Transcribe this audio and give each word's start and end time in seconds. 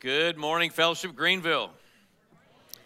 Good 0.00 0.38
morning, 0.38 0.70
Fellowship 0.70 1.14
Greenville. 1.14 1.68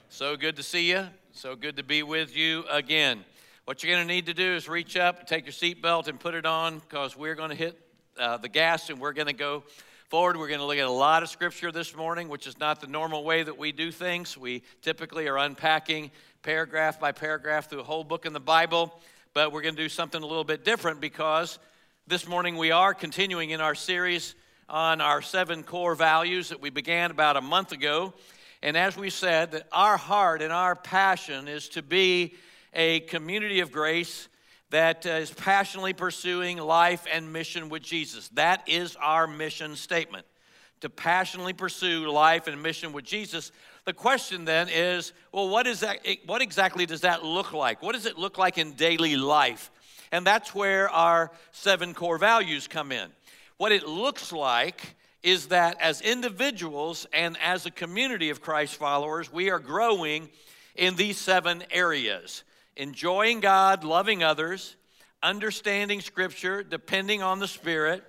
So 0.08 0.36
good 0.36 0.56
to 0.56 0.64
see 0.64 0.90
you. 0.90 1.06
So 1.30 1.54
good 1.54 1.76
to 1.76 1.84
be 1.84 2.02
with 2.02 2.36
you 2.36 2.64
again. 2.68 3.24
What 3.66 3.84
you're 3.84 3.94
going 3.94 4.04
to 4.04 4.12
need 4.12 4.26
to 4.26 4.34
do 4.34 4.56
is 4.56 4.68
reach 4.68 4.96
up, 4.96 5.24
take 5.28 5.44
your 5.44 5.52
seatbelt, 5.52 6.08
and 6.08 6.18
put 6.18 6.34
it 6.34 6.44
on 6.44 6.80
because 6.80 7.16
we're 7.16 7.36
going 7.36 7.50
to 7.50 7.54
hit 7.54 7.78
uh, 8.18 8.38
the 8.38 8.48
gas 8.48 8.90
and 8.90 8.98
we're 8.98 9.12
going 9.12 9.28
to 9.28 9.32
go 9.32 9.62
forward. 10.08 10.36
We're 10.36 10.48
going 10.48 10.58
to 10.58 10.66
look 10.66 10.76
at 10.76 10.86
a 10.86 10.90
lot 10.90 11.22
of 11.22 11.28
scripture 11.28 11.70
this 11.70 11.94
morning, 11.94 12.28
which 12.28 12.48
is 12.48 12.58
not 12.58 12.80
the 12.80 12.88
normal 12.88 13.22
way 13.22 13.44
that 13.44 13.56
we 13.56 13.70
do 13.70 13.92
things. 13.92 14.36
We 14.36 14.64
typically 14.82 15.28
are 15.28 15.38
unpacking 15.38 16.10
paragraph 16.42 16.98
by 16.98 17.12
paragraph 17.12 17.70
through 17.70 17.82
a 17.82 17.84
whole 17.84 18.02
book 18.02 18.26
in 18.26 18.32
the 18.32 18.40
Bible, 18.40 18.92
but 19.34 19.52
we're 19.52 19.62
going 19.62 19.76
to 19.76 19.82
do 19.82 19.88
something 19.88 20.20
a 20.20 20.26
little 20.26 20.42
bit 20.42 20.64
different 20.64 21.00
because 21.00 21.60
this 22.08 22.26
morning 22.26 22.56
we 22.56 22.72
are 22.72 22.92
continuing 22.92 23.50
in 23.50 23.60
our 23.60 23.76
series 23.76 24.34
on 24.68 25.00
our 25.00 25.22
seven 25.22 25.62
core 25.62 25.94
values 25.94 26.48
that 26.48 26.60
we 26.60 26.70
began 26.70 27.10
about 27.10 27.36
a 27.36 27.40
month 27.40 27.72
ago. 27.72 28.14
And 28.62 28.76
as 28.76 28.96
we 28.96 29.10
said, 29.10 29.52
that 29.52 29.68
our 29.72 29.96
heart 29.96 30.40
and 30.40 30.52
our 30.52 30.74
passion 30.74 31.48
is 31.48 31.68
to 31.70 31.82
be 31.82 32.34
a 32.72 33.00
community 33.00 33.60
of 33.60 33.70
grace 33.70 34.28
that 34.70 35.06
uh, 35.06 35.10
is 35.10 35.30
passionately 35.30 35.92
pursuing 35.92 36.58
life 36.58 37.06
and 37.12 37.32
mission 37.32 37.68
with 37.68 37.82
Jesus. 37.82 38.28
That 38.30 38.68
is 38.68 38.96
our 38.96 39.26
mission 39.26 39.76
statement 39.76 40.26
to 40.80 40.90
passionately 40.90 41.52
pursue 41.52 42.10
life 42.10 42.46
and 42.46 42.62
mission 42.62 42.92
with 42.92 43.04
Jesus. 43.04 43.52
The 43.84 43.92
question 43.92 44.44
then 44.44 44.68
is 44.68 45.12
well, 45.30 45.48
what, 45.48 45.66
is 45.66 45.80
that, 45.80 46.00
eh, 46.04 46.16
what 46.26 46.42
exactly 46.42 46.86
does 46.86 47.02
that 47.02 47.24
look 47.24 47.52
like? 47.52 47.82
What 47.82 47.92
does 47.92 48.06
it 48.06 48.18
look 48.18 48.38
like 48.38 48.58
in 48.58 48.72
daily 48.72 49.16
life? 49.16 49.70
And 50.10 50.26
that's 50.26 50.54
where 50.54 50.88
our 50.90 51.30
seven 51.52 51.94
core 51.94 52.18
values 52.18 52.66
come 52.66 52.92
in. 52.92 53.10
What 53.56 53.70
it 53.70 53.86
looks 53.86 54.32
like 54.32 54.96
is 55.22 55.46
that 55.46 55.80
as 55.80 56.00
individuals 56.00 57.06
and 57.12 57.36
as 57.40 57.66
a 57.66 57.70
community 57.70 58.30
of 58.30 58.40
Christ 58.40 58.74
followers, 58.76 59.32
we 59.32 59.50
are 59.50 59.60
growing 59.60 60.28
in 60.74 60.96
these 60.96 61.18
seven 61.18 61.62
areas 61.70 62.42
enjoying 62.76 63.38
God, 63.38 63.84
loving 63.84 64.24
others, 64.24 64.74
understanding 65.22 66.00
Scripture, 66.00 66.64
depending 66.64 67.22
on 67.22 67.38
the 67.38 67.46
Spirit, 67.46 68.02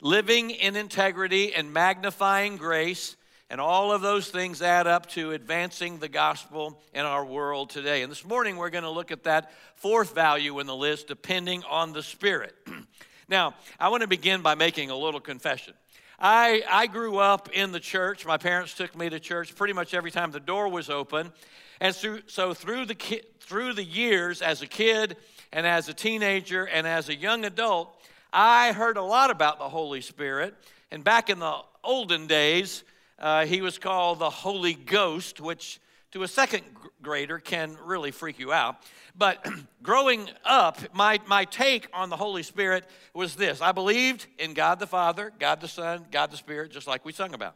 living 0.00 0.50
in 0.50 0.74
integrity 0.74 1.54
and 1.54 1.72
magnifying 1.72 2.56
grace. 2.56 3.14
And 3.48 3.60
all 3.60 3.92
of 3.92 4.02
those 4.02 4.28
things 4.28 4.60
add 4.60 4.88
up 4.88 5.06
to 5.10 5.30
advancing 5.30 5.98
the 5.98 6.08
gospel 6.08 6.82
in 6.92 7.06
our 7.06 7.24
world 7.24 7.70
today. 7.70 8.02
And 8.02 8.10
this 8.10 8.24
morning 8.24 8.56
we're 8.56 8.70
going 8.70 8.82
to 8.82 8.90
look 8.90 9.12
at 9.12 9.22
that 9.22 9.52
fourth 9.76 10.14
value 10.14 10.58
in 10.58 10.66
the 10.66 10.76
list, 10.76 11.06
depending 11.06 11.62
on 11.70 11.92
the 11.92 12.02
Spirit. 12.02 12.56
Now, 13.28 13.54
I 13.78 13.90
want 13.90 14.00
to 14.00 14.08
begin 14.08 14.40
by 14.40 14.54
making 14.54 14.88
a 14.88 14.96
little 14.96 15.20
confession. 15.20 15.74
I, 16.18 16.62
I 16.68 16.86
grew 16.86 17.18
up 17.18 17.50
in 17.52 17.72
the 17.72 17.80
church. 17.80 18.24
My 18.24 18.38
parents 18.38 18.72
took 18.72 18.96
me 18.96 19.10
to 19.10 19.20
church 19.20 19.54
pretty 19.54 19.74
much 19.74 19.92
every 19.92 20.10
time 20.10 20.30
the 20.30 20.40
door 20.40 20.68
was 20.68 20.88
open. 20.88 21.30
And 21.78 21.94
so, 21.94 22.20
so 22.26 22.54
through, 22.54 22.86
the 22.86 22.94
ki- 22.94 23.20
through 23.40 23.74
the 23.74 23.84
years 23.84 24.40
as 24.40 24.62
a 24.62 24.66
kid 24.66 25.16
and 25.52 25.66
as 25.66 25.90
a 25.90 25.94
teenager 25.94 26.64
and 26.64 26.86
as 26.86 27.10
a 27.10 27.14
young 27.14 27.44
adult, 27.44 27.94
I 28.32 28.72
heard 28.72 28.96
a 28.96 29.02
lot 29.02 29.30
about 29.30 29.58
the 29.58 29.68
Holy 29.68 30.00
Spirit. 30.00 30.54
And 30.90 31.04
back 31.04 31.28
in 31.28 31.38
the 31.38 31.58
olden 31.84 32.28
days, 32.28 32.82
uh, 33.18 33.44
he 33.44 33.60
was 33.60 33.78
called 33.78 34.20
the 34.20 34.30
Holy 34.30 34.72
Ghost, 34.72 35.38
which 35.38 35.80
to 36.12 36.22
a 36.22 36.28
second 36.28 36.62
grader 37.02 37.38
can 37.38 37.76
really 37.84 38.10
freak 38.10 38.38
you 38.38 38.52
out. 38.52 38.76
But 39.16 39.46
growing 39.82 40.28
up, 40.44 40.78
my, 40.94 41.20
my 41.26 41.44
take 41.44 41.88
on 41.92 42.10
the 42.10 42.16
Holy 42.16 42.42
Spirit 42.42 42.84
was 43.14 43.34
this 43.34 43.60
I 43.60 43.72
believed 43.72 44.26
in 44.38 44.54
God 44.54 44.78
the 44.78 44.86
Father, 44.86 45.32
God 45.38 45.60
the 45.60 45.68
Son, 45.68 46.06
God 46.10 46.30
the 46.30 46.36
Spirit, 46.36 46.70
just 46.70 46.86
like 46.86 47.04
we 47.04 47.12
sung 47.12 47.34
about. 47.34 47.54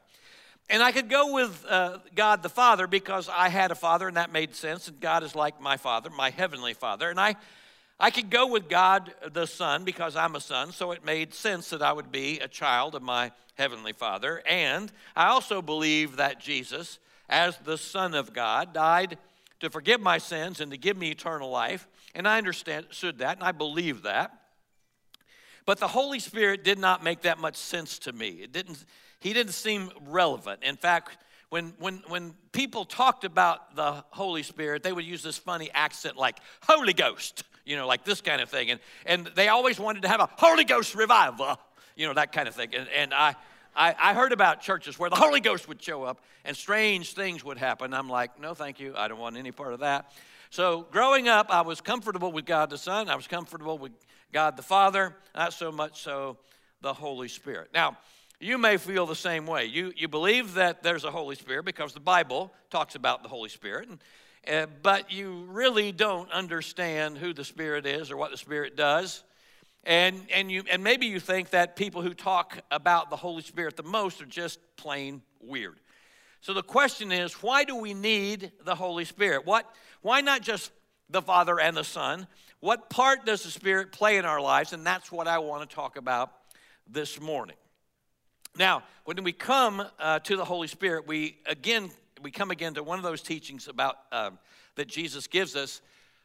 And 0.70 0.82
I 0.82 0.92
could 0.92 1.10
go 1.10 1.34
with 1.34 1.64
uh, 1.68 1.98
God 2.14 2.42
the 2.42 2.48
Father 2.48 2.86
because 2.86 3.28
I 3.28 3.48
had 3.48 3.70
a 3.70 3.74
father 3.74 4.08
and 4.08 4.16
that 4.16 4.32
made 4.32 4.54
sense. 4.54 4.88
And 4.88 5.00
God 5.00 5.22
is 5.22 5.34
like 5.34 5.60
my 5.60 5.76
father, 5.76 6.08
my 6.08 6.30
heavenly 6.30 6.72
father. 6.72 7.10
And 7.10 7.20
I, 7.20 7.36
I 8.00 8.10
could 8.10 8.30
go 8.30 8.46
with 8.46 8.68
God 8.68 9.12
the 9.32 9.46
Son 9.46 9.84
because 9.84 10.16
I'm 10.16 10.34
a 10.34 10.40
son, 10.40 10.72
so 10.72 10.92
it 10.92 11.04
made 11.04 11.34
sense 11.34 11.70
that 11.70 11.82
I 11.82 11.92
would 11.92 12.10
be 12.10 12.40
a 12.40 12.48
child 12.48 12.94
of 12.94 13.02
my 13.02 13.32
heavenly 13.54 13.92
father. 13.92 14.42
And 14.48 14.90
I 15.14 15.26
also 15.28 15.62
believe 15.62 16.16
that 16.16 16.40
Jesus, 16.40 16.98
as 17.28 17.56
the 17.58 17.78
Son 17.78 18.14
of 18.14 18.32
God, 18.32 18.72
died 18.72 19.18
to 19.62 19.70
forgive 19.70 20.00
my 20.00 20.18
sins 20.18 20.60
and 20.60 20.72
to 20.72 20.76
give 20.76 20.96
me 20.96 21.10
eternal 21.10 21.48
life. 21.48 21.88
And 22.16 22.26
I 22.26 22.36
understood 22.36 22.84
that 23.18 23.36
and 23.36 23.44
I 23.44 23.52
believe 23.52 24.02
that. 24.02 24.32
But 25.64 25.78
the 25.78 25.86
Holy 25.86 26.18
Spirit 26.18 26.64
did 26.64 26.80
not 26.80 27.04
make 27.04 27.22
that 27.22 27.38
much 27.38 27.54
sense 27.54 28.00
to 28.00 28.12
me. 28.12 28.40
It 28.42 28.52
didn't, 28.52 28.84
he 29.20 29.32
didn't 29.32 29.52
seem 29.52 29.90
relevant. 30.08 30.64
In 30.64 30.76
fact, 30.76 31.16
when, 31.48 31.74
when, 31.78 32.02
when 32.08 32.34
people 32.50 32.84
talked 32.84 33.24
about 33.24 33.76
the 33.76 34.04
Holy 34.10 34.42
Spirit, 34.42 34.82
they 34.82 34.92
would 34.92 35.04
use 35.04 35.22
this 35.22 35.38
funny 35.38 35.70
accent 35.72 36.16
like 36.16 36.38
Holy 36.62 36.92
Ghost, 36.92 37.44
you 37.64 37.76
know, 37.76 37.86
like 37.86 38.04
this 38.04 38.20
kind 38.20 38.40
of 38.42 38.48
thing. 38.48 38.70
And, 38.70 38.80
and 39.06 39.30
they 39.36 39.46
always 39.46 39.78
wanted 39.78 40.02
to 40.02 40.08
have 40.08 40.20
a 40.20 40.28
Holy 40.38 40.64
Ghost 40.64 40.96
revival, 40.96 41.56
you 41.94 42.08
know, 42.08 42.14
that 42.14 42.32
kind 42.32 42.48
of 42.48 42.56
thing. 42.56 42.74
And, 42.74 42.88
and 42.88 43.14
I, 43.14 43.36
I, 43.74 43.94
I 44.00 44.14
heard 44.14 44.32
about 44.32 44.60
churches 44.60 44.98
where 44.98 45.10
the 45.10 45.16
Holy 45.24 45.40
Ghost 45.40 45.68
would 45.68 45.82
show 45.82 46.04
up 46.04 46.20
and 46.44 46.56
strange 46.56 47.14
things 47.14 47.44
would 47.44 47.58
happen. 47.58 47.94
I'm 47.94 48.08
like, 48.08 48.40
no, 48.40 48.54
thank 48.54 48.80
you. 48.80 48.94
I 48.96 49.08
don't 49.08 49.18
want 49.18 49.36
any 49.36 49.52
part 49.52 49.72
of 49.72 49.80
that. 49.80 50.10
So, 50.50 50.86
growing 50.90 51.28
up, 51.28 51.46
I 51.48 51.62
was 51.62 51.80
comfortable 51.80 52.30
with 52.30 52.44
God 52.44 52.68
the 52.68 52.76
Son. 52.76 53.08
I 53.08 53.16
was 53.16 53.26
comfortable 53.26 53.78
with 53.78 53.92
God 54.32 54.56
the 54.56 54.62
Father, 54.62 55.16
not 55.34 55.54
so 55.54 55.72
much 55.72 56.02
so 56.02 56.36
the 56.82 56.92
Holy 56.92 57.28
Spirit. 57.28 57.70
Now, 57.72 57.96
you 58.38 58.58
may 58.58 58.76
feel 58.76 59.06
the 59.06 59.14
same 59.14 59.46
way. 59.46 59.66
You, 59.66 59.92
you 59.96 60.08
believe 60.08 60.54
that 60.54 60.82
there's 60.82 61.04
a 61.04 61.10
Holy 61.10 61.36
Spirit 61.36 61.64
because 61.64 61.94
the 61.94 62.00
Bible 62.00 62.52
talks 62.70 62.96
about 62.96 63.22
the 63.22 63.28
Holy 63.28 63.48
Spirit, 63.48 63.88
and, 63.88 63.98
uh, 64.46 64.66
but 64.82 65.12
you 65.12 65.46
really 65.48 65.92
don't 65.92 66.30
understand 66.32 67.16
who 67.16 67.32
the 67.32 67.44
Spirit 67.44 67.86
is 67.86 68.10
or 68.10 68.16
what 68.16 68.30
the 68.30 68.36
Spirit 68.36 68.76
does. 68.76 69.22
And, 69.84 70.20
and, 70.32 70.50
you, 70.50 70.62
and 70.70 70.84
maybe 70.84 71.06
you 71.06 71.18
think 71.18 71.50
that 71.50 71.74
people 71.74 72.02
who 72.02 72.14
talk 72.14 72.58
about 72.70 73.10
the 73.10 73.16
Holy 73.16 73.42
Spirit 73.42 73.76
the 73.76 73.82
most 73.82 74.22
are 74.22 74.26
just 74.26 74.60
plain 74.76 75.22
weird. 75.40 75.78
So 76.40 76.54
the 76.54 76.62
question 76.62 77.10
is 77.12 77.34
why 77.34 77.64
do 77.64 77.76
we 77.76 77.94
need 77.94 78.52
the 78.64 78.74
Holy 78.74 79.04
Spirit? 79.04 79.44
What, 79.44 79.68
why 80.02 80.20
not 80.20 80.42
just 80.42 80.70
the 81.10 81.22
Father 81.22 81.58
and 81.58 81.76
the 81.76 81.84
Son? 81.84 82.26
What 82.60 82.90
part 82.90 83.26
does 83.26 83.42
the 83.42 83.50
Spirit 83.50 83.92
play 83.92 84.18
in 84.18 84.24
our 84.24 84.40
lives? 84.40 84.72
And 84.72 84.86
that's 84.86 85.10
what 85.10 85.26
I 85.26 85.38
want 85.38 85.68
to 85.68 85.74
talk 85.74 85.96
about 85.96 86.32
this 86.88 87.20
morning. 87.20 87.56
Now, 88.56 88.82
when 89.04 89.22
we 89.24 89.32
come 89.32 89.82
uh, 89.98 90.18
to 90.20 90.36
the 90.36 90.44
Holy 90.44 90.68
Spirit, 90.68 91.06
we 91.06 91.38
again 91.46 91.90
we 92.22 92.30
come 92.30 92.50
again 92.50 92.74
to 92.74 92.82
one 92.82 92.98
of 92.98 93.02
those 93.02 93.22
teachings 93.22 93.66
about 93.66 93.96
uh, 94.12 94.30
that 94.76 94.88
Jesus 94.88 95.26
gives 95.26 95.56
us 95.56 95.80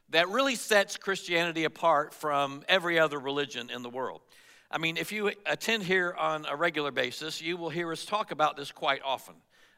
that 0.10 0.30
really 0.30 0.56
sets 0.56 0.98
Christianity 0.98 1.66
apart 1.66 2.14
from 2.14 2.64
every 2.68 2.98
other 2.98 3.20
religion 3.20 3.70
in 3.70 3.82
the 3.82 3.90
world. 3.90 4.22
I 4.70 4.78
mean, 4.78 4.98
if 4.98 5.12
you 5.12 5.32
attend 5.46 5.84
here 5.84 6.14
on 6.18 6.46
a 6.46 6.56
regular 6.56 6.92
basis, 6.92 7.42
you 7.42 7.58
will 7.58 7.70
hear 7.70 7.92
us 7.92 8.06
talk 8.06 8.32
about 8.32 8.58
this 8.58 8.72
quite 8.72 9.02
often. 9.04 9.36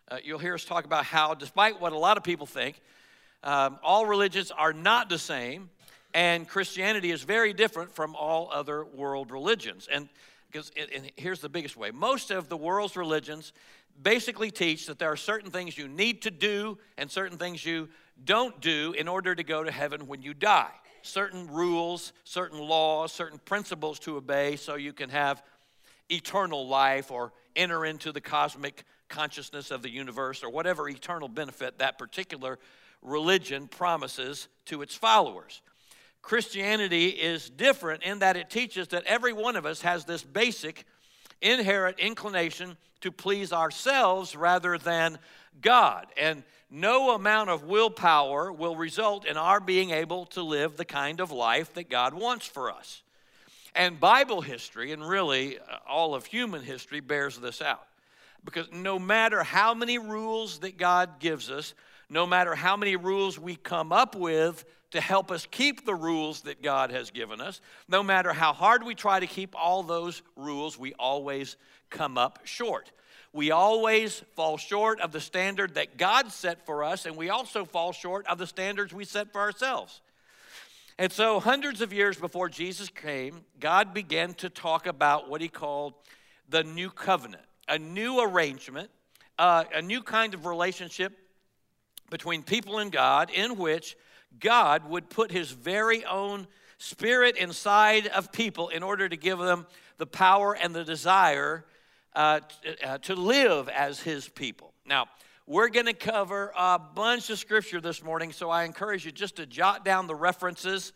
Uh, 0.09 0.17
you'll 0.23 0.39
hear 0.39 0.55
us 0.55 0.65
talk 0.65 0.85
about 0.85 1.05
how, 1.05 1.33
despite 1.35 1.79
what 1.79 1.93
a 1.93 1.97
lot 1.97 2.17
of 2.17 2.23
people 2.23 2.47
think, 2.47 2.81
um, 3.43 3.77
all 3.83 4.05
religions 4.05 4.51
are 4.51 4.73
not 4.73 5.09
the 5.09 5.19
same, 5.19 5.69
and 6.13 6.47
Christianity 6.47 7.11
is 7.11 7.21
very 7.21 7.53
different 7.53 7.91
from 7.93 8.15
all 8.15 8.49
other 8.51 8.83
world 8.83 9.31
religions. 9.31 9.87
And 9.91 10.09
because 10.51 10.71
and 10.93 11.11
here's 11.15 11.41
the 11.41 11.49
biggest 11.49 11.77
way 11.77 11.91
most 11.91 12.31
of 12.31 12.49
the 12.49 12.57
world's 12.57 12.95
religions 12.95 13.53
basically 14.01 14.49
teach 14.49 14.87
that 14.87 14.97
there 14.97 15.11
are 15.11 15.17
certain 15.17 15.51
things 15.51 15.77
you 15.77 15.87
need 15.87 16.21
to 16.23 16.31
do 16.31 16.77
and 16.97 17.11
certain 17.11 17.37
things 17.37 17.65
you 17.65 17.89
don't 18.25 18.59
do 18.61 18.93
in 18.97 19.07
order 19.07 19.33
to 19.35 19.43
go 19.43 19.63
to 19.63 19.71
heaven 19.71 20.07
when 20.07 20.21
you 20.21 20.33
die. 20.33 20.71
Certain 21.01 21.47
rules, 21.47 22.13
certain 22.23 22.59
laws, 22.59 23.11
certain 23.11 23.39
principles 23.39 23.99
to 23.99 24.17
obey 24.17 24.55
so 24.55 24.75
you 24.75 24.93
can 24.93 25.09
have 25.09 25.41
eternal 26.09 26.67
life 26.67 27.11
or 27.11 27.31
enter 27.55 27.85
into 27.85 28.11
the 28.11 28.21
cosmic 28.21 28.83
consciousness 29.07 29.71
of 29.71 29.81
the 29.81 29.89
universe 29.89 30.43
or 30.43 30.49
whatever 30.49 30.87
eternal 30.87 31.27
benefit 31.27 31.79
that 31.79 31.97
particular 31.97 32.59
religion 33.01 33.67
promises 33.67 34.47
to 34.65 34.81
its 34.81 34.95
followers. 34.95 35.61
Christianity 36.21 37.07
is 37.07 37.49
different 37.49 38.03
in 38.03 38.19
that 38.19 38.35
it 38.35 38.49
teaches 38.49 38.89
that 38.89 39.05
every 39.05 39.33
one 39.33 39.55
of 39.55 39.65
us 39.65 39.81
has 39.81 40.05
this 40.05 40.23
basic 40.23 40.85
inherent 41.41 41.97
inclination 41.99 42.77
to 43.01 43.11
please 43.11 43.53
ourselves 43.53 44.35
rather 44.35 44.77
than 44.77 45.17
God. 45.61 46.07
And 46.17 46.43
no 46.71 47.15
amount 47.15 47.49
of 47.49 47.63
willpower 47.63 48.51
will 48.51 48.75
result 48.75 49.25
in 49.25 49.37
our 49.37 49.59
being 49.59 49.91
able 49.91 50.25
to 50.27 50.43
live 50.43 50.77
the 50.77 50.85
kind 50.85 51.19
of 51.19 51.31
life 51.31 51.73
that 51.73 51.89
God 51.89 52.13
wants 52.13 52.45
for 52.45 52.71
us. 52.71 53.01
And 53.75 53.99
Bible 53.99 54.41
history, 54.41 54.91
and 54.91 55.07
really 55.07 55.59
uh, 55.59 55.77
all 55.87 56.15
of 56.15 56.25
human 56.25 56.63
history, 56.63 56.99
bears 56.99 57.37
this 57.37 57.61
out. 57.61 57.85
Because 58.43 58.71
no 58.71 58.97
matter 58.97 59.43
how 59.43 59.73
many 59.73 59.97
rules 59.97 60.59
that 60.59 60.77
God 60.77 61.19
gives 61.19 61.49
us, 61.49 61.73
no 62.09 62.25
matter 62.25 62.55
how 62.55 62.75
many 62.77 62.95
rules 62.95 63.37
we 63.37 63.55
come 63.55 63.91
up 63.91 64.15
with 64.15 64.65
to 64.91 65.01
help 65.01 65.29
us 65.29 65.47
keep 65.49 65.85
the 65.85 65.93
rules 65.93 66.41
that 66.41 66.63
God 66.63 66.91
has 66.91 67.11
given 67.11 67.41
us, 67.41 67.61
no 67.87 68.01
matter 68.01 68.33
how 68.33 68.53
hard 68.53 68.83
we 68.83 68.95
try 68.95 69.19
to 69.19 69.27
keep 69.27 69.55
all 69.55 69.83
those 69.83 70.23
rules, 70.35 70.79
we 70.79 70.93
always 70.93 71.57
come 71.89 72.17
up 72.17 72.39
short. 72.45 72.91
We 73.31 73.51
always 73.51 74.23
fall 74.35 74.57
short 74.57 74.99
of 75.01 75.11
the 75.11 75.21
standard 75.21 75.75
that 75.75 75.97
God 75.97 76.31
set 76.31 76.65
for 76.65 76.83
us, 76.83 77.05
and 77.05 77.15
we 77.15 77.29
also 77.29 77.63
fall 77.63 77.91
short 77.91 78.25
of 78.27 78.37
the 78.39 78.47
standards 78.47 78.91
we 78.91 79.05
set 79.05 79.31
for 79.31 79.39
ourselves. 79.41 80.01
And 80.97 81.11
so, 81.11 81.39
hundreds 81.39 81.81
of 81.81 81.93
years 81.93 82.17
before 82.17 82.49
Jesus 82.49 82.89
came, 82.89 83.45
God 83.59 83.93
began 83.93 84.33
to 84.35 84.49
talk 84.49 84.87
about 84.87 85.29
what 85.29 85.41
he 85.41 85.47
called 85.47 85.93
the 86.49 86.63
new 86.63 86.89
covenant, 86.89 87.43
a 87.67 87.77
new 87.77 88.19
arrangement, 88.19 88.89
uh, 89.37 89.63
a 89.73 89.81
new 89.81 90.01
kind 90.01 90.33
of 90.33 90.45
relationship 90.45 91.13
between 92.09 92.43
people 92.43 92.79
and 92.79 92.91
God 92.91 93.29
in 93.29 93.57
which 93.57 93.95
God 94.39 94.89
would 94.89 95.09
put 95.09 95.31
his 95.31 95.51
very 95.51 96.03
own 96.03 96.47
spirit 96.79 97.37
inside 97.37 98.07
of 98.07 98.31
people 98.31 98.69
in 98.69 98.83
order 98.83 99.07
to 99.07 99.15
give 99.15 99.37
them 99.37 99.67
the 99.97 100.07
power 100.07 100.53
and 100.53 100.73
the 100.73 100.83
desire 100.83 101.65
uh, 102.19 102.41
uh, 102.83 102.97
to 102.97 103.15
live 103.15 103.69
as 103.69 104.01
his 104.01 104.27
people. 104.27 104.73
Now, 104.85 105.07
we're 105.47 105.69
going 105.69 105.85
to 105.85 105.93
cover 105.93 106.51
a 106.53 106.77
bunch 106.77 107.29
of 107.29 107.39
scripture 107.39 107.79
this 107.79 108.03
morning, 108.03 108.33
so 108.33 108.49
I 108.49 108.65
encourage 108.65 109.05
you 109.05 109.13
just 109.13 109.37
to 109.37 109.45
jot 109.45 109.85
down 109.85 110.05
the 110.05 110.15
references. 110.15 110.91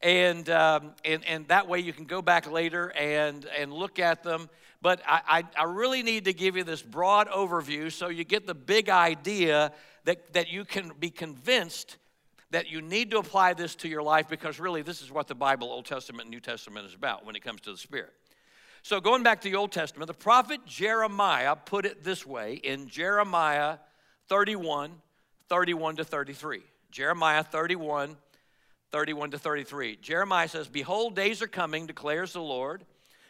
And, 0.00 0.48
um, 0.48 0.92
and, 1.04 1.22
and 1.26 1.46
that 1.48 1.68
way 1.68 1.80
you 1.80 1.92
can 1.92 2.06
go 2.06 2.22
back 2.22 2.50
later 2.50 2.94
and, 2.96 3.44
and 3.58 3.74
look 3.74 3.98
at 3.98 4.22
them. 4.22 4.48
But 4.80 5.02
I, 5.06 5.44
I, 5.56 5.62
I 5.62 5.64
really 5.64 6.02
need 6.02 6.24
to 6.24 6.32
give 6.32 6.56
you 6.56 6.64
this 6.64 6.80
broad 6.80 7.28
overview 7.28 7.92
so 7.92 8.08
you 8.08 8.24
get 8.24 8.46
the 8.46 8.54
big 8.54 8.88
idea 8.88 9.70
that, 10.04 10.32
that 10.32 10.48
you 10.48 10.64
can 10.64 10.92
be 10.98 11.10
convinced 11.10 11.98
that 12.52 12.70
you 12.70 12.80
need 12.80 13.10
to 13.10 13.18
apply 13.18 13.52
this 13.52 13.74
to 13.74 13.88
your 13.88 14.02
life 14.02 14.30
because 14.30 14.58
really 14.58 14.80
this 14.80 15.02
is 15.02 15.12
what 15.12 15.28
the 15.28 15.34
Bible, 15.34 15.68
Old 15.68 15.84
Testament, 15.84 16.22
and 16.22 16.30
New 16.30 16.40
Testament 16.40 16.86
is 16.86 16.94
about 16.94 17.26
when 17.26 17.36
it 17.36 17.44
comes 17.44 17.60
to 17.62 17.72
the 17.72 17.76
Spirit. 17.76 18.14
So, 18.84 19.00
going 19.00 19.22
back 19.22 19.40
to 19.40 19.48
the 19.48 19.56
Old 19.56 19.72
Testament, 19.72 20.08
the 20.08 20.12
prophet 20.12 20.66
Jeremiah 20.66 21.56
put 21.56 21.86
it 21.86 22.04
this 22.04 22.26
way 22.26 22.60
in 22.62 22.86
Jeremiah 22.86 23.78
31 24.28 24.92
31 25.48 25.96
to 25.96 26.04
33. 26.04 26.60
Jeremiah 26.90 27.42
31 27.42 28.18
31 28.92 29.30
to 29.30 29.38
33. 29.38 29.96
Jeremiah 30.02 30.48
says, 30.48 30.68
Behold, 30.68 31.16
days 31.16 31.40
are 31.40 31.46
coming, 31.46 31.86
declares 31.86 32.34
the 32.34 32.42
Lord, 32.42 32.84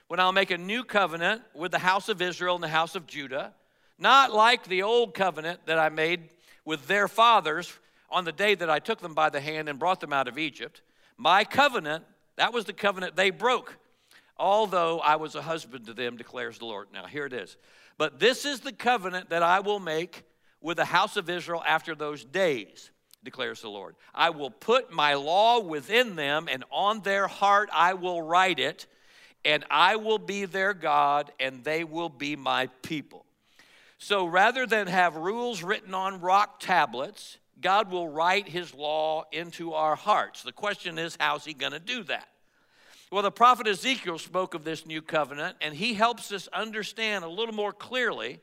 when 0.09 0.19
I'll 0.19 0.33
make 0.33 0.51
a 0.51 0.59
new 0.59 0.83
covenant 0.83 1.43
with 1.55 1.71
the 1.71 1.79
house 1.79 2.09
of 2.09 2.21
Israel 2.21 2.57
and 2.57 2.65
the 2.65 2.69
house 2.69 2.97
of 2.97 3.07
Judah, 3.07 3.55
not 3.97 4.33
like 4.33 4.65
the 4.65 4.83
old 4.83 5.15
covenant 5.15 5.61
that 5.67 5.79
I 5.79 5.89
made 5.89 6.31
with 6.65 6.89
their 6.89 7.07
fathers 7.07 7.73
on 8.11 8.25
the 8.25 8.33
day 8.33 8.57
that 8.57 8.69
I 8.69 8.81
took 8.81 9.01
them 9.01 9.15
by 9.15 9.31
the 9.31 9.41
hand 9.41 9.69
and 9.69 9.79
brought 9.79 10.01
them 10.01 10.13
out 10.13 10.27
of 10.27 10.37
Egypt. 10.37 10.83
My 11.17 11.45
covenant, 11.45 12.03
that 12.35 12.53
was 12.53 12.65
the 12.65 12.73
covenant 12.73 13.15
they 13.15 13.31
broke 13.31 13.77
although 14.37 15.01
I 15.01 15.17
was 15.17 15.35
a 15.35 15.43
husband 15.43 15.87
to 15.87 15.95
them, 15.95 16.17
declares 16.17 16.59
the 16.59 16.67
Lord. 16.67 16.89
Now, 16.93 17.07
here 17.07 17.27
it 17.27 17.33
is. 17.33 17.57
But 17.97 18.19
this 18.19 18.45
is 18.45 18.61
the 18.61 18.73
covenant 18.73 19.31
that 19.31 19.43
I 19.43 19.61
will 19.61 19.81
make 19.81 20.25
with 20.61 20.79
the 20.79 20.85
house 20.85 21.17
of 21.17 21.31
Israel 21.31 21.63
after 21.67 21.95
those 21.95 22.25
days, 22.25 22.91
declares 23.23 23.61
the 23.61 23.69
Lord. 23.69 23.97
I 24.15 24.31
will 24.31 24.51
put 24.51 24.93
my 24.93 25.15
law 25.15 25.61
within 25.61 26.17
them, 26.17 26.49
and 26.51 26.65
on 26.71 27.01
their 27.01 27.29
heart 27.29 27.69
I 27.73 27.95
will 27.95 28.23
write 28.23 28.59
it, 28.59 28.87
and 29.45 29.65
I 29.71 29.97
will 29.97 30.19
be 30.19 30.47
their 30.47 30.75
God, 30.75 31.31
and 31.39 31.63
they 31.63 31.85
will 31.85 32.09
be 32.09 32.35
my 32.35 32.69
people. 32.83 33.27
So 33.99 34.27
rather 34.27 34.67
than 34.67 34.87
have 34.87 35.17
rules 35.17 35.63
written 35.63 35.95
on 35.95 36.21
rock 36.21 36.61
tablets, 36.61 37.39
God 37.61 37.91
will 37.91 38.09
write 38.09 38.49
his 38.49 38.75
law 38.75 39.25
into 39.33 39.73
our 39.75 39.97
hearts. 39.97 40.43
The 40.43 40.53
question 40.53 40.99
is, 40.99 41.17
how's 41.21 41.45
he 41.45 41.55
going 41.55 41.73
to 41.73 41.79
do 41.79 42.03
that? 42.05 42.29
Well, 43.11 43.23
the 43.23 43.31
prophet 43.31 43.69
Ezekiel 43.69 44.19
spoke 44.19 44.55
of 44.55 44.65
this 44.65 44.87
new 44.87 45.03
covenant, 45.03 45.57
and 45.61 45.75
he 45.75 45.95
helps 45.95 46.33
us 46.33 46.49
understand 46.53 47.25
a 47.25 47.29
little 47.29 47.55
more 47.55 47.73
clearly 47.73 48.41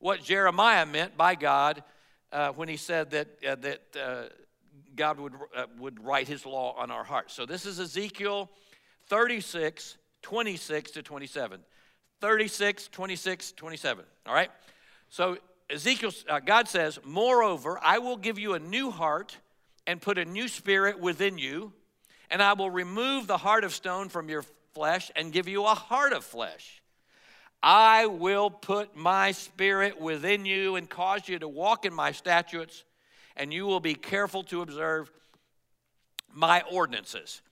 what 0.00 0.22
Jeremiah 0.22 0.86
meant 0.86 1.16
by 1.16 1.34
God 1.34 1.84
uh, 2.32 2.50
when 2.52 2.68
he 2.68 2.76
said 2.76 3.10
that, 3.10 3.28
uh, 3.46 3.54
that 3.56 3.80
uh, 3.96 4.22
God 4.96 5.20
would, 5.20 5.34
uh, 5.54 5.66
would 5.78 6.02
write 6.02 6.26
his 6.26 6.46
law 6.46 6.74
on 6.76 6.90
our 6.90 7.04
hearts. 7.04 7.34
So 7.34 7.46
this 7.46 7.66
is 7.66 7.78
Ezekiel 7.78 8.50
36, 9.08 9.98
26 10.22 10.90
to 10.92 11.02
27. 11.02 11.60
36, 12.20 12.88
26, 12.88 13.52
27. 13.52 14.04
All 14.26 14.34
right? 14.34 14.50
So 15.10 15.36
Ezekiel, 15.68 16.12
uh, 16.28 16.40
God 16.40 16.68
says, 16.68 16.98
Moreover, 17.04 17.78
I 17.82 17.98
will 17.98 18.16
give 18.16 18.38
you 18.38 18.54
a 18.54 18.58
new 18.58 18.90
heart 18.90 19.36
and 19.86 20.00
put 20.00 20.18
a 20.18 20.24
new 20.24 20.48
spirit 20.48 20.98
within 20.98 21.38
you 21.38 21.72
and 22.30 22.42
I 22.42 22.52
will 22.52 22.70
remove 22.70 23.26
the 23.26 23.38
heart 23.38 23.64
of 23.64 23.74
stone 23.74 24.08
from 24.08 24.28
your 24.28 24.44
flesh 24.72 25.10
and 25.16 25.32
give 25.32 25.48
you 25.48 25.64
a 25.64 25.74
heart 25.74 26.12
of 26.12 26.24
flesh. 26.24 26.82
I 27.62 28.06
will 28.06 28.50
put 28.50 28.96
my 28.96 29.32
spirit 29.32 30.00
within 30.00 30.46
you 30.46 30.76
and 30.76 30.88
cause 30.88 31.28
you 31.28 31.38
to 31.38 31.48
walk 31.48 31.84
in 31.84 31.92
my 31.92 32.12
statutes, 32.12 32.84
and 33.36 33.52
you 33.52 33.66
will 33.66 33.80
be 33.80 33.94
careful 33.94 34.42
to 34.44 34.62
observe 34.62 35.10
my 36.32 36.62
ordinances. 36.70 37.42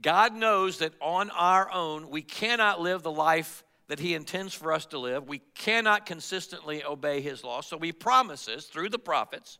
God 0.00 0.34
knows 0.34 0.78
that 0.78 0.94
on 1.00 1.30
our 1.30 1.70
own, 1.70 2.08
we 2.08 2.22
cannot 2.22 2.80
live 2.80 3.02
the 3.02 3.10
life 3.10 3.64
that 3.88 3.98
He 3.98 4.14
intends 4.14 4.54
for 4.54 4.72
us 4.72 4.86
to 4.86 4.98
live. 4.98 5.28
We 5.28 5.40
cannot 5.54 6.06
consistently 6.06 6.82
obey 6.84 7.20
His 7.20 7.44
law. 7.44 7.60
So 7.60 7.78
He 7.78 7.92
promises 7.92 8.64
through 8.66 8.88
the 8.90 8.98
prophets 8.98 9.58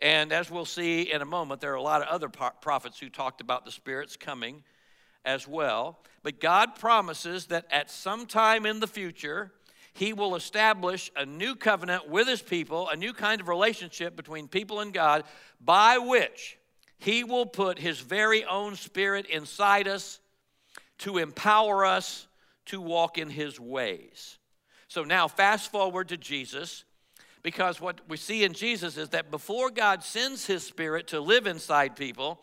and 0.00 0.32
as 0.32 0.50
we'll 0.50 0.64
see 0.64 1.02
in 1.02 1.22
a 1.22 1.26
moment, 1.26 1.60
there 1.60 1.72
are 1.72 1.76
a 1.76 1.82
lot 1.82 2.02
of 2.02 2.08
other 2.08 2.28
prophets 2.28 2.98
who 2.98 3.08
talked 3.08 3.40
about 3.40 3.64
the 3.64 3.70
Spirit's 3.70 4.16
coming 4.16 4.62
as 5.24 5.48
well. 5.48 5.98
But 6.22 6.40
God 6.40 6.74
promises 6.74 7.46
that 7.46 7.66
at 7.70 7.90
some 7.90 8.26
time 8.26 8.66
in 8.66 8.80
the 8.80 8.86
future, 8.86 9.52
He 9.92 10.12
will 10.12 10.34
establish 10.34 11.10
a 11.16 11.24
new 11.24 11.54
covenant 11.54 12.08
with 12.08 12.28
His 12.28 12.42
people, 12.42 12.88
a 12.88 12.96
new 12.96 13.12
kind 13.12 13.40
of 13.40 13.48
relationship 13.48 14.16
between 14.16 14.48
people 14.48 14.80
and 14.80 14.92
God, 14.92 15.24
by 15.60 15.98
which 15.98 16.58
He 16.98 17.24
will 17.24 17.46
put 17.46 17.78
His 17.78 18.00
very 18.00 18.44
own 18.44 18.76
Spirit 18.76 19.26
inside 19.26 19.88
us 19.88 20.20
to 20.98 21.18
empower 21.18 21.84
us 21.84 22.26
to 22.66 22.80
walk 22.80 23.18
in 23.18 23.28
His 23.28 23.60
ways. 23.60 24.38
So 24.88 25.04
now, 25.04 25.28
fast 25.28 25.70
forward 25.70 26.08
to 26.08 26.16
Jesus 26.16 26.84
because 27.44 27.78
what 27.78 28.00
we 28.08 28.16
see 28.16 28.42
in 28.42 28.54
Jesus 28.54 28.96
is 28.96 29.10
that 29.10 29.30
before 29.30 29.70
God 29.70 30.02
sends 30.02 30.46
his 30.46 30.64
spirit 30.64 31.08
to 31.08 31.20
live 31.20 31.46
inside 31.46 31.94
people, 31.94 32.40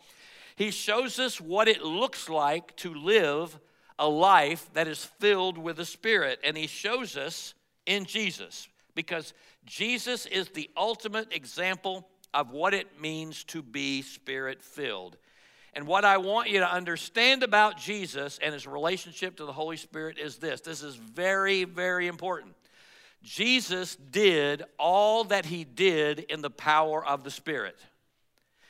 he 0.54 0.70
shows 0.70 1.18
us 1.18 1.40
what 1.40 1.66
it 1.66 1.82
looks 1.82 2.28
like 2.28 2.74
to 2.76 2.94
live 2.94 3.58
a 3.98 4.08
life 4.08 4.70
that 4.74 4.86
is 4.86 5.04
filled 5.04 5.58
with 5.58 5.76
the 5.76 5.84
spirit. 5.84 6.38
And 6.44 6.56
he 6.56 6.68
shows 6.68 7.16
us 7.16 7.54
in 7.84 8.04
Jesus 8.04 8.68
because 8.94 9.34
Jesus 9.66 10.24
is 10.26 10.48
the 10.50 10.70
ultimate 10.76 11.34
example 11.34 12.08
of 12.32 12.52
what 12.52 12.72
it 12.72 13.00
means 13.00 13.42
to 13.44 13.60
be 13.60 14.02
spirit 14.02 14.62
filled. 14.62 15.16
And 15.74 15.86
what 15.86 16.04
I 16.04 16.18
want 16.18 16.48
you 16.48 16.60
to 16.60 16.72
understand 16.72 17.42
about 17.42 17.76
Jesus 17.76 18.38
and 18.40 18.54
his 18.54 18.68
relationship 18.68 19.36
to 19.38 19.46
the 19.46 19.52
Holy 19.52 19.76
Spirit 19.76 20.18
is 20.18 20.36
this 20.36 20.60
this 20.60 20.82
is 20.82 20.94
very, 20.94 21.64
very 21.64 22.06
important. 22.06 22.54
Jesus 23.22 23.96
did 23.96 24.64
all 24.78 25.24
that 25.24 25.46
he 25.46 25.64
did 25.64 26.20
in 26.20 26.42
the 26.42 26.50
power 26.50 27.04
of 27.04 27.24
the 27.24 27.30
Spirit. 27.30 27.78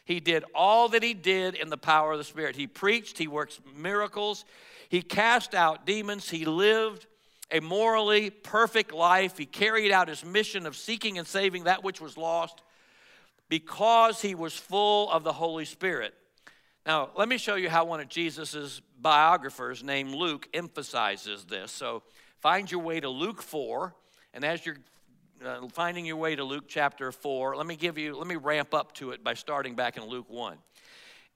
He 0.05 0.21
did 0.21 0.45
all 0.55 0.89
that 0.91 1.03
he 1.03 1.15
did 1.15 1.55
in 1.55 1.71
the 1.71 1.79
power 1.79 2.13
of 2.13 2.19
the 2.19 2.25
Spirit. 2.25 2.57
He 2.57 2.67
preached, 2.67 3.19
he 3.19 3.29
worked 3.29 3.61
miracles, 3.75 4.45
he 4.89 5.01
cast 5.01 5.55
out 5.55 5.87
demons, 5.87 6.29
he 6.29 6.45
lived 6.45 7.07
a 7.53 7.61
morally 7.61 8.31
perfect 8.31 8.93
life. 8.93 9.37
He 9.37 9.47
carried 9.47 9.93
out 9.93 10.09
his 10.09 10.25
mission 10.25 10.67
of 10.67 10.77
seeking 10.77 11.19
and 11.19 11.27
saving 11.27 11.65
that 11.65 11.85
which 11.85 12.01
was 12.01 12.17
lost 12.17 12.63
because 13.49 14.23
he 14.23 14.35
was 14.35 14.55
full 14.55 15.11
of 15.11 15.23
the 15.23 15.33
Holy 15.33 15.67
Spirit. 15.67 16.15
Now, 16.87 17.11
let 17.17 17.29
me 17.29 17.37
show 17.37 17.55
you 17.55 17.69
how 17.69 17.85
one 17.85 18.01
of 18.01 18.09
Jesus' 18.09 18.81
biographers, 18.99 19.85
named 19.85 20.15
Luke, 20.15 20.49
emphasizes 20.53 21.45
this. 21.45 21.71
So, 21.71 22.03
find 22.41 22.71
your 22.71 22.81
way 22.81 22.99
to 22.99 23.09
Luke 23.09 23.43
4. 23.43 23.95
And 24.35 24.45
as 24.45 24.65
you're 24.65 24.79
uh, 25.45 25.69
finding 25.69 26.07
your 26.07 26.17
way 26.17 26.35
to 26.35 26.45
Luke 26.45 26.65
chapter 26.67 27.13
4, 27.13 27.57
let 27.57 27.67
me 27.67 27.77
give 27.77 27.99
you, 27.99 28.17
let 28.17 28.27
me 28.27 28.37
ramp 28.37 28.73
up 28.73 28.93
to 28.95 29.11
it 29.11 29.23
by 29.23 29.35
starting 29.35 29.75
back 29.75 29.97
in 29.97 30.05
Luke 30.05 30.31
1. 30.31 30.57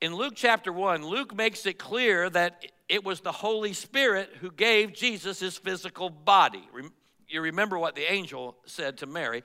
In 0.01 0.15
Luke 0.15 0.35
chapter 0.37 0.73
1, 0.73 1.05
Luke 1.05 1.35
makes 1.35 1.67
it 1.67 1.79
clear 1.79 2.31
that 2.31 2.67
it 2.89 3.05
was 3.05 3.21
the 3.21 3.33
Holy 3.33 3.73
Spirit 3.73 4.31
who 4.41 4.51
gave 4.51 4.93
Jesus 4.93 5.41
his 5.41 5.59
physical 5.59 6.09
body. 6.09 6.69
You 7.29 7.41
remember 7.41 7.79
what 7.79 7.95
the 7.95 8.11
angel 8.11 8.57
said 8.65 8.99
to 8.99 9.07
Mary 9.07 9.43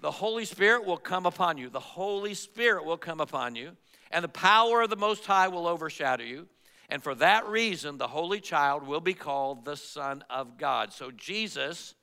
The 0.00 0.10
Holy 0.10 0.44
Spirit 0.44 0.84
will 0.84 0.96
come 0.96 1.26
upon 1.26 1.58
you. 1.58 1.68
The 1.68 1.80
Holy 1.80 2.34
Spirit 2.34 2.84
will 2.84 2.96
come 2.96 3.20
upon 3.20 3.54
you, 3.54 3.76
and 4.10 4.24
the 4.24 4.28
power 4.28 4.82
of 4.82 4.90
the 4.90 4.96
Most 4.96 5.26
High 5.26 5.48
will 5.48 5.66
overshadow 5.66 6.24
you. 6.24 6.48
And 6.88 7.02
for 7.02 7.14
that 7.16 7.46
reason, 7.46 7.98
the 7.98 8.08
Holy 8.08 8.40
Child 8.40 8.84
will 8.84 9.00
be 9.00 9.14
called 9.14 9.64
the 9.64 9.76
Son 9.76 10.24
of 10.28 10.56
God. 10.56 10.92
So 10.92 11.12
Jesus 11.12 11.94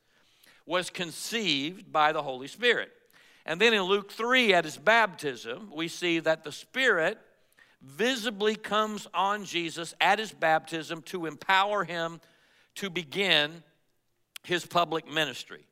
was 0.68 0.92
conceived 0.92 1.92
by 1.92 2.12
the 2.12 2.22
Holy 2.22 2.48
Spirit. 2.48 2.92
And 3.46 3.60
then 3.60 3.74
in 3.74 3.82
Luke 3.84 4.12
3, 4.12 4.54
at 4.54 4.66
his 4.66 4.78
baptism, 4.78 5.72
we 5.74 5.88
see 5.88 6.20
that 6.20 6.44
the 6.44 6.52
Spirit 6.52 7.18
visibly 7.82 8.56
comes 8.56 9.08
on 9.14 9.46
Jesus 9.46 9.96
at 10.02 10.20
his 10.20 10.34
baptism 10.34 11.02
to 11.04 11.26
empower 11.26 11.86
him 11.86 12.20
to 12.76 12.90
begin 12.90 13.64
his 14.44 14.66
public 14.66 15.12
ministry. 15.12 15.66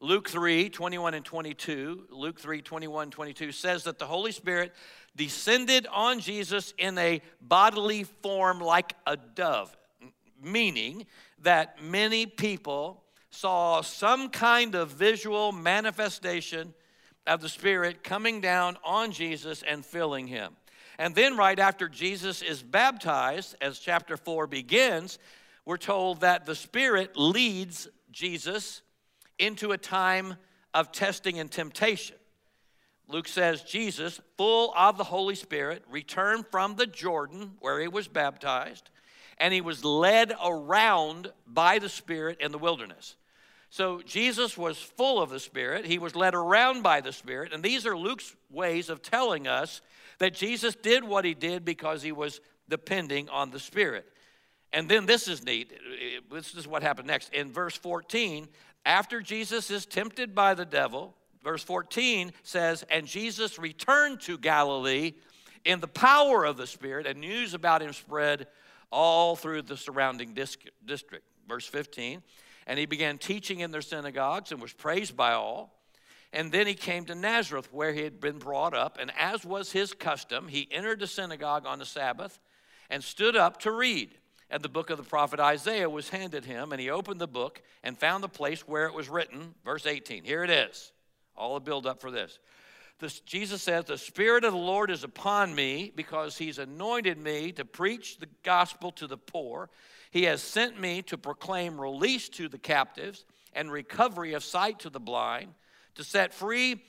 Luke 0.00 0.28
3 0.28 0.68
21 0.68 1.14
and 1.14 1.24
22, 1.24 2.06
Luke 2.10 2.38
3 2.38 2.62
21 2.62 3.10
22 3.10 3.50
says 3.50 3.84
that 3.84 3.98
the 3.98 4.06
Holy 4.06 4.30
Spirit 4.30 4.72
descended 5.16 5.88
on 5.92 6.20
Jesus 6.20 6.72
in 6.78 6.96
a 6.98 7.20
bodily 7.40 8.04
form 8.04 8.60
like 8.60 8.94
a 9.06 9.16
dove, 9.16 9.76
meaning 10.40 11.04
that 11.42 11.82
many 11.82 12.26
people 12.26 13.02
saw 13.30 13.80
some 13.80 14.30
kind 14.30 14.74
of 14.74 14.90
visual 14.90 15.52
manifestation 15.52 16.74
of 17.26 17.40
the 17.40 17.48
Spirit 17.48 18.02
coming 18.02 18.40
down 18.40 18.76
on 18.84 19.12
Jesus 19.12 19.62
and 19.62 19.84
filling 19.84 20.26
him. 20.26 20.56
And 20.98 21.14
then, 21.14 21.36
right 21.36 21.58
after 21.58 21.88
Jesus 21.88 22.42
is 22.42 22.62
baptized, 22.62 23.54
as 23.60 23.78
chapter 23.78 24.16
4 24.16 24.46
begins, 24.46 25.18
we're 25.64 25.76
told 25.76 26.22
that 26.22 26.46
the 26.46 26.56
Spirit 26.56 27.16
leads 27.16 27.88
Jesus 28.10 28.82
into 29.38 29.72
a 29.72 29.78
time 29.78 30.34
of 30.74 30.90
testing 30.90 31.38
and 31.38 31.50
temptation. 31.50 32.16
Luke 33.06 33.28
says 33.28 33.62
Jesus, 33.62 34.20
full 34.36 34.72
of 34.76 34.98
the 34.98 35.04
Holy 35.04 35.34
Spirit, 35.34 35.82
returned 35.90 36.46
from 36.50 36.76
the 36.76 36.86
Jordan 36.86 37.52
where 37.60 37.80
he 37.80 37.88
was 37.88 38.08
baptized, 38.08 38.90
and 39.38 39.54
he 39.54 39.60
was 39.60 39.84
led 39.84 40.32
around 40.44 41.32
by 41.46 41.78
the 41.78 41.88
Spirit 41.88 42.38
in 42.40 42.52
the 42.52 42.58
wilderness. 42.58 43.16
So 43.70 44.00
Jesus 44.02 44.56
was 44.56 44.78
full 44.78 45.20
of 45.20 45.30
the 45.30 45.40
Spirit, 45.40 45.84
he 45.84 45.98
was 45.98 46.16
led 46.16 46.34
around 46.34 46.82
by 46.82 47.00
the 47.00 47.12
Spirit, 47.12 47.52
and 47.52 47.62
these 47.62 47.86
are 47.86 47.96
Luke's 47.96 48.34
ways 48.50 48.88
of 48.88 49.02
telling 49.02 49.46
us 49.46 49.82
that 50.18 50.34
Jesus 50.34 50.74
did 50.74 51.04
what 51.04 51.24
he 51.24 51.34
did 51.34 51.64
because 51.64 52.02
he 52.02 52.12
was 52.12 52.40
depending 52.68 53.28
on 53.28 53.50
the 53.50 53.60
Spirit. 53.60 54.06
And 54.72 54.88
then 54.88 55.06
this 55.06 55.28
is 55.28 55.44
neat. 55.44 55.72
This 56.30 56.54
is 56.54 56.66
what 56.66 56.82
happened 56.82 57.08
next. 57.08 57.32
In 57.32 57.52
verse 57.52 57.76
14, 57.76 58.48
after 58.84 59.20
Jesus 59.20 59.70
is 59.70 59.86
tempted 59.86 60.34
by 60.34 60.54
the 60.54 60.64
devil, 60.64 61.14
verse 61.42 61.62
14 61.62 62.32
says, 62.42 62.84
And 62.90 63.06
Jesus 63.06 63.58
returned 63.58 64.20
to 64.22 64.36
Galilee 64.36 65.14
in 65.64 65.80
the 65.80 65.88
power 65.88 66.44
of 66.44 66.56
the 66.56 66.66
Spirit, 66.66 67.06
and 67.06 67.20
news 67.20 67.54
about 67.54 67.82
him 67.82 67.92
spread 67.92 68.46
all 68.90 69.36
through 69.36 69.62
the 69.62 69.76
surrounding 69.76 70.34
district. 70.34 71.26
Verse 71.48 71.66
15, 71.66 72.22
and 72.66 72.78
he 72.78 72.84
began 72.84 73.16
teaching 73.16 73.60
in 73.60 73.70
their 73.70 73.80
synagogues 73.80 74.52
and 74.52 74.60
was 74.60 74.72
praised 74.72 75.16
by 75.16 75.32
all. 75.32 75.74
And 76.30 76.52
then 76.52 76.66
he 76.66 76.74
came 76.74 77.06
to 77.06 77.14
Nazareth, 77.14 77.72
where 77.72 77.94
he 77.94 78.02
had 78.02 78.20
been 78.20 78.38
brought 78.38 78.74
up, 78.74 78.98
and 79.00 79.10
as 79.18 79.46
was 79.46 79.72
his 79.72 79.94
custom, 79.94 80.48
he 80.48 80.68
entered 80.70 81.00
the 81.00 81.06
synagogue 81.06 81.64
on 81.64 81.78
the 81.78 81.86
Sabbath 81.86 82.38
and 82.90 83.02
stood 83.02 83.34
up 83.34 83.60
to 83.60 83.70
read 83.70 84.10
and 84.50 84.62
the 84.62 84.68
book 84.68 84.90
of 84.90 84.96
the 84.96 85.04
prophet 85.04 85.40
Isaiah 85.40 85.90
was 85.90 86.08
handed 86.08 86.44
him, 86.44 86.72
and 86.72 86.80
he 86.80 86.90
opened 86.90 87.20
the 87.20 87.28
book 87.28 87.62
and 87.82 87.98
found 87.98 88.24
the 88.24 88.28
place 88.28 88.66
where 88.66 88.86
it 88.86 88.94
was 88.94 89.08
written. 89.08 89.54
Verse 89.64 89.84
18. 89.84 90.24
Here 90.24 90.42
it 90.42 90.50
is. 90.50 90.92
All 91.36 91.54
the 91.54 91.60
build 91.60 91.86
up 91.86 92.00
for 92.00 92.10
this. 92.10 92.38
This. 92.98 93.20
Jesus 93.20 93.62
says, 93.62 93.84
The 93.84 93.98
Spirit 93.98 94.44
of 94.44 94.52
the 94.52 94.58
Lord 94.58 94.90
is 94.90 95.04
upon 95.04 95.54
me 95.54 95.92
because 95.94 96.36
he's 96.36 96.58
anointed 96.58 97.18
me 97.18 97.52
to 97.52 97.64
preach 97.64 98.18
the 98.18 98.28
gospel 98.42 98.92
to 98.92 99.06
the 99.06 99.16
poor. 99.16 99.70
He 100.10 100.24
has 100.24 100.42
sent 100.42 100.80
me 100.80 101.02
to 101.02 101.18
proclaim 101.18 101.80
release 101.80 102.28
to 102.30 102.48
the 102.48 102.58
captives 102.58 103.24
and 103.52 103.70
recovery 103.70 104.34
of 104.34 104.44
sight 104.44 104.80
to 104.80 104.90
the 104.90 105.00
blind, 105.00 105.54
to 105.94 106.04
set 106.04 106.32
free 106.34 106.82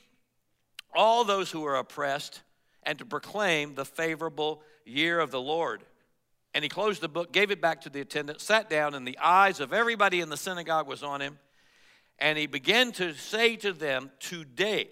all 0.94 1.24
those 1.24 1.52
who 1.52 1.66
are 1.66 1.76
oppressed, 1.76 2.42
and 2.84 2.98
to 2.98 3.06
proclaim 3.06 3.76
the 3.76 3.86
favorable 3.86 4.62
year 4.86 5.20
of 5.20 5.32
the 5.32 5.42
Lord. 5.42 5.84
And 6.54 6.64
he 6.64 6.70
closed 6.70 7.02
the 7.02 7.10
book, 7.10 7.32
gave 7.32 7.52
it 7.52 7.62
back 7.62 7.82
to 7.82 7.90
the 7.90 8.02
attendant, 8.02 8.42
sat 8.42 8.70
down, 8.70 8.96
and 8.96 9.08
the 9.08 9.18
eyes 9.20 9.60
of 9.60 9.74
everybody 9.74 10.22
in 10.22 10.30
the 10.30 10.38
synagogue 10.38 10.88
was 10.88 11.04
on 11.04 11.22
him. 11.22 11.38
And 12.18 12.38
he 12.38 12.48
began 12.48 12.92
to 12.94 13.14
say 13.14 13.56
to 13.58 13.72
them, 13.72 14.12
Today, 14.20 14.90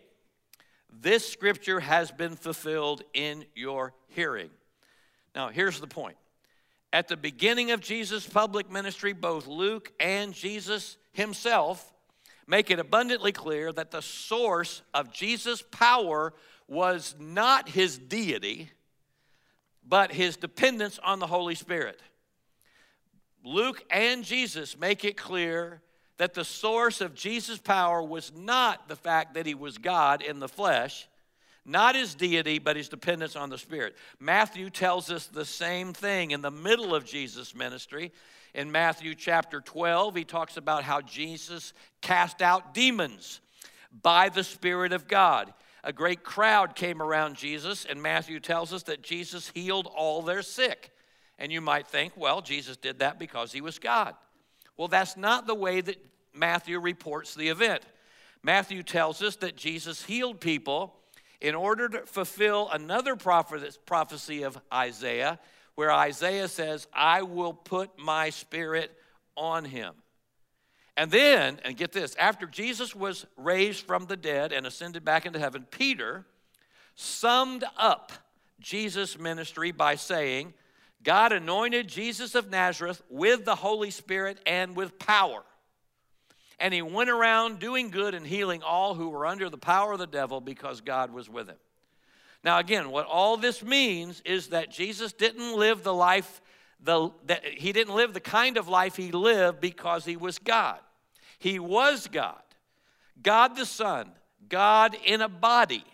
this 0.91 1.27
scripture 1.27 1.79
has 1.79 2.11
been 2.11 2.35
fulfilled 2.35 3.03
in 3.13 3.45
your 3.55 3.93
hearing. 4.07 4.49
Now, 5.35 5.49
here's 5.49 5.79
the 5.79 5.87
point. 5.87 6.17
At 6.93 7.07
the 7.07 7.17
beginning 7.17 7.71
of 7.71 7.81
Jesus' 7.81 8.25
public 8.27 8.71
ministry, 8.71 9.13
both 9.13 9.45
Luke 9.45 9.91
and 9.99 10.33
Jesus 10.33 10.97
himself 11.11 11.93
make 12.47 12.71
it 12.71 12.79
abundantly 12.79 13.31
clear 13.31 13.71
that 13.73 13.91
the 13.91 14.01
source 14.01 14.81
of 14.93 15.11
Jesus' 15.11 15.61
power 15.61 16.33
was 16.67 17.15
not 17.19 17.69
his 17.69 17.97
deity, 17.97 18.71
but 19.87 20.13
his 20.13 20.37
dependence 20.37 20.99
on 21.03 21.19
the 21.19 21.27
Holy 21.27 21.55
Spirit. 21.55 22.01
Luke 23.43 23.83
and 23.89 24.23
Jesus 24.23 24.77
make 24.77 25.05
it 25.05 25.17
clear 25.17 25.81
that 26.17 26.33
the 26.33 26.43
source 26.43 27.01
of 27.01 27.15
Jesus' 27.15 27.59
power 27.59 28.01
was 28.01 28.31
not 28.35 28.87
the 28.87 28.95
fact 28.95 29.33
that 29.33 29.45
he 29.45 29.55
was 29.55 29.77
God 29.77 30.21
in 30.21 30.39
the 30.39 30.47
flesh, 30.47 31.07
not 31.65 31.95
his 31.95 32.15
deity, 32.15 32.59
but 32.59 32.75
his 32.75 32.89
dependence 32.89 33.35
on 33.35 33.49
the 33.49 33.57
Spirit. 33.57 33.95
Matthew 34.19 34.69
tells 34.69 35.11
us 35.11 35.27
the 35.27 35.45
same 35.45 35.93
thing 35.93 36.31
in 36.31 36.41
the 36.41 36.51
middle 36.51 36.95
of 36.95 37.05
Jesus' 37.05 37.53
ministry. 37.53 38.11
In 38.53 38.71
Matthew 38.71 39.13
chapter 39.15 39.61
12, 39.61 40.15
he 40.15 40.23
talks 40.23 40.57
about 40.57 40.83
how 40.83 41.01
Jesus 41.01 41.73
cast 42.01 42.41
out 42.41 42.73
demons 42.73 43.41
by 44.01 44.29
the 44.29 44.43
Spirit 44.43 44.93
of 44.93 45.07
God 45.07 45.53
a 45.87 45.93
great 45.93 46.21
crowd 46.21 46.75
came 46.75 47.01
around 47.01 47.37
Jesus, 47.37 47.85
and 47.85 48.01
Matthew 48.03 48.41
tells 48.41 48.73
us 48.73 48.83
that 48.83 49.01
Jesus 49.01 49.51
healed 49.53 49.87
all 49.87 50.21
their 50.21 50.41
sick. 50.41 50.91
And 51.39 51.49
you 51.49 51.61
might 51.61 51.87
think, 51.87 52.11
well, 52.17 52.41
Jesus 52.41 52.75
did 52.75 52.99
that 52.99 53.17
because 53.17 53.53
he 53.53 53.61
was 53.61 53.79
God. 53.79 54.13
Well, 54.75 54.89
that's 54.89 55.15
not 55.15 55.47
the 55.47 55.55
way 55.55 55.79
that 55.79 56.06
Matthew 56.37 56.79
reports 56.79 57.35
the 57.35 57.49
event. 57.49 57.83
Matthew 58.43 58.83
tells 58.83 59.21
us 59.21 59.35
that 59.37 59.57
Jesus 59.57 60.05
healed 60.05 60.39
people 60.39 60.95
in 61.41 61.55
order 61.55 61.89
to 61.89 62.05
fulfill 62.05 62.69
another 62.71 63.15
prophecy 63.15 64.43
of 64.43 64.59
Isaiah, 64.73 65.39
where 65.75 65.91
Isaiah 65.91 66.47
says, 66.47 66.87
I 66.93 67.21
will 67.21 67.53
put 67.53 67.99
my 67.99 68.29
spirit 68.29 68.91
on 69.35 69.65
him. 69.65 69.93
And 70.95 71.11
then, 71.11 71.59
and 71.63 71.77
get 71.77 71.91
this, 71.91 72.15
after 72.15 72.47
Jesus 72.47 72.95
was 72.95 73.27
raised 73.35 73.85
from 73.85 74.07
the 74.07 74.17
dead 74.17 74.51
and 74.51 74.65
ascended 74.65 75.05
back 75.05 75.27
into 75.27 75.37
heaven, 75.37 75.67
Peter 75.69 76.25
summed 76.95 77.63
up 77.77 78.11
Jesus' 78.59 79.19
ministry 79.19 79.71
by 79.71 79.93
saying, 79.93 80.55
God 81.03 81.31
anointed 81.31 81.87
Jesus 81.87 82.33
of 82.33 82.49
Nazareth 82.49 83.03
with 83.09 83.45
the 83.45 83.55
Holy 83.55 83.91
Spirit 83.91 84.39
and 84.47 84.75
with 84.75 84.97
power. 84.97 85.43
And 86.59 86.73
he 86.73 86.81
went 86.81 87.09
around 87.09 87.59
doing 87.59 87.91
good 87.91 88.15
and 88.15 88.25
healing 88.25 88.63
all 88.63 88.95
who 88.95 89.09
were 89.09 89.25
under 89.25 89.49
the 89.49 89.57
power 89.57 89.93
of 89.93 89.99
the 89.99 90.07
devil 90.07 90.41
because 90.41 90.81
God 90.81 91.11
was 91.11 91.29
with 91.29 91.47
him. 91.47 91.57
Now, 92.43 92.59
again, 92.59 92.89
what 92.91 93.05
all 93.05 93.37
this 93.37 93.63
means 93.63 94.21
is 94.25 94.47
that 94.47 94.71
Jesus 94.71 95.13
didn't 95.13 95.55
live 95.55 95.83
the 95.83 95.93
life, 95.93 96.41
the, 96.81 97.09
that 97.25 97.43
he 97.45 97.71
didn't 97.71 97.95
live 97.95 98.13
the 98.13 98.19
kind 98.19 98.57
of 98.57 98.67
life 98.67 98.95
he 98.95 99.11
lived 99.11 99.59
because 99.59 100.05
he 100.05 100.15
was 100.15 100.39
God. 100.39 100.79
He 101.39 101.59
was 101.59 102.07
God, 102.07 102.41
God 103.21 103.55
the 103.55 103.65
Son, 103.65 104.11
God 104.49 104.97
in 105.05 105.21
a 105.21 105.29
body. 105.29 105.85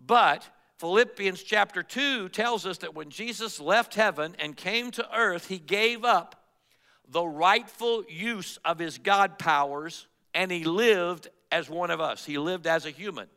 But 0.00 0.48
Philippians 0.78 1.42
chapter 1.42 1.82
2 1.82 2.28
tells 2.28 2.66
us 2.66 2.78
that 2.78 2.94
when 2.94 3.10
Jesus 3.10 3.58
left 3.58 3.94
heaven 3.94 4.36
and 4.38 4.56
came 4.56 4.90
to 4.92 5.16
earth, 5.16 5.48
he 5.48 5.58
gave 5.58 6.04
up 6.04 6.45
the 7.08 7.24
rightful 7.24 8.04
use 8.08 8.58
of 8.64 8.78
his 8.78 8.98
God 8.98 9.38
powers 9.38 10.06
and 10.34 10.50
he 10.50 10.64
lived 10.64 11.28
as 11.50 11.70
one 11.70 11.90
of 11.90 12.00
us. 12.00 12.24
He 12.24 12.38
lived 12.38 12.66
as 12.66 12.84
a 12.84 12.90
human. 12.90 13.28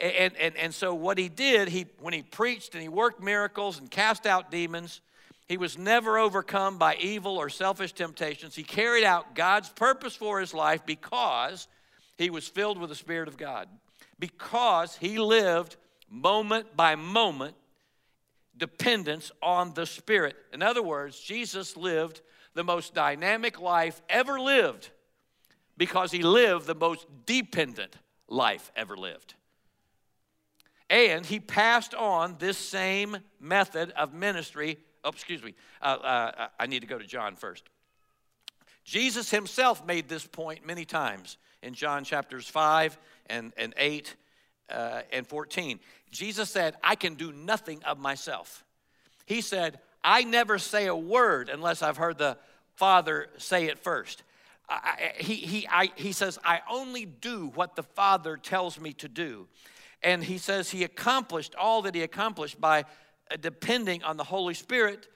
And, 0.00 0.36
and, 0.36 0.56
and 0.56 0.74
so, 0.74 0.94
what 0.94 1.16
he 1.16 1.28
did, 1.28 1.68
he, 1.68 1.86
when 2.00 2.12
he 2.12 2.22
preached 2.22 2.74
and 2.74 2.82
he 2.82 2.88
worked 2.88 3.22
miracles 3.22 3.78
and 3.78 3.90
cast 3.90 4.26
out 4.26 4.50
demons, 4.50 5.00
he 5.48 5.56
was 5.56 5.78
never 5.78 6.18
overcome 6.18 6.76
by 6.76 6.96
evil 6.96 7.36
or 7.36 7.48
selfish 7.48 7.92
temptations. 7.92 8.56
He 8.56 8.64
carried 8.64 9.04
out 9.04 9.34
God's 9.34 9.68
purpose 9.68 10.16
for 10.16 10.40
his 10.40 10.52
life 10.52 10.84
because 10.84 11.68
he 12.18 12.30
was 12.30 12.48
filled 12.48 12.78
with 12.78 12.90
the 12.90 12.96
Spirit 12.96 13.28
of 13.28 13.36
God, 13.36 13.68
because 14.18 14.96
he 14.96 15.18
lived 15.18 15.76
moment 16.10 16.76
by 16.76 16.96
moment 16.96 17.54
dependence 18.56 19.30
on 19.42 19.72
the 19.74 19.86
Spirit. 19.86 20.36
In 20.52 20.62
other 20.62 20.82
words, 20.82 21.18
Jesus 21.18 21.76
lived 21.76 22.20
the 22.54 22.64
most 22.64 22.94
dynamic 22.94 23.60
life 23.60 24.02
ever 24.08 24.38
lived 24.38 24.90
because 25.76 26.12
he 26.12 26.22
lived 26.22 26.66
the 26.66 26.74
most 26.74 27.06
dependent 27.26 27.96
life 28.28 28.70
ever 28.76 28.96
lived. 28.96 29.34
And 30.90 31.24
he 31.24 31.40
passed 31.40 31.94
on 31.94 32.36
this 32.38 32.58
same 32.58 33.16
method 33.40 33.90
of 33.92 34.12
ministry 34.12 34.78
Oh, 35.04 35.10
excuse 35.10 35.42
me. 35.42 35.54
Uh, 35.80 35.84
uh, 35.84 36.48
I 36.58 36.66
need 36.66 36.80
to 36.80 36.86
go 36.86 36.98
to 36.98 37.06
John 37.06 37.34
first. 37.34 37.64
Jesus 38.84 39.30
himself 39.30 39.84
made 39.84 40.08
this 40.08 40.26
point 40.26 40.66
many 40.66 40.84
times 40.84 41.38
in 41.62 41.74
John 41.74 42.04
chapters 42.04 42.48
5 42.48 42.98
and, 43.26 43.52
and 43.56 43.74
8 43.76 44.16
uh, 44.70 45.02
and 45.12 45.26
14. 45.26 45.80
Jesus 46.10 46.50
said, 46.50 46.76
I 46.82 46.94
can 46.94 47.14
do 47.14 47.32
nothing 47.32 47.82
of 47.84 47.98
myself. 47.98 48.64
He 49.26 49.40
said, 49.40 49.80
I 50.04 50.24
never 50.24 50.58
say 50.58 50.86
a 50.86 50.96
word 50.96 51.48
unless 51.48 51.82
I've 51.82 51.96
heard 51.96 52.18
the 52.18 52.36
Father 52.76 53.28
say 53.38 53.66
it 53.66 53.78
first. 53.78 54.22
I, 54.68 55.12
he, 55.16 55.34
he, 55.34 55.68
I, 55.68 55.90
he 55.96 56.12
says, 56.12 56.38
I 56.44 56.60
only 56.70 57.04
do 57.04 57.52
what 57.54 57.76
the 57.76 57.82
Father 57.82 58.36
tells 58.36 58.80
me 58.80 58.92
to 58.94 59.08
do. 59.08 59.46
And 60.02 60.24
he 60.24 60.38
says 60.38 60.70
he 60.70 60.84
accomplished 60.84 61.54
all 61.54 61.82
that 61.82 61.94
he 61.94 62.02
accomplished 62.02 62.60
by 62.60 62.80
uh, 63.30 63.36
depending 63.40 64.02
on 64.02 64.16
the 64.16 64.24
Holy 64.24 64.54
Spirit 64.54 65.08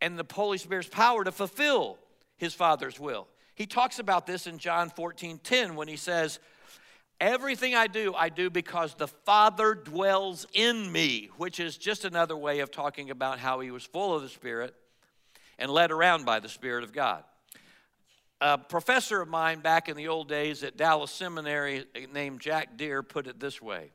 and 0.00 0.18
the 0.18 0.26
Holy 0.32 0.58
Spirit's 0.58 0.88
power 0.88 1.24
to 1.24 1.32
fulfill 1.32 1.98
his 2.36 2.54
Father's 2.54 2.98
will. 2.98 3.26
He 3.54 3.66
talks 3.66 3.98
about 3.98 4.26
this 4.26 4.46
in 4.46 4.58
John 4.58 4.90
14 4.90 5.38
10 5.38 5.76
when 5.76 5.88
he 5.88 5.96
says, 5.96 6.38
Everything 7.20 7.74
I 7.74 7.86
do, 7.86 8.14
I 8.14 8.28
do 8.28 8.50
because 8.50 8.94
the 8.94 9.08
Father 9.08 9.74
dwells 9.74 10.46
in 10.52 10.90
me, 10.90 11.30
which 11.36 11.60
is 11.60 11.76
just 11.76 12.04
another 12.04 12.36
way 12.36 12.60
of 12.60 12.70
talking 12.70 13.10
about 13.10 13.38
how 13.38 13.60
he 13.60 13.70
was 13.70 13.84
full 13.84 14.14
of 14.14 14.22
the 14.22 14.28
Spirit 14.28 14.74
and 15.58 15.70
led 15.70 15.90
around 15.90 16.24
by 16.24 16.40
the 16.40 16.48
Spirit 16.48 16.84
of 16.84 16.92
God. 16.92 17.24
A 18.40 18.58
professor 18.58 19.20
of 19.20 19.28
mine 19.28 19.60
back 19.60 19.88
in 19.88 19.96
the 19.96 20.08
old 20.08 20.28
days 20.28 20.64
at 20.64 20.76
Dallas 20.76 21.12
Seminary 21.12 21.86
named 22.12 22.40
Jack 22.40 22.76
Deere 22.76 23.02
put 23.02 23.26
it 23.26 23.38
this 23.40 23.62
way 23.62 23.92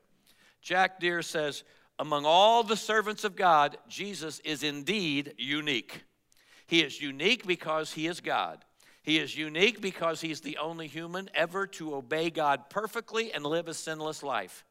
Jack 0.62 1.00
Deere 1.00 1.22
says, 1.22 1.64
Among 2.00 2.26
all 2.26 2.64
the 2.64 2.78
servants 2.78 3.26
of 3.26 3.36
God, 3.36 3.78
Jesus 3.90 4.40
is 4.40 4.64
indeed 4.64 5.34
unique. 5.38 6.04
He 6.66 6.82
is 6.82 7.02
unique 7.02 7.46
because 7.46 7.94
he 7.94 8.08
is 8.08 8.22
God. 8.22 8.64
He 9.10 9.18
is 9.18 9.36
unique 9.36 9.82
because 9.82 10.22
he's 10.22 10.42
the 10.42 10.58
only 10.58 10.86
human 10.86 11.32
ever 11.34 11.66
to 11.66 11.96
obey 11.96 12.30
God 12.30 12.70
perfectly 12.70 13.34
and 13.34 13.44
live 13.44 13.68
a 13.68 13.74
sinless 13.74 14.22
life. 14.22 14.63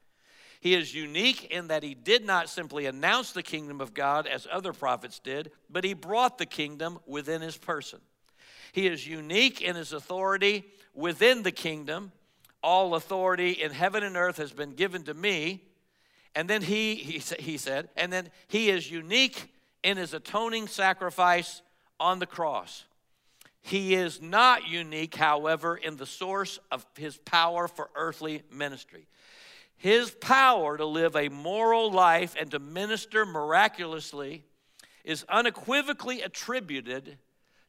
He 0.61 0.75
is 0.75 0.95
unique 0.95 1.47
in 1.47 1.67
that 1.67 1.83
he 1.83 1.95
did 1.95 2.25
not 2.25 2.49
simply 2.49 2.87
announce 2.87 3.33
the 3.33 3.43
kingdom 3.43 3.81
of 3.81 3.95
God 3.95 4.29
as 4.29 4.47
other 4.49 4.73
prophets 4.73 5.19
did, 5.19 5.51
but 5.69 5.83
he 5.83 5.93
brought 5.93 6.39
the 6.39 6.47
kingdom 6.47 7.01
within 7.05 7.43
his 7.43 7.57
person. 7.57 7.99
He 8.71 8.87
is 8.87 9.09
unique 9.09 9.61
in 9.61 9.75
his 9.75 9.93
authority 9.93 10.65
within 10.95 11.43
the 11.43 11.51
kingdom. 11.51 12.13
All 12.63 12.95
authority 12.95 13.51
in 13.51 13.73
heaven 13.73 14.05
and 14.05 14.17
earth 14.17 14.37
has 14.37 14.53
been 14.53 14.75
given 14.75 15.03
to 15.03 15.15
me. 15.15 15.65
And 16.37 16.49
then 16.49 16.63
he, 16.63 16.95
he, 16.95 17.19
he 17.41 17.57
said, 17.57 17.89
and 17.97 18.13
then 18.13 18.31
he 18.47 18.71
is 18.71 18.89
unique 18.89 19.53
in 19.83 19.97
his 19.97 20.15
atoning 20.15 20.69
sacrifice 20.69 21.61
on 21.99 22.21
the 22.21 22.27
cross. 22.27 22.85
He 23.61 23.95
is 23.95 24.23
not 24.23 24.69
unique, 24.69 25.15
however, 25.15 25.77
in 25.77 25.97
the 25.97 26.07
source 26.07 26.59
of 26.71 26.87
his 26.97 27.17
power 27.19 27.69
for 27.69 27.91
earthly 27.95 28.43
ministry. 28.51 29.07
His 29.77 30.11
power 30.11 30.77
to 30.77 30.85
live 30.85 31.15
a 31.15 31.29
moral 31.29 31.93
life 31.93 32.35
and 32.39 32.51
to 32.51 32.59
minister 32.59 33.25
miraculously 33.25 34.45
is 35.05 35.25
unequivocally 35.29 36.23
attributed 36.23 37.19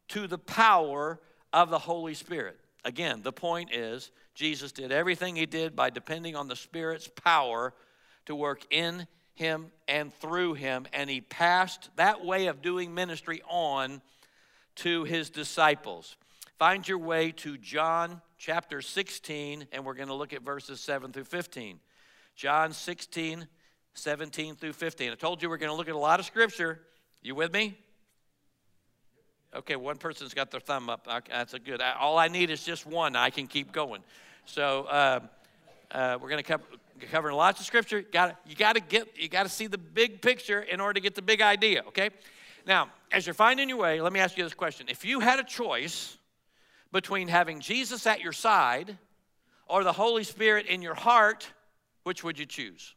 to 0.10 0.28
the 0.28 0.38
power 0.38 1.20
of 1.54 1.70
the 1.70 1.80
Holy 1.80 2.14
Spirit. 2.14 2.60
Again, 2.84 3.22
the 3.22 3.32
point 3.32 3.74
is 3.74 4.12
Jesus 4.34 4.72
did 4.72 4.92
everything 4.92 5.36
he 5.36 5.46
did 5.46 5.76
by 5.76 5.90
depending 5.90 6.36
on 6.36 6.48
the 6.48 6.56
Spirit's 6.56 7.08
power 7.08 7.74
to 8.26 8.36
work 8.36 8.62
in 8.72 9.08
him 9.36 9.72
and 9.88 10.14
through 10.16 10.54
him, 10.54 10.88
and 10.94 11.10
he 11.10 11.22
passed 11.22 11.90
that 11.96 12.26
way 12.26 12.48
of 12.48 12.62
doing 12.62 12.94
ministry 12.94 13.42
on 13.48 14.02
to 14.80 15.04
his 15.04 15.30
disciples. 15.30 16.16
Find 16.58 16.88
your 16.88 16.98
way 16.98 17.32
to 17.32 17.58
John 17.58 18.22
chapter 18.38 18.82
16, 18.82 19.68
and 19.74 19.86
we're 19.86 19.94
going 19.94 20.08
to 20.08 20.14
look 20.14 20.34
at 20.34 20.42
verses 20.42 20.80
7 20.80 21.12
through 21.12 21.26
15. 21.26 21.80
John 22.36 22.72
16, 22.72 23.46
17 23.94 24.56
through 24.56 24.74
15. 24.74 25.12
I 25.12 25.16
told 25.16 25.42
you 25.42 25.50
we're 25.50 25.58
going 25.58 25.72
to 25.72 25.76
look 25.76 25.90
at 25.90 25.96
a 25.96 25.98
lot 25.98 26.22
of 26.22 26.26
scripture. 26.26 26.80
You 27.22 27.36
with 27.36 27.54
me? 27.54 27.78
Okay, 29.54 29.76
one 29.76 29.98
person's 29.98 30.34
got 30.34 30.50
their 30.52 30.62
thumb 30.62 30.90
up. 30.90 31.08
That's 31.30 31.54
a 31.54 31.60
good. 31.60 31.82
All 31.82 32.18
I 32.18 32.30
need 32.30 32.50
is 32.50 32.64
just 32.64 32.86
one. 32.86 33.16
I 33.16 33.32
can 33.32 33.48
keep 33.48 33.74
going. 33.74 34.02
So 34.46 34.84
uh, 34.84 35.20
uh, 35.92 36.18
we're 36.22 36.30
going 36.30 36.44
to 36.44 36.60
cover 37.12 37.34
lots 37.34 37.60
of 37.60 37.66
scripture. 37.66 38.02
Got 38.02 38.40
you 38.48 38.56
got 38.56 38.74
to 38.74 38.80
get 38.80 39.08
you 39.18 39.28
got 39.28 39.44
to 39.44 39.50
see 39.50 39.68
the 39.68 39.78
big 39.78 40.22
picture 40.22 40.62
in 40.62 40.80
order 40.80 40.94
to 40.94 41.02
get 41.02 41.16
the 41.16 41.22
big 41.22 41.42
idea. 41.42 41.84
Okay. 41.88 42.12
Now, 42.66 42.90
as 43.12 43.26
you're 43.26 43.34
finding 43.34 43.70
your 43.70 43.78
way, 43.78 44.02
let 44.02 44.14
me 44.14 44.20
ask 44.20 44.38
you 44.38 44.44
this 44.44 44.54
question. 44.54 44.88
If 44.90 45.06
you 45.06 45.20
had 45.20 45.40
a 45.40 45.44
choice 45.44 46.18
between 46.92 47.28
having 47.28 47.60
Jesus 47.60 48.06
at 48.08 48.22
your 48.22 48.34
side 48.34 48.98
or 49.68 49.84
the 49.84 49.94
Holy 49.94 50.24
Spirit 50.24 50.66
in 50.68 50.82
your 50.82 50.96
heart, 50.96 51.52
which 52.04 52.24
would 52.24 52.40
you 52.40 52.46
choose? 52.46 52.96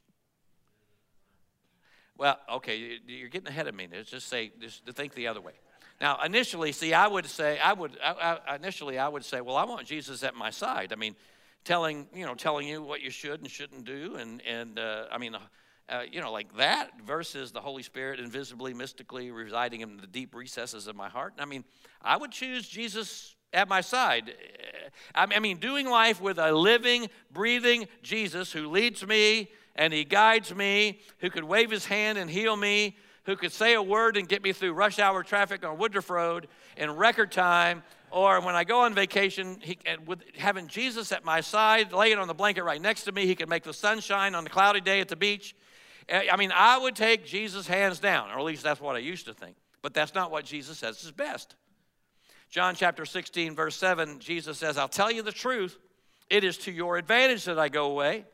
Well, 2.16 2.38
okay, 2.51 2.98
you're 3.07 3.29
getting 3.29 3.48
ahead 3.48 3.68
of 3.68 3.75
me. 3.75 3.88
Let's 3.92 4.11
just 4.11 4.29
say, 4.29 4.53
just 4.61 4.85
think 4.87 5.14
the 5.14 5.27
other 5.27 5.40
way. 5.40 5.53
Now, 6.01 6.18
initially, 6.25 6.72
see, 6.72 6.94
I 6.94 7.07
would 7.07 7.27
say, 7.27 7.59
I 7.59 7.72
would, 7.72 7.96
I, 8.03 8.38
I, 8.46 8.57
initially, 8.57 8.98
I 8.98 9.09
would 9.09 9.25
say, 9.25 9.40
well, 9.40 9.57
I 9.57 9.64
want 9.64 9.87
Jesus 9.87 10.22
at 10.22 10.35
my 10.35 10.51
side. 10.51 10.92
I 10.92 10.96
mean, 10.96 11.14
telling, 11.64 12.09
you 12.14 12.27
know, 12.27 12.35
telling 12.35 12.66
you 12.66 12.83
what 12.83 13.01
you 13.01 13.11
should 13.11 13.40
and 13.40 13.51
shouldn't 13.51 13.85
do, 13.85 14.16
and 14.16 14.42
and 14.42 14.79
uh, 14.79 15.05
I 15.12 15.18
mean, 15.18 15.37
uh, 15.88 16.03
you 16.11 16.21
know, 16.21 16.33
like 16.33 16.57
that 16.57 16.90
versus 17.05 17.53
the 17.53 17.61
Holy 17.61 17.83
Spirit 17.83 18.21
invisibly, 18.21 18.73
mystically 18.73 19.31
residing 19.31 19.81
in 19.81 19.97
the 19.97 20.07
deep 20.07 20.35
recesses 20.35 20.87
of 20.87 20.97
my 20.97 21.09
heart. 21.09 21.35
I 21.38 21.45
mean, 21.45 21.64
I 22.01 22.16
would 22.16 22.31
choose 22.31 22.68
Jesus 22.68 23.35
at 23.53 23.68
my 23.68 23.81
side. 23.81 24.33
Uh, 25.14 25.27
I 25.29 25.38
mean, 25.38 25.59
doing 25.59 25.88
life 25.88 26.21
with 26.21 26.38
a 26.38 26.53
living, 26.53 27.09
breathing 27.31 27.88
Jesus 28.03 28.53
who 28.53 28.68
leads 28.71 29.07
me 29.07 29.51
and 29.75 29.92
he 29.92 30.05
guides 30.05 30.55
me, 30.55 31.01
who 31.18 31.31
could 31.31 31.45
wave 31.45 31.71
his 31.71 31.87
hand 31.87 32.18
and 32.18 32.31
heal 32.31 32.57
me, 32.57 32.97
who 33.25 33.37
could 33.37 33.53
say 33.53 33.75
a 33.75 33.83
word 33.83 34.16
and 34.16 34.29
get 34.29 34.42
me 34.42 34.53
through 34.53 34.73
rush 34.73 34.99
hour 34.99 35.23
traffic 35.23 35.64
on 35.64 35.79
Woodruff 35.79 36.11
Road 36.11 36.49
in 36.77 36.90
record 36.90 37.33
time. 37.33 37.83
Or 38.11 38.40
when 38.42 38.55
I 38.55 38.64
go 38.64 38.81
on 38.81 38.95
vacation, 38.95 39.59
he, 39.62 39.79
with 40.05 40.21
having 40.37 40.66
Jesus 40.66 41.12
at 41.12 41.25
my 41.25 41.40
side, 41.40 41.92
laying 41.92 42.18
on 42.18 42.29
the 42.29 42.35
blanket 42.35 42.62
right 42.64 42.81
next 42.81 43.05
to 43.05 43.12
me, 43.12 43.27
he 43.27 43.35
could 43.35 43.49
make 43.49 43.62
the 43.62 43.73
sun 43.73 44.01
shine 44.01 44.35
on 44.35 44.47
a 44.47 44.51
cloudy 44.51 44.83
day 44.83 45.01
at 45.01 45.09
the 45.09 45.16
beach. 45.16 45.55
Eh, 46.12 46.27
I 46.31 46.37
mean, 46.37 46.53
I 46.55 46.77
would 46.77 46.94
take 46.94 47.25
Jesus 47.25 47.66
hands 47.66 47.98
down, 47.98 48.31
or 48.31 48.38
at 48.38 48.44
least 48.44 48.62
that's 48.62 48.83
what 48.83 48.94
I 48.94 48.98
used 48.98 49.25
to 49.27 49.35
think. 49.35 49.57
But 49.81 49.94
that's 49.94 50.14
not 50.14 50.31
what 50.31 50.44
Jesus 50.44 50.79
says 50.79 51.03
is 51.03 51.11
best. 51.11 51.57
John 52.51 52.75
chapter 52.75 53.07
16, 53.07 53.57
verse 53.57 53.75
7, 53.77 54.20
Jesus 54.20 54.59
says, 54.59 54.77
I'll 54.77 54.88
tell 54.88 55.11
you 55.11 55.22
the 55.22 55.33
truth. 55.33 55.79
It 56.29 56.44
is 56.44 56.59
to 56.59 56.70
your 56.70 56.98
advantage 56.98 57.46
that 57.46 57.59
I 57.59 57.70
go 57.70 57.90
away. 57.90 58.27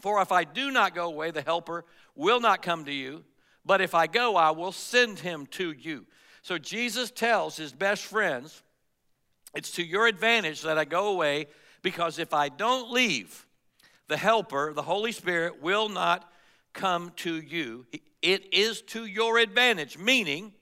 For 0.00 0.20
if 0.20 0.32
I 0.32 0.42
do 0.42 0.72
not 0.72 0.96
go 0.96 1.06
away, 1.06 1.30
the 1.30 1.42
Helper 1.42 1.84
will 2.16 2.40
not 2.40 2.60
come 2.60 2.84
to 2.84 2.92
you. 2.92 3.24
But 3.64 3.80
if 3.80 3.94
I 3.94 4.08
go, 4.08 4.34
I 4.34 4.50
will 4.50 4.72
send 4.72 5.20
him 5.20 5.46
to 5.52 5.70
you. 5.70 6.06
So 6.42 6.58
Jesus 6.58 7.12
tells 7.12 7.56
his 7.56 7.72
best 7.72 8.04
friends, 8.04 8.62
It's 9.54 9.70
to 9.72 9.84
your 9.84 10.08
advantage 10.08 10.62
that 10.62 10.76
I 10.76 10.84
go 10.84 11.08
away, 11.08 11.46
because 11.82 12.18
if 12.18 12.34
I 12.34 12.48
don't 12.48 12.90
leave, 12.90 13.46
the 14.08 14.16
Helper, 14.16 14.72
the 14.72 14.82
Holy 14.82 15.12
Spirit, 15.12 15.62
will 15.62 15.88
not 15.88 16.30
come 16.76 17.12
to 17.16 17.34
you. 17.34 17.86
It 18.22 18.54
is 18.54 18.82
to 18.82 19.04
your 19.04 19.38
advantage, 19.38 19.98
meaning 19.98 20.52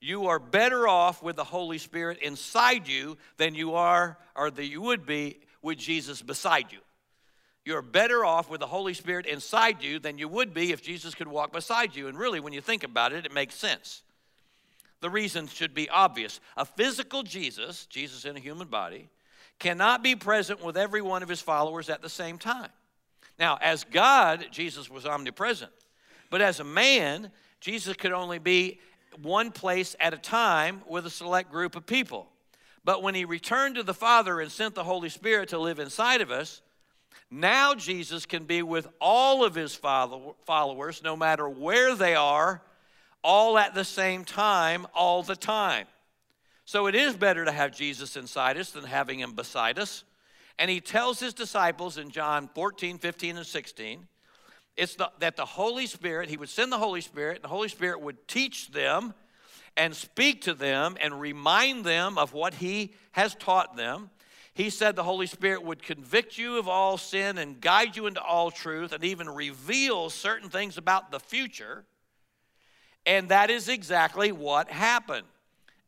you 0.00 0.26
are 0.26 0.38
better 0.38 0.86
off 0.86 1.22
with 1.22 1.34
the 1.34 1.44
Holy 1.44 1.78
Spirit 1.78 2.18
inside 2.18 2.86
you 2.86 3.16
than 3.38 3.54
you 3.54 3.74
are 3.74 4.18
or 4.36 4.50
that 4.50 4.66
you 4.66 4.82
would 4.82 5.04
be 5.04 5.40
with 5.62 5.78
Jesus 5.78 6.22
beside 6.22 6.70
you. 6.70 6.78
You're 7.64 7.82
better 7.82 8.24
off 8.24 8.48
with 8.48 8.60
the 8.60 8.66
Holy 8.68 8.94
Spirit 8.94 9.26
inside 9.26 9.82
you 9.82 9.98
than 9.98 10.18
you 10.18 10.28
would 10.28 10.54
be 10.54 10.70
if 10.70 10.82
Jesus 10.82 11.16
could 11.16 11.26
walk 11.26 11.52
beside 11.52 11.96
you. 11.96 12.06
And 12.06 12.16
really, 12.16 12.38
when 12.38 12.52
you 12.52 12.60
think 12.60 12.84
about 12.84 13.12
it, 13.12 13.26
it 13.26 13.34
makes 13.34 13.56
sense. 13.56 14.02
The 15.00 15.10
reason 15.10 15.48
should 15.48 15.74
be 15.74 15.88
obvious. 15.90 16.38
A 16.56 16.64
physical 16.64 17.24
Jesus, 17.24 17.86
Jesus 17.86 18.24
in 18.24 18.36
a 18.36 18.40
human 18.40 18.68
body, 18.68 19.08
cannot 19.58 20.02
be 20.02 20.14
present 20.14 20.64
with 20.64 20.76
every 20.76 21.02
one 21.02 21.24
of 21.24 21.28
his 21.28 21.40
followers 21.40 21.90
at 21.90 22.02
the 22.02 22.08
same 22.08 22.38
time. 22.38 22.70
Now, 23.38 23.58
as 23.60 23.84
God, 23.84 24.46
Jesus 24.50 24.90
was 24.90 25.06
omnipresent. 25.06 25.72
But 26.30 26.40
as 26.40 26.60
a 26.60 26.64
man, 26.64 27.30
Jesus 27.60 27.96
could 27.96 28.12
only 28.12 28.38
be 28.38 28.80
one 29.22 29.50
place 29.50 29.94
at 30.00 30.14
a 30.14 30.18
time 30.18 30.82
with 30.88 31.06
a 31.06 31.10
select 31.10 31.50
group 31.50 31.76
of 31.76 31.86
people. 31.86 32.28
But 32.84 33.02
when 33.02 33.14
he 33.14 33.24
returned 33.24 33.76
to 33.76 33.82
the 33.82 33.94
Father 33.94 34.40
and 34.40 34.50
sent 34.50 34.74
the 34.74 34.84
Holy 34.84 35.08
Spirit 35.08 35.48
to 35.50 35.58
live 35.58 35.78
inside 35.78 36.20
of 36.20 36.30
us, 36.30 36.62
now 37.30 37.74
Jesus 37.74 38.26
can 38.26 38.44
be 38.44 38.62
with 38.62 38.86
all 39.00 39.44
of 39.44 39.54
his 39.54 39.74
followers, 39.74 41.02
no 41.02 41.16
matter 41.16 41.48
where 41.48 41.94
they 41.94 42.14
are, 42.14 42.62
all 43.24 43.58
at 43.58 43.74
the 43.74 43.84
same 43.84 44.24
time, 44.24 44.86
all 44.94 45.24
the 45.24 45.34
time. 45.34 45.86
So 46.64 46.86
it 46.86 46.94
is 46.94 47.16
better 47.16 47.44
to 47.44 47.52
have 47.52 47.76
Jesus 47.76 48.16
inside 48.16 48.56
us 48.56 48.70
than 48.70 48.84
having 48.84 49.18
him 49.18 49.34
beside 49.34 49.78
us. 49.78 50.04
And 50.58 50.70
he 50.70 50.80
tells 50.80 51.20
his 51.20 51.34
disciples 51.34 51.98
in 51.98 52.10
John 52.10 52.48
14, 52.54 52.98
15, 52.98 53.36
and 53.36 53.46
16, 53.46 54.06
it's 54.76 54.94
the, 54.94 55.10
that 55.20 55.36
the 55.36 55.44
Holy 55.44 55.86
Spirit, 55.86 56.28
he 56.28 56.36
would 56.36 56.48
send 56.48 56.70
the 56.70 56.78
Holy 56.78 57.00
Spirit, 57.00 57.36
and 57.36 57.44
the 57.44 57.48
Holy 57.48 57.68
Spirit 57.68 58.00
would 58.00 58.28
teach 58.28 58.70
them 58.70 59.14
and 59.76 59.94
speak 59.94 60.42
to 60.42 60.54
them 60.54 60.96
and 61.00 61.20
remind 61.20 61.84
them 61.84 62.18
of 62.18 62.32
what 62.32 62.54
he 62.54 62.92
has 63.12 63.34
taught 63.34 63.76
them. 63.76 64.10
He 64.54 64.70
said 64.70 64.96
the 64.96 65.02
Holy 65.02 65.26
Spirit 65.26 65.62
would 65.62 65.82
convict 65.82 66.38
you 66.38 66.58
of 66.58 66.68
all 66.68 66.96
sin 66.96 67.36
and 67.36 67.60
guide 67.60 67.96
you 67.96 68.06
into 68.06 68.22
all 68.22 68.50
truth 68.50 68.92
and 68.92 69.04
even 69.04 69.28
reveal 69.28 70.08
certain 70.08 70.48
things 70.48 70.78
about 70.78 71.10
the 71.10 71.20
future. 71.20 71.84
And 73.04 73.28
that 73.28 73.50
is 73.50 73.68
exactly 73.68 74.32
what 74.32 74.70
happened. 74.70 75.26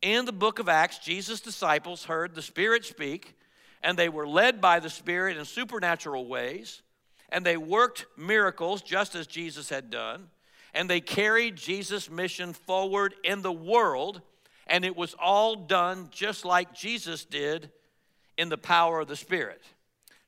In 0.02 0.26
the 0.26 0.32
book 0.32 0.58
of 0.58 0.68
Acts, 0.68 0.98
Jesus' 0.98 1.40
disciples 1.40 2.04
heard 2.04 2.34
the 2.34 2.42
Spirit 2.42 2.84
speak 2.84 3.37
and 3.82 3.98
they 3.98 4.08
were 4.08 4.26
led 4.26 4.60
by 4.60 4.80
the 4.80 4.90
Spirit 4.90 5.36
in 5.36 5.44
supernatural 5.44 6.26
ways, 6.26 6.82
and 7.28 7.44
they 7.44 7.56
worked 7.56 8.06
miracles 8.16 8.82
just 8.82 9.14
as 9.14 9.26
Jesus 9.26 9.68
had 9.68 9.90
done, 9.90 10.28
and 10.74 10.88
they 10.88 11.00
carried 11.00 11.56
Jesus' 11.56 12.10
mission 12.10 12.52
forward 12.52 13.14
in 13.24 13.42
the 13.42 13.52
world, 13.52 14.22
and 14.66 14.84
it 14.84 14.96
was 14.96 15.14
all 15.20 15.56
done 15.56 16.08
just 16.10 16.44
like 16.44 16.74
Jesus 16.74 17.24
did 17.24 17.70
in 18.36 18.48
the 18.48 18.58
power 18.58 19.00
of 19.00 19.08
the 19.08 19.16
Spirit. 19.16 19.62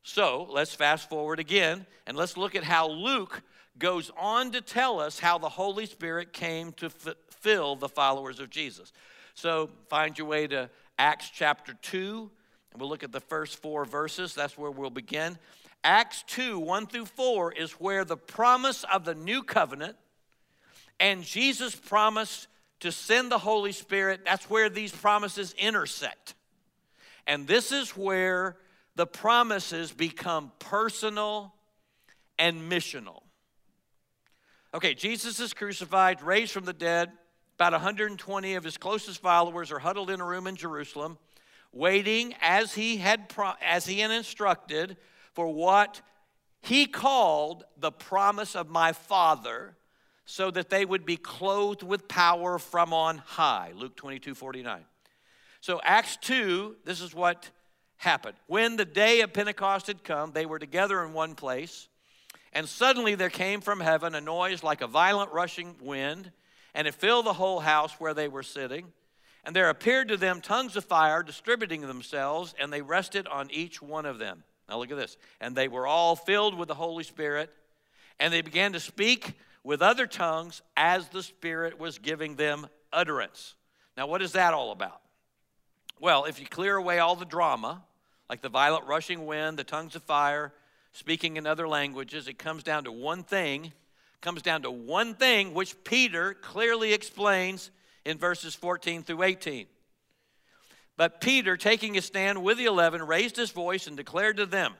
So 0.03 0.47
let's 0.51 0.75
fast 0.75 1.09
forward 1.09 1.39
again 1.39 1.87
and 2.07 2.17
let's 2.17 2.37
look 2.37 2.55
at 2.55 2.65
how 2.65 2.89
Luke 2.89 3.43
goes 3.79 4.11
on 4.19 4.51
to 4.53 4.61
tell 4.61 4.99
us 4.99 5.19
how 5.19 5.39
the 5.39 5.49
Holy 5.49 5.87
Spirit 5.87 6.33
came 6.33 6.73
to 6.73 6.87
f- 6.87 7.15
fill 7.31 7.77
the 7.77 7.89
followers 7.89 8.41
of 8.41 8.51
Jesus. 8.51 8.93
So 9.35 9.71
find 9.89 10.17
your 10.19 10.27
way 10.27 10.47
to 10.49 10.71
Acts 10.99 11.31
chapter 11.31 11.75
2, 11.81 12.19
and 12.19 12.31
we'll 12.77 12.89
look 12.89 13.03
at 13.03 13.13
the 13.13 13.21
first 13.21 13.61
four 13.61 13.85
verses. 13.85 14.35
That's 14.35 14.57
where 14.57 14.71
we'll 14.71 14.91
begin. 14.91 15.39
Acts 15.83 16.25
2, 16.29 16.59
1 16.59 16.87
through 16.87 17.07
4 17.07 17.53
is 17.53 17.73
where 17.73 18.05
the 18.05 18.17
promise 18.17 18.85
of 18.93 19.05
the 19.05 19.15
new 19.15 19.43
covenant 19.43 19.97
and 21.01 21.25
Jesus' 21.25 21.75
promise 21.75 22.47
to 22.81 22.93
send 22.93 23.31
the 23.31 23.39
Holy 23.39 23.73
Spirit, 23.73 24.21
that's 24.25 24.49
where 24.49 24.69
these 24.69 24.93
promises 24.93 25.55
intersect. 25.59 26.35
And 27.27 27.47
this 27.47 27.73
is 27.73 27.91
where 27.91 28.57
the 28.97 29.07
promises 29.07 29.93
become 29.93 30.53
personal 30.59 31.55
and 32.39 32.71
missional. 32.71 33.23
Okay, 34.75 34.95
Jesus 34.95 35.41
is 35.41 35.53
crucified, 35.53 36.23
raised 36.23 36.53
from 36.53 36.65
the 36.65 36.73
dead. 36.73 37.11
About 37.57 37.73
120 37.73 38.55
of 38.55 38.65
his 38.65 38.77
closest 38.77 39.21
followers 39.21 39.73
are 39.73 39.79
huddled 39.79 40.11
in 40.11 40.21
a 40.21 40.25
room 40.25 40.47
in 40.47 40.57
Jerusalem, 40.57 41.19
waiting 41.73 42.35
as 42.41 42.75
he 42.75 42.97
had 42.97 43.33
as 43.63 43.87
he 43.87 44.01
had 44.01 44.11
instructed 44.11 44.97
for 45.33 45.53
what 45.53 46.01
he 46.63 46.87
called 46.87 47.65
the 47.79 47.93
promise 47.93 48.55
of 48.55 48.69
my 48.69 48.93
Father, 48.93 49.77
so 50.27 50.51
that 50.51 50.71
they 50.71 50.85
would 50.85 51.05
be 51.05 51.17
clothed 51.17 51.83
with 51.83 52.07
power 52.07 52.59
from 52.59 52.93
on 52.93 53.19
high. 53.19 53.73
Luke 53.75 53.97
22, 53.97 54.35
49. 54.35 54.85
So 55.61 55.81
Acts 55.83 56.17
2, 56.19 56.77
this 56.85 57.01
is 57.01 57.15
what 57.15 57.51
happened. 57.97 58.37
When 58.47 58.77
the 58.77 58.85
day 58.85 59.21
of 59.23 59.33
Pentecost 59.33 59.89
had 59.89 60.05
come, 60.05 60.33
they 60.33 60.47
were 60.47 60.59
together 60.59 61.05
in 61.05 61.13
one 61.13 61.35
place, 61.35 61.89
and 62.53 62.69
suddenly 62.69 63.15
there 63.15 63.31
came 63.31 63.61
from 63.61 63.81
heaven 63.81 64.15
a 64.15 64.21
noise 64.21 64.63
like 64.63 64.81
a 64.83 64.87
violent 64.87 65.33
rushing 65.33 65.75
wind, 65.81 66.31
and 66.75 66.87
it 66.87 66.95
filled 66.95 67.27
the 67.27 67.33
whole 67.33 67.61
house 67.61 67.93
where 67.99 68.15
they 68.15 68.29
were 68.29 68.43
sitting. 68.43 68.93
And 69.45 69.57
there 69.57 69.71
appeared 69.71 70.09
to 70.09 70.17
them 70.17 70.41
tongues 70.41 70.77
of 70.77 70.85
fire 70.85 71.23
distributing 71.23 71.83
themselves, 71.83 72.55
and 72.59 72.73
they 72.73 72.83
rested 72.83 73.27
on 73.27 73.51
each 73.51 73.81
one 73.81 74.07
of 74.07 74.19
them. 74.19 74.45
Now 74.69 74.79
look 74.79 74.91
at 74.91 74.97
this. 74.97 75.17
And 75.41 75.57
they 75.57 75.69
were 75.69 75.87
all 75.87 76.15
filled 76.15 76.57
with 76.57 76.69
the 76.69 76.75
Holy 76.75 77.05
Spirit, 77.05 77.51
and 78.19 78.33
they 78.33 78.43
began 78.43 78.73
to 78.75 78.81
speak 78.81 79.35
with 79.65 79.83
other 79.83 80.07
tongues 80.07 80.63
as 80.77 81.09
the 81.09 81.23
Spirit 81.23 81.79
was 81.79 81.99
giving 81.99 82.37
them 82.37 82.67
utterance. 82.93 83.55
Now, 83.97 84.07
what 84.07 84.23
is 84.23 84.33
that 84.33 84.55
all 84.55 84.73
about? 84.73 85.01
Well, 86.01 86.25
if 86.25 86.41
you 86.41 86.47
clear 86.47 86.77
away 86.77 86.99
all 86.99 87.17
the 87.17 87.27
drama, 87.27 87.83
like 88.29 88.41
the 88.41 88.49
violent 88.49 88.87
rushing 88.87 89.27
wind, 89.27 89.59
the 89.59 89.65
tongues 89.65 89.97
of 89.97 90.03
fire, 90.03 90.53
speaking 90.93 91.37
in 91.37 91.47
other 91.47 91.69
languages, 91.69 92.29
it 92.29 92.39
comes 92.39 92.63
down 92.63 92.85
to 92.85 92.93
one 92.93 93.23
thing, 93.23 93.73
comes 94.21 94.41
down 94.43 94.63
to 94.63 94.71
one 94.71 95.15
thing 95.15 95.53
which 95.53 95.83
Peter 95.85 96.35
clearly 96.35 96.93
explains 96.93 97.71
in 98.05 98.19
verses 98.19 98.55
14 98.55 99.03
through 99.03 99.23
18. 99.23 99.67
But 100.97 101.21
Peter, 101.21 101.57
taking 101.57 101.95
his 101.95 102.05
stand 102.05 102.43
with 102.43 102.59
the 102.59 102.67
eleven, 102.67 103.03
raised 103.03 103.37
his 103.37 103.51
voice 103.51 103.87
and 103.87 103.97
declared 103.97 104.37
to 104.37 104.47
them, 104.47 104.75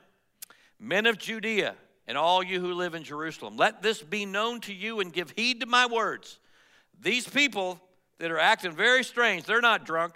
Men 0.79 1.05
of 1.05 1.17
Judea, 1.17 1.75
and 2.07 2.17
all 2.17 2.43
you 2.43 2.59
who 2.59 2.73
live 2.73 2.93
in 2.93 3.03
Jerusalem, 3.03 3.57
let 3.57 3.81
this 3.81 4.01
be 4.01 4.25
known 4.25 4.59
to 4.61 4.73
you 4.73 4.99
and 4.99 5.13
give 5.13 5.31
heed 5.31 5.61
to 5.61 5.65
my 5.65 5.85
words. 5.85 6.39
These 6.99 7.27
people 7.27 7.79
that 8.19 8.31
are 8.31 8.39
acting 8.39 8.73
very 8.73 9.03
strange, 9.03 9.45
they're 9.45 9.61
not 9.61 9.85
drunk, 9.85 10.13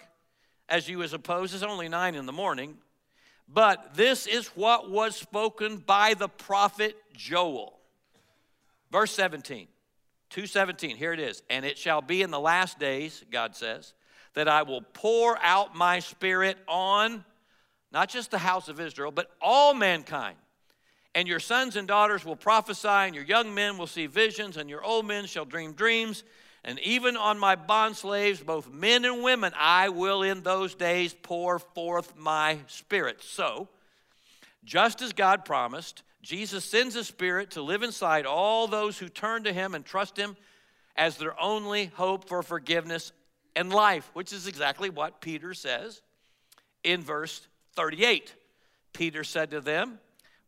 as 0.69 0.87
you 0.87 0.99
would 0.99 1.09
suppose. 1.09 1.53
It's 1.53 1.63
only 1.63 1.89
nine 1.89 2.15
in 2.15 2.25
the 2.25 2.31
morning. 2.31 2.77
But 3.47 3.95
this 3.95 4.27
is 4.27 4.47
what 4.49 4.89
was 4.89 5.15
spoken 5.15 5.77
by 5.77 6.13
the 6.15 6.27
prophet 6.27 6.95
Joel. 7.13 7.79
Verse 8.91 9.11
17, 9.11 9.67
217, 10.29 10.97
here 10.97 11.13
it 11.13 11.19
is. 11.19 11.43
And 11.49 11.65
it 11.65 11.77
shall 11.77 12.01
be 12.01 12.21
in 12.21 12.31
the 12.31 12.39
last 12.39 12.79
days, 12.79 13.23
God 13.31 13.55
says, 13.55 13.93
that 14.33 14.47
I 14.47 14.63
will 14.63 14.81
pour 14.81 15.37
out 15.41 15.75
my 15.75 15.99
spirit 15.99 16.57
on 16.67 17.23
not 17.91 18.09
just 18.09 18.31
the 18.31 18.37
house 18.37 18.67
of 18.67 18.79
Israel, 18.79 19.11
but 19.11 19.31
all 19.41 19.73
mankind. 19.73 20.35
And 21.15 21.29
your 21.29 21.39
sons 21.39 21.77
and 21.77 21.87
daughters 21.87 22.25
will 22.25 22.35
prophesy, 22.35 22.89
and 22.89 23.15
your 23.15 23.23
young 23.23 23.53
men 23.53 23.77
will 23.77 23.87
see 23.87 24.05
visions, 24.05 24.57
and 24.57 24.69
your 24.69 24.83
old 24.83 25.05
men 25.05 25.25
shall 25.27 25.45
dream 25.45 25.71
dreams. 25.71 26.25
And 26.65 26.77
even 26.79 27.15
on 27.15 27.39
my 27.39 27.55
bondslaves, 27.55 28.45
both 28.45 28.69
men 28.69 29.05
and 29.05 29.23
women, 29.23 29.53
I 29.55 29.89
will 29.89 30.23
in 30.23 30.41
those 30.41 30.75
days 30.75 31.15
pour 31.21 31.59
forth 31.59 32.17
my 32.17 32.57
spirit. 32.67 33.23
So, 33.23 33.69
just 34.65 35.01
as 35.01 35.13
God 35.13 35.45
promised, 35.45 36.03
Jesus 36.25 36.65
sends 36.65 36.95
his 36.95 37.05
spirit 37.05 37.51
to 37.51 37.61
live 37.61 37.83
inside 37.83 38.25
all 38.25 38.67
those 38.67 38.97
who 38.97 39.09
turn 39.09 39.43
to 39.43 39.53
him 39.53 39.75
and 39.75 39.85
trust 39.85 40.17
him 40.17 40.35
as 40.95 41.17
their 41.17 41.39
only 41.39 41.85
hope 41.85 42.27
for 42.27 42.41
forgiveness 42.41 43.11
and 43.55 43.71
life, 43.71 44.09
which 44.13 44.33
is 44.33 44.47
exactly 44.47 44.89
what 44.89 45.21
Peter 45.21 45.53
says 45.53 46.01
in 46.83 47.03
verse 47.03 47.47
38. 47.75 48.33
Peter 48.91 49.23
said 49.23 49.51
to 49.51 49.61
them, 49.61 49.99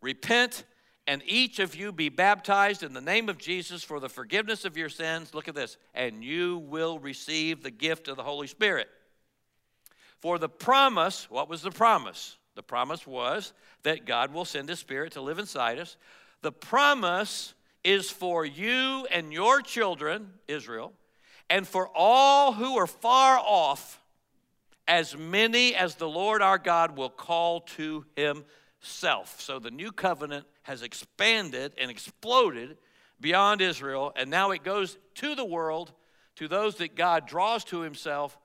Repent 0.01 0.63
and 1.05 1.21
each 1.27 1.59
of 1.59 1.75
you 1.75 1.91
be 1.91 2.09
baptized 2.09 2.81
in 2.81 2.93
the 2.93 2.99
name 2.99 3.29
of 3.29 3.37
Jesus 3.37 3.83
for 3.83 3.99
the 3.99 4.09
forgiveness 4.09 4.65
of 4.65 4.77
your 4.77 4.89
sins. 4.89 5.35
Look 5.35 5.47
at 5.47 5.53
this, 5.53 5.77
and 5.93 6.23
you 6.23 6.57
will 6.57 6.97
receive 6.97 7.61
the 7.61 7.69
gift 7.69 8.07
of 8.07 8.17
the 8.17 8.23
Holy 8.23 8.47
Spirit. 8.47 8.87
For 10.21 10.39
the 10.39 10.49
promise, 10.49 11.29
what 11.29 11.47
was 11.47 11.61
the 11.61 11.69
promise? 11.69 12.36
The 12.57 12.63
promise 12.63 13.05
was 13.05 13.53
that 13.83 14.07
God 14.07 14.33
will 14.33 14.43
send 14.43 14.67
His 14.67 14.79
Spirit 14.79 15.13
to 15.13 15.21
live 15.21 15.37
inside 15.37 15.77
us. 15.77 15.95
The 16.41 16.51
promise 16.51 17.53
is 17.83 18.09
for 18.09 18.47
you 18.47 19.05
and 19.11 19.31
your 19.31 19.61
children, 19.61 20.31
Israel, 20.47 20.91
and 21.51 21.67
for 21.67 21.87
all 21.93 22.53
who 22.53 22.75
are 22.79 22.87
far 22.87 23.37
off, 23.37 24.01
as 24.87 25.15
many 25.15 25.75
as 25.75 25.95
the 25.95 26.09
Lord 26.09 26.41
our 26.41 26.57
God 26.57 26.97
will 26.97 27.11
call 27.11 27.61
to 27.61 28.05
Himself. 28.15 29.39
So 29.39 29.59
the 29.59 29.69
new 29.69 29.91
covenant 29.91 30.47
has 30.63 30.81
expanded 30.81 31.73
and 31.79 31.91
exploded 31.91 32.79
beyond 33.21 33.61
Israel, 33.61 34.13
and 34.15 34.31
now 34.31 34.49
it 34.49 34.63
goes 34.63 34.97
to 35.13 35.35
the 35.35 35.45
world, 35.45 35.93
to 36.37 36.47
those 36.47 36.77
that 36.77 36.95
God 36.95 37.27
draws 37.27 37.63
to 37.65 37.81
himself 37.81 38.35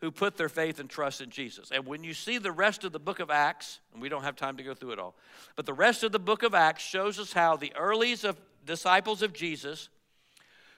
who 0.00 0.10
put 0.10 0.36
their 0.36 0.48
faith 0.48 0.80
and 0.80 0.88
trust 0.88 1.20
in 1.20 1.30
Jesus. 1.30 1.70
And 1.70 1.86
when 1.86 2.02
you 2.02 2.14
see 2.14 2.38
the 2.38 2.52
rest 2.52 2.84
of 2.84 2.92
the 2.92 2.98
book 2.98 3.20
of 3.20 3.30
Acts, 3.30 3.80
and 3.92 4.00
we 4.00 4.08
don't 4.08 4.22
have 4.22 4.36
time 4.36 4.56
to 4.56 4.62
go 4.62 4.74
through 4.74 4.92
it 4.92 4.98
all, 4.98 5.14
but 5.56 5.66
the 5.66 5.74
rest 5.74 6.02
of 6.02 6.12
the 6.12 6.18
book 6.18 6.42
of 6.42 6.54
Acts 6.54 6.82
shows 6.82 7.18
us 7.18 7.32
how 7.32 7.56
the 7.56 7.72
earliest 7.76 8.24
of 8.24 8.36
disciples 8.64 9.22
of 9.22 9.32
Jesus 9.32 9.88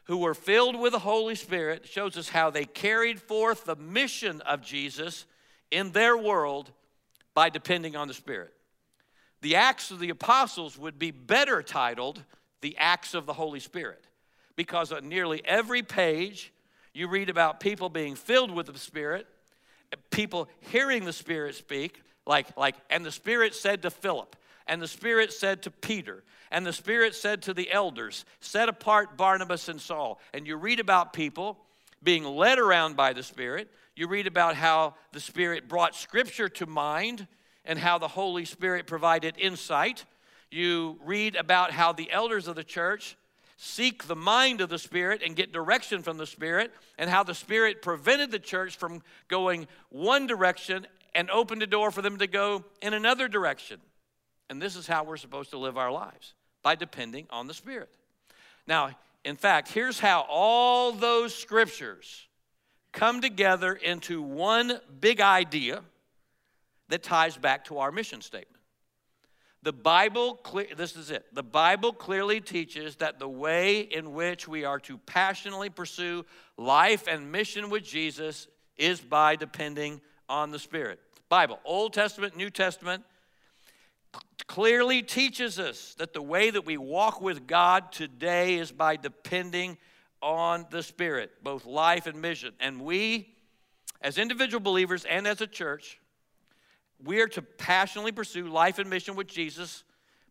who 0.04 0.16
were 0.16 0.34
filled 0.34 0.78
with 0.78 0.92
the 0.92 0.98
Holy 0.98 1.36
Spirit 1.36 1.86
shows 1.86 2.16
us 2.16 2.28
how 2.28 2.50
they 2.50 2.64
carried 2.64 3.20
forth 3.20 3.64
the 3.64 3.76
mission 3.76 4.40
of 4.40 4.60
Jesus 4.60 5.26
in 5.70 5.92
their 5.92 6.16
world 6.16 6.72
by 7.34 7.48
depending 7.48 7.94
on 7.94 8.08
the 8.08 8.14
Spirit. 8.14 8.52
The 9.40 9.56
Acts 9.56 9.90
of 9.90 10.00
the 10.00 10.10
Apostles 10.10 10.76
would 10.76 10.98
be 10.98 11.12
better 11.12 11.62
titled 11.62 12.24
The 12.60 12.76
Acts 12.78 13.14
of 13.14 13.26
the 13.26 13.32
Holy 13.32 13.60
Spirit 13.60 14.04
because 14.56 14.92
on 14.92 15.08
nearly 15.08 15.42
every 15.44 15.82
page 15.82 16.52
you 16.94 17.08
read 17.08 17.30
about 17.30 17.60
people 17.60 17.88
being 17.88 18.14
filled 18.14 18.50
with 18.50 18.66
the 18.66 18.78
Spirit, 18.78 19.26
people 20.10 20.48
hearing 20.60 21.04
the 21.04 21.12
Spirit 21.12 21.54
speak, 21.54 22.02
like, 22.26 22.56
like, 22.56 22.76
and 22.90 23.04
the 23.04 23.12
Spirit 23.12 23.54
said 23.54 23.82
to 23.82 23.90
Philip, 23.90 24.36
and 24.66 24.80
the 24.80 24.88
Spirit 24.88 25.32
said 25.32 25.62
to 25.62 25.70
Peter, 25.70 26.22
and 26.50 26.66
the 26.66 26.72
Spirit 26.72 27.14
said 27.14 27.42
to 27.42 27.54
the 27.54 27.72
elders, 27.72 28.24
set 28.40 28.68
apart 28.68 29.16
Barnabas 29.16 29.68
and 29.68 29.80
Saul. 29.80 30.20
And 30.34 30.46
you 30.46 30.56
read 30.56 30.80
about 30.80 31.12
people 31.12 31.58
being 32.02 32.24
led 32.24 32.58
around 32.58 32.94
by 32.94 33.14
the 33.14 33.22
Spirit. 33.22 33.70
You 33.96 34.06
read 34.06 34.26
about 34.26 34.54
how 34.54 34.94
the 35.12 35.20
Spirit 35.20 35.68
brought 35.68 35.94
Scripture 35.94 36.50
to 36.50 36.66
mind 36.66 37.26
and 37.64 37.78
how 37.78 37.98
the 37.98 38.08
Holy 38.08 38.44
Spirit 38.44 38.86
provided 38.86 39.34
insight. 39.38 40.04
You 40.50 40.98
read 41.02 41.36
about 41.36 41.70
how 41.70 41.92
the 41.92 42.10
elders 42.10 42.48
of 42.48 42.56
the 42.56 42.64
church 42.64 43.16
seek 43.62 44.08
the 44.08 44.16
mind 44.16 44.60
of 44.60 44.68
the 44.68 44.78
Spirit 44.78 45.22
and 45.24 45.36
get 45.36 45.52
direction 45.52 46.02
from 46.02 46.16
the 46.16 46.26
Spirit, 46.26 46.72
and 46.98 47.08
how 47.08 47.22
the 47.22 47.34
Spirit 47.34 47.80
prevented 47.80 48.32
the 48.32 48.40
church 48.40 48.76
from 48.76 49.02
going 49.28 49.68
one 49.88 50.26
direction 50.26 50.84
and 51.14 51.30
opened 51.30 51.62
the 51.62 51.66
door 51.66 51.92
for 51.92 52.02
them 52.02 52.18
to 52.18 52.26
go 52.26 52.64
in 52.80 52.92
another 52.92 53.28
direction. 53.28 53.80
And 54.50 54.60
this 54.60 54.74
is 54.74 54.88
how 54.88 55.04
we're 55.04 55.16
supposed 55.16 55.50
to 55.50 55.58
live 55.58 55.78
our 55.78 55.92
lives 55.92 56.34
by 56.64 56.74
depending 56.74 57.26
on 57.30 57.46
the 57.46 57.54
Spirit. 57.54 57.88
Now, 58.66 58.90
in 59.24 59.36
fact, 59.36 59.68
here's 59.68 60.00
how 60.00 60.26
all 60.28 60.90
those 60.90 61.32
scriptures 61.32 62.26
come 62.92 63.20
together 63.20 63.74
into 63.74 64.20
one 64.22 64.80
big 65.00 65.20
idea 65.20 65.82
that 66.88 67.04
ties 67.04 67.36
back 67.36 67.66
to 67.66 67.78
our 67.78 67.92
mission 67.92 68.22
statement. 68.22 68.61
The 69.64 69.72
Bible, 69.72 70.40
this 70.76 70.96
is 70.96 71.12
it. 71.12 71.24
The 71.32 71.42
Bible 71.42 71.92
clearly 71.92 72.40
teaches 72.40 72.96
that 72.96 73.20
the 73.20 73.28
way 73.28 73.80
in 73.80 74.12
which 74.12 74.48
we 74.48 74.64
are 74.64 74.80
to 74.80 74.98
passionately 74.98 75.70
pursue 75.70 76.24
life 76.56 77.06
and 77.06 77.30
mission 77.30 77.70
with 77.70 77.84
Jesus 77.84 78.48
is 78.76 79.00
by 79.00 79.36
depending 79.36 80.00
on 80.28 80.50
the 80.50 80.58
Spirit. 80.58 80.98
Bible, 81.28 81.60
Old 81.64 81.92
Testament, 81.92 82.36
New 82.36 82.50
Testament, 82.50 83.04
clearly 84.48 85.00
teaches 85.00 85.60
us 85.60 85.94
that 85.98 86.12
the 86.12 86.22
way 86.22 86.50
that 86.50 86.66
we 86.66 86.76
walk 86.76 87.20
with 87.20 87.46
God 87.46 87.92
today 87.92 88.56
is 88.56 88.72
by 88.72 88.96
depending 88.96 89.78
on 90.20 90.66
the 90.70 90.82
Spirit, 90.82 91.30
both 91.42 91.64
life 91.64 92.06
and 92.06 92.20
mission. 92.20 92.52
And 92.58 92.80
we, 92.80 93.34
as 94.00 94.18
individual 94.18 94.60
believers 94.60 95.04
and 95.04 95.26
as 95.26 95.40
a 95.40 95.46
church, 95.46 96.00
we 97.04 97.20
are 97.20 97.28
to 97.28 97.42
passionately 97.42 98.12
pursue 98.12 98.48
life 98.48 98.78
and 98.78 98.88
mission 98.88 99.16
with 99.16 99.26
Jesus 99.26 99.84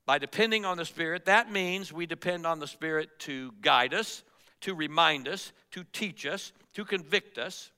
by 0.06 0.18
depending 0.18 0.66
on 0.66 0.78
the 0.78 0.86
Spirit. 0.86 1.26
That 1.26 1.52
means 1.52 1.92
we 1.92 2.06
depend 2.06 2.46
on 2.46 2.60
the 2.60 2.68
Spirit 2.68 3.10
to 3.20 3.54
guide 3.62 3.94
us, 3.94 4.24
to 4.62 4.74
remind 4.74 5.28
us, 5.28 5.52
to 5.72 5.84
teach 5.92 6.26
us, 6.26 6.54
to 6.74 6.86
convict 6.86 7.38
us. 7.38 7.72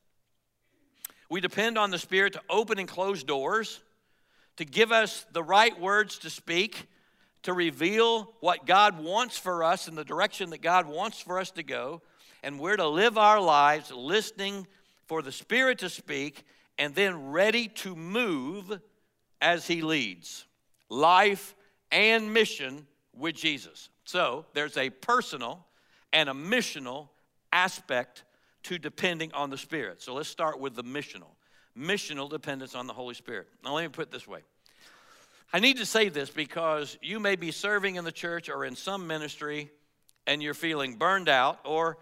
We 1.29 1.41
depend 1.41 1.77
on 1.77 1.89
the 1.89 1.97
Spirit 1.97 2.33
to 2.33 2.41
open 2.49 2.79
and 2.79 2.87
close 2.87 3.23
doors, 3.23 3.81
to 4.57 4.65
give 4.65 4.91
us 4.91 5.25
the 5.33 5.43
right 5.43 5.79
words 5.79 6.19
to 6.19 6.29
speak, 6.29 6.87
to 7.43 7.53
reveal 7.53 8.31
what 8.39 8.65
God 8.65 9.03
wants 9.03 9.37
for 9.37 9.63
us 9.63 9.87
in 9.87 9.95
the 9.95 10.05
direction 10.05 10.51
that 10.51 10.61
God 10.61 10.87
wants 10.87 11.19
for 11.19 11.39
us 11.39 11.51
to 11.51 11.63
go. 11.63 12.01
And 12.43 12.59
we're 12.59 12.77
to 12.77 12.87
live 12.87 13.17
our 13.17 13.41
lives 13.41 13.91
listening 13.91 14.67
for 15.07 15.21
the 15.21 15.31
Spirit 15.31 15.79
to 15.79 15.89
speak 15.89 16.45
and 16.77 16.95
then 16.95 17.31
ready 17.31 17.67
to 17.67 17.95
move 17.95 18.79
as 19.41 19.67
He 19.67 19.81
leads. 19.81 20.45
Life 20.89 21.55
and 21.91 22.33
mission 22.33 22.87
with 23.15 23.35
Jesus. 23.35 23.89
So 24.05 24.45
there's 24.53 24.77
a 24.77 24.89
personal 24.89 25.65
and 26.11 26.29
a 26.29 26.33
missional 26.33 27.09
aspect 27.51 28.23
to 28.63 28.77
depending 28.77 29.31
on 29.33 29.49
the 29.49 29.57
Spirit. 29.57 30.01
So 30.01 30.13
let's 30.13 30.29
start 30.29 30.59
with 30.59 30.75
the 30.75 30.83
missional. 30.83 31.35
Missional 31.77 32.29
dependence 32.29 32.75
on 32.75 32.87
the 32.87 32.93
Holy 32.93 33.15
Spirit. 33.15 33.47
Now, 33.63 33.75
let 33.75 33.83
me 33.83 33.89
put 33.89 34.07
it 34.07 34.11
this 34.11 34.27
way. 34.27 34.41
I 35.51 35.59
need 35.59 35.77
to 35.77 35.85
say 35.85 36.09
this 36.09 36.29
because 36.29 36.97
you 37.01 37.19
may 37.19 37.35
be 37.35 37.51
serving 37.51 37.95
in 37.95 38.05
the 38.05 38.11
church 38.11 38.49
or 38.49 38.65
in 38.65 38.75
some 38.75 39.05
ministry 39.05 39.69
and 40.25 40.41
you're 40.41 40.53
feeling 40.53 40.95
burned 40.95 41.29
out, 41.29 41.59
or 41.65 41.97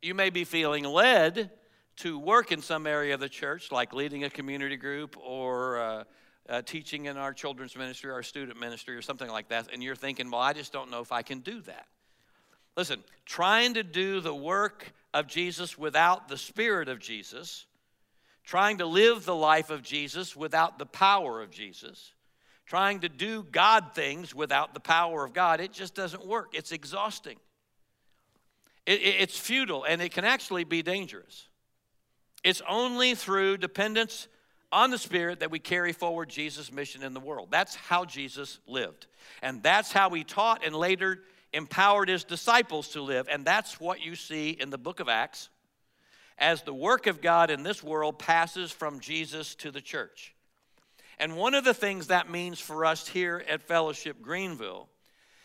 you 0.00 0.14
may 0.14 0.30
be 0.30 0.44
feeling 0.44 0.84
led 0.84 1.50
to 1.98 2.18
work 2.18 2.52
in 2.52 2.62
some 2.62 2.86
area 2.86 3.14
of 3.14 3.20
the 3.20 3.28
church, 3.28 3.72
like 3.72 3.92
leading 3.92 4.24
a 4.24 4.30
community 4.30 4.76
group 4.76 5.16
or 5.20 5.78
uh, 5.78 6.04
uh, 6.48 6.62
teaching 6.62 7.06
in 7.06 7.16
our 7.16 7.32
children's 7.32 7.76
ministry, 7.76 8.10
our 8.10 8.22
student 8.22 8.58
ministry, 8.58 8.96
or 8.96 9.02
something 9.02 9.28
like 9.28 9.48
that, 9.48 9.68
and 9.72 9.82
you're 9.82 9.96
thinking, 9.96 10.30
well, 10.30 10.40
I 10.40 10.52
just 10.52 10.72
don't 10.72 10.90
know 10.90 11.00
if 11.00 11.12
I 11.12 11.22
can 11.22 11.40
do 11.40 11.60
that. 11.62 11.86
Listen, 12.76 13.02
trying 13.26 13.74
to 13.74 13.82
do 13.82 14.20
the 14.20 14.34
work 14.34 14.92
of 15.12 15.26
Jesus 15.26 15.76
without 15.76 16.28
the 16.28 16.38
Spirit 16.38 16.88
of 16.88 17.00
Jesus, 17.00 17.66
trying 18.44 18.78
to 18.78 18.86
live 18.86 19.24
the 19.24 19.34
life 19.34 19.70
of 19.70 19.82
Jesus 19.82 20.36
without 20.36 20.78
the 20.78 20.86
power 20.86 21.42
of 21.42 21.50
Jesus, 21.50 22.12
trying 22.64 23.00
to 23.00 23.08
do 23.08 23.42
God 23.42 23.94
things 23.94 24.34
without 24.34 24.74
the 24.74 24.80
power 24.80 25.24
of 25.24 25.32
God, 25.32 25.60
it 25.60 25.72
just 25.72 25.94
doesn't 25.94 26.24
work. 26.24 26.54
It's 26.54 26.70
exhausting. 26.70 27.38
It, 28.86 29.00
it, 29.00 29.16
it's 29.20 29.38
futile, 29.38 29.84
and 29.84 30.00
it 30.00 30.12
can 30.12 30.24
actually 30.24 30.64
be 30.64 30.82
dangerous. 30.82 31.48
It's 32.48 32.62
only 32.66 33.14
through 33.14 33.58
dependence 33.58 34.26
on 34.72 34.90
the 34.90 34.96
Spirit 34.96 35.40
that 35.40 35.50
we 35.50 35.58
carry 35.58 35.92
forward 35.92 36.30
Jesus' 36.30 36.72
mission 36.72 37.02
in 37.02 37.12
the 37.12 37.20
world. 37.20 37.48
That's 37.50 37.74
how 37.74 38.06
Jesus 38.06 38.58
lived. 38.66 39.06
And 39.42 39.62
that's 39.62 39.92
how 39.92 40.08
he 40.08 40.24
taught 40.24 40.64
and 40.64 40.74
later 40.74 41.20
empowered 41.52 42.08
his 42.08 42.24
disciples 42.24 42.88
to 42.92 43.02
live. 43.02 43.28
And 43.30 43.44
that's 43.44 43.78
what 43.78 44.00
you 44.00 44.14
see 44.14 44.48
in 44.48 44.70
the 44.70 44.78
book 44.78 44.98
of 44.98 45.10
Acts 45.10 45.50
as 46.38 46.62
the 46.62 46.72
work 46.72 47.06
of 47.06 47.20
God 47.20 47.50
in 47.50 47.64
this 47.64 47.82
world 47.82 48.18
passes 48.18 48.72
from 48.72 49.00
Jesus 49.00 49.54
to 49.56 49.70
the 49.70 49.82
church. 49.82 50.34
And 51.18 51.36
one 51.36 51.52
of 51.52 51.64
the 51.64 51.74
things 51.74 52.06
that 52.06 52.30
means 52.30 52.58
for 52.58 52.86
us 52.86 53.06
here 53.06 53.44
at 53.46 53.60
Fellowship 53.60 54.22
Greenville 54.22 54.88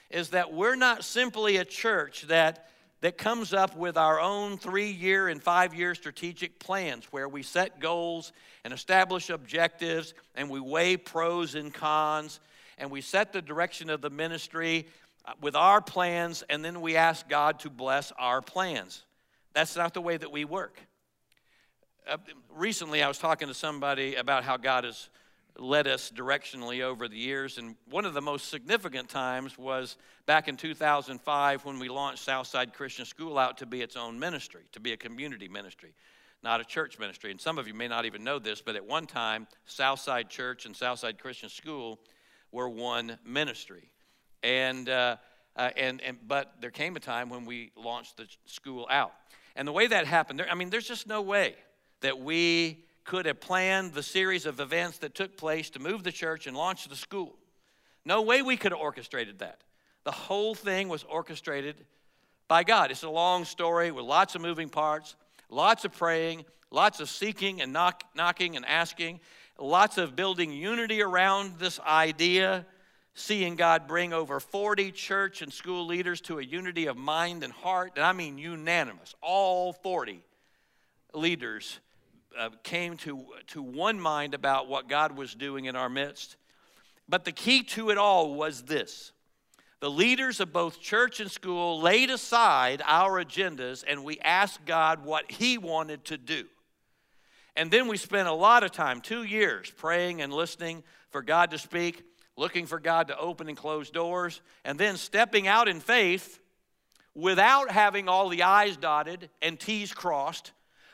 is 0.10 0.30
that 0.30 0.54
we're 0.54 0.78
not 0.78 1.04
simply 1.04 1.58
a 1.58 1.66
church 1.66 2.22
that 2.30 2.70
that 3.04 3.18
comes 3.18 3.54
up 3.54 3.76
with 3.76 3.98
our 3.98 4.18
own 4.18 4.58
three 4.58 4.89
year 4.89 5.28
and 5.28 5.44
five 5.44 5.74
year 5.74 5.94
strategic 5.94 6.58
plans 6.58 7.04
where 7.12 7.28
we 7.28 7.44
set 7.44 7.82
goals 7.82 8.32
and 8.63 8.74
establish 8.74 9.30
objectives 9.30 10.13
and 10.36 10.50
we 10.50 10.62
weigh 10.62 10.96
pros 10.96 11.54
and 11.56 11.74
cons 11.74 12.39
and 12.78 12.89
we 12.89 13.02
set 13.02 13.34
the 13.34 13.42
direction 13.42 13.89
of 13.89 14.00
the 14.00 14.10
ministry 14.10 14.88
uh, 15.26 15.34
with 15.42 15.54
our 15.54 15.82
plans 15.82 16.46
and 16.50 16.63
then 16.63 16.80
we 16.80 16.96
ask 16.96 17.28
God 17.28 17.60
to 17.60 17.70
bless 17.70 18.13
our 18.18 18.42
plans. 18.42 19.04
That's 19.52 19.76
not 19.76 19.94
the 19.94 20.02
way 20.02 20.16
that 20.16 20.32
we 20.32 20.46
work. 20.46 20.80
Uh, 22.08 22.16
recently, 22.56 23.04
I 23.04 23.10
was 23.10 23.18
talking 23.18 23.50
to 23.50 23.54
somebody 23.54 24.16
about 24.16 24.46
how 24.46 24.56
God 24.56 24.86
has 24.86 25.10
led 25.58 25.88
us 25.88 26.12
directionally 26.13 26.82
over 26.82 27.08
the 27.08 27.18
years. 27.18 27.58
And 27.58 27.76
one 27.89 28.06
of 28.06 28.13
the 28.13 28.22
most 28.22 28.50
significant 28.50 29.10
times 29.10 29.58
was 29.58 29.98
back 30.26 30.48
in 30.48 30.58
2005 30.58 31.66
when 31.66 31.80
we 31.80 31.89
launched 31.89 32.24
Southside 32.24 32.74
Christian 32.74 33.06
School 33.06 33.38
out 33.38 33.58
to 33.60 33.66
be 33.66 33.82
its 33.82 33.96
own 33.96 34.20
ministry, 34.20 34.63
to 34.72 34.80
be 34.80 34.94
a 34.94 34.98
community 34.98 35.48
ministry, 35.48 35.94
not 36.44 36.60
a 36.60 36.63
church 36.63 36.98
ministry. 36.98 37.32
And 37.32 37.39
some 37.39 37.58
of 37.58 37.68
you 37.68 37.74
may 37.74 37.88
not 37.88 38.06
even 38.06 38.24
know 38.24 38.39
this, 38.39 38.62
but 38.62 38.76
at 38.76 38.86
one 38.86 39.06
time, 39.06 39.48
Southside 39.66 40.30
Church 40.30 40.66
and 40.66 40.76
Southside 40.76 41.20
Christian 41.20 41.50
School 41.50 42.00
were 42.52 42.70
one 42.70 43.18
ministry. 43.26 43.92
And, 44.42 44.89
uh, 44.89 45.18
uh, 45.56 45.70
and, 45.78 46.02
and, 46.02 46.18
but 46.28 46.54
there 46.62 46.72
came 46.72 46.96
a 46.96 47.00
time 47.00 47.30
when 47.30 47.46
we 47.46 47.72
launched 47.76 48.18
the 48.18 48.28
school 48.46 48.88
out. 48.89 49.13
And 49.56 49.68
the 49.68 49.72
way 49.72 49.86
that 49.88 50.08
happened, 50.08 50.39
there, 50.39 50.50
I 50.50 50.56
mean, 50.56 50.70
there's 50.72 50.88
just 50.88 51.08
no 51.08 51.22
way 51.22 51.56
that 52.02 52.20
we 52.20 52.86
could 53.04 53.26
have 53.26 53.39
planned 53.39 53.94
the 53.94 54.04
series 54.04 54.46
of 54.46 54.60
events 54.60 55.00
that 55.00 55.16
took 55.16 55.38
place 55.38 55.70
to 55.72 55.80
move 55.80 56.04
the 56.04 56.12
church 56.12 56.48
and 56.48 56.56
launch 56.56 56.88
the 56.88 56.96
school. 56.96 57.36
No 58.06 58.22
way 58.22 58.42
we 58.42 58.58
could 58.58 58.72
have 58.72 58.82
orchestrated 58.82 59.39
that. 59.39 59.62
The 60.04 60.12
whole 60.12 60.56
thing 60.56 60.89
was 60.89 61.04
orchestrated 61.04 61.76
by 62.48 62.63
God. 62.63 62.92
It's 62.92 63.04
a 63.04 63.10
long 63.10 63.46
story 63.46 63.92
with 63.92 64.06
lots 64.06 64.36
of 64.36 64.42
moving 64.42 64.70
parts, 64.70 65.16
lots 65.50 65.86
of 65.86 65.94
praying, 65.94 66.46
lots 66.72 67.00
of 67.00 67.10
seeking 67.10 67.62
and 67.62 67.72
knock, 67.72 68.04
knocking 68.16 68.56
and 68.56 68.66
asking, 68.66 69.20
lots 69.58 69.98
of 69.98 70.16
building 70.16 70.52
unity 70.52 71.02
around 71.02 71.60
this 71.60 71.80
idea, 71.80 72.66
seeing 73.13 73.56
God 73.56 73.88
bring 73.88 74.12
over 74.12 74.39
40 74.39 74.92
church 74.92 75.42
and 75.42 75.54
school 75.54 75.86
leaders 75.86 76.20
to 76.22 76.39
a 76.39 76.44
unity 76.44 76.88
of 76.88 76.98
mind 76.98 77.44
and 77.44 77.54
heart. 77.54 77.94
And 77.96 78.04
I 78.04 78.12
mean 78.12 78.38
unanimous, 78.38 79.16
all 79.22 79.72
40 79.72 80.24
leaders 81.13 81.80
uh, 82.38 82.50
came 82.63 82.98
to, 82.98 83.26
to 83.48 83.62
one 83.62 84.00
mind 84.00 84.34
about 84.34 84.67
what 84.67 84.88
God 84.88 85.15
was 85.15 85.34
doing 85.34 85.65
in 85.65 85.76
our 85.76 85.89
midst. 85.89 86.36
But 87.08 87.26
the 87.26 87.32
key 87.32 87.63
to 87.63 87.89
it 87.89 87.98
all 87.98 88.34
was 88.34 88.63
this 88.63 89.12
the 89.80 89.91
leaders 89.91 90.39
of 90.39 90.54
both 90.54 90.80
church 90.80 91.19
and 91.19 91.30
school 91.30 91.82
laid 91.82 92.10
aside 92.10 92.82
our 92.86 93.22
agendas 93.22 93.84
and 93.86 94.06
we 94.06 94.17
asked 94.19 94.65
God 94.65 95.04
what 95.04 95.30
He 95.30 95.58
wanted 95.58 96.06
to 96.06 96.17
do. 96.17 96.46
And 97.58 97.69
then 97.69 97.88
we 97.88 97.98
spent 97.98 98.30
a 98.30 98.34
lot 98.34 98.63
of 98.63 98.72
time, 98.72 99.02
two 99.02 99.24
years, 99.24 99.69
praying 99.69 100.22
and 100.22 100.34
listening 100.34 100.84
for 101.12 101.22
God 101.22 101.52
to 101.52 101.58
speak, 101.58 102.02
looking 102.38 102.65
for 102.65 102.80
God 102.80 103.10
to 103.10 103.17
open 103.17 103.50
and 103.50 103.58
close 103.58 103.89
doors, 103.89 104.41
and 104.63 104.80
then 104.80 104.96
stepping 104.96 105.48
out 105.48 105.67
in 105.67 105.82
faith 105.82 106.39
without 107.13 107.69
having 107.69 108.08
all 108.08 108.30
the 108.30 108.43
I's 108.43 108.78
dotted 108.78 109.30
and 109.41 109.60
T's 109.60 109.93
crossed 109.93 110.54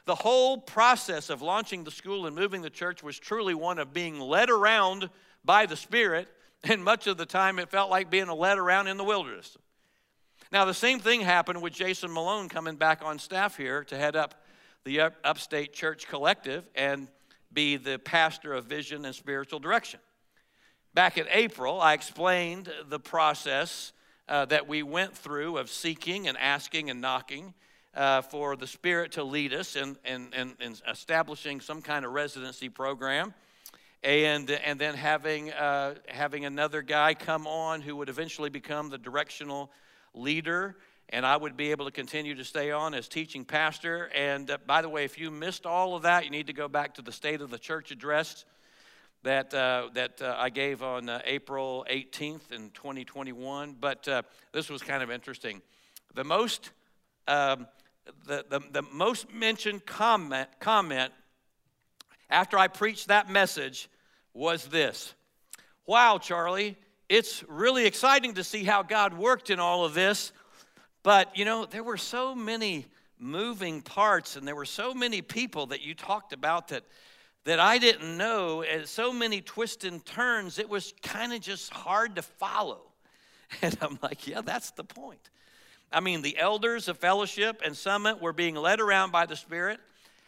the 0.10 0.16
whole 0.16 0.58
process 0.58 1.30
of 1.30 1.44
launching 1.44 1.84
the 1.84 1.92
school 1.92 2.26
and 2.26 2.36
moving 2.36 2.64
the 2.64 2.70
church 2.72 3.04
was 3.04 3.20
truly 3.20 3.54
one 3.54 3.78
of 3.78 3.94
being 3.94 4.20
led 4.20 4.50
around 4.50 5.08
by 5.46 5.68
the 5.68 5.76
Spirit, 5.76 6.28
and 6.64 6.84
much 6.84 7.06
of 7.06 7.16
the 7.18 7.28
time 7.28 7.60
it 7.60 7.70
felt 7.70 7.92
like 7.92 8.10
being 8.10 8.28
led 8.28 8.58
around 8.58 8.88
in 8.88 8.98
the 8.98 9.04
wilderness. 9.04 9.56
Now, 10.52 10.66
the 10.66 10.74
same 10.74 11.00
thing 11.00 11.22
happened 11.22 11.62
with 11.62 11.74
Jason 11.74 12.12
Malone 12.12 12.50
coming 12.50 12.76
back 12.76 13.06
on 13.06 13.20
staff 13.20 13.56
here 13.56 13.84
to 13.84 13.96
head 13.96 14.16
up 14.16 14.34
the 14.84 15.00
Upstate 15.24 15.74
Church 15.74 16.08
Collective 16.08 16.68
and 16.74 17.08
be 17.54 17.78
the 17.78 18.00
pastor 18.00 18.56
of 18.56 18.66
vision 18.66 19.06
and 19.06 19.14
spiritual 19.14 19.60
direction. 19.60 20.00
Back 20.96 21.20
in 21.20 21.28
April, 21.30 21.80
I 21.80 21.94
explained 21.94 22.74
the 22.88 23.00
process 23.00 23.94
uh, 24.28 24.46
that 24.46 24.68
we 24.68 24.82
went 24.82 25.16
through 25.16 25.58
of 25.58 25.70
seeking 25.70 26.28
and 26.28 26.36
asking 26.36 26.90
and 26.90 27.00
knocking 27.00 27.54
uh, 27.96 28.22
for 28.22 28.56
the 28.56 28.68
Spirit 28.68 29.14
to 29.14 29.24
lead 29.24 29.54
us 29.54 29.76
in, 29.76 29.98
in, 30.06 30.28
in, 30.34 30.54
in, 30.60 30.76
establishing 30.90 31.62
some 31.62 31.82
kind 31.82 32.06
of 32.06 32.12
residency 32.12 32.70
program. 32.70 33.34
And, 34.02 34.50
and 34.50 34.80
then 34.80 34.96
having, 34.96 35.52
uh, 35.52 35.96
having 36.08 36.46
another 36.46 36.82
guy 36.82 37.14
come 37.14 37.48
on 37.48 37.82
who 37.82 37.96
would 37.98 38.08
eventually 38.08 38.50
become 38.50 38.90
the 38.90 38.98
directional 38.98 39.72
leader 40.14 40.78
and 41.12 41.26
I 41.26 41.36
would 41.36 41.58
be 41.58 41.72
able 41.72 41.86
to 41.86 41.92
continue 41.92 42.36
to 42.36 42.44
stay 42.44 42.72
on 42.72 42.94
as 42.94 43.08
teaching 43.08 43.44
pastor. 43.44 44.12
And 44.16 44.52
uh, 44.52 44.60
by 44.66 44.82
the 44.82 44.90
way, 44.90 45.06
if 45.06 45.18
you 45.18 45.32
missed 45.32 45.66
all 45.66 45.96
of 45.96 46.04
that, 46.04 46.24
you 46.24 46.30
need 46.30 46.48
to 46.48 46.54
go 46.54 46.68
back 46.68 46.96
to 46.96 47.02
the 47.02 47.12
State 47.12 47.42
of 47.42 47.50
the 47.50 47.58
Church 47.58 47.92
address 47.92 48.46
that, 49.24 49.54
uh, 49.54 49.90
that 49.96 50.22
uh, 50.22 50.36
I 50.38 50.50
gave 50.50 50.84
on 50.84 51.10
uh, 51.10 51.22
April 51.26 51.86
18th 51.90 52.52
in 52.52 52.70
2021, 52.72 53.76
but 53.80 54.08
uh, 54.08 54.22
this 54.54 54.70
was 54.70 54.82
kind 54.84 55.02
of 55.02 55.10
interesting. 55.10 55.62
The 56.14 56.24
most, 56.24 56.70
um, 57.30 57.68
the, 58.26 58.46
the, 58.50 58.60
the 58.72 58.82
most 58.82 59.32
mentioned 59.32 59.86
comment, 59.86 60.50
comment 60.60 61.14
after 62.30 62.58
I 62.58 62.68
preached 62.68 63.08
that 63.08 63.30
message 63.30 63.90
was 64.34 64.66
this 64.68 65.14
Wow, 65.86 66.18
Charlie, 66.18 66.78
it's 67.08 67.44
really 67.48 67.86
exciting 67.86 68.36
to 68.36 68.44
see 68.44 68.64
how 68.64 68.84
God 68.84 69.18
worked 69.18 69.50
in 69.50 69.60
all 69.60 69.86
of 69.86 69.94
this, 69.94 70.32
but 71.04 71.36
you 71.38 71.46
know, 71.46 71.66
there 71.66 71.84
were 71.84 71.98
so 71.98 72.36
many 72.36 72.86
moving 73.18 73.82
parts 73.82 74.36
and 74.36 74.48
there 74.48 74.56
were 74.56 74.66
so 74.66 74.94
many 74.94 75.22
people 75.22 75.68
that 75.68 75.82
you 75.82 75.94
talked 75.94 76.34
about 76.34 76.70
that 76.70 76.84
that 77.46 77.60
I 77.60 77.78
didn't 77.78 78.18
know, 78.18 78.64
and 78.64 78.88
so 78.88 79.14
many 79.14 79.42
twists 79.42 79.86
and 79.86 80.06
turns, 80.06 80.60
it 80.60 80.70
was 80.70 80.94
kind 81.02 81.34
of 81.34 81.42
just 81.42 81.74
hard 81.74 82.16
to 82.16 82.22
follow. 82.22 82.82
And 83.64 83.76
I'm 83.82 83.98
like, 84.04 84.28
yeah, 84.28 84.42
that's 84.42 84.70
the 84.72 84.84
point. 84.84 85.32
I 85.92 86.00
mean, 86.02 86.22
the 86.22 86.38
elders 86.38 86.88
of 86.88 86.98
fellowship 86.98 87.62
and 87.66 87.76
summit 87.76 88.22
were 88.22 88.34
being 88.34 88.56
led 88.56 88.80
around 88.80 89.12
by 89.12 89.26
the 89.26 89.36
Spirit. 89.36 89.80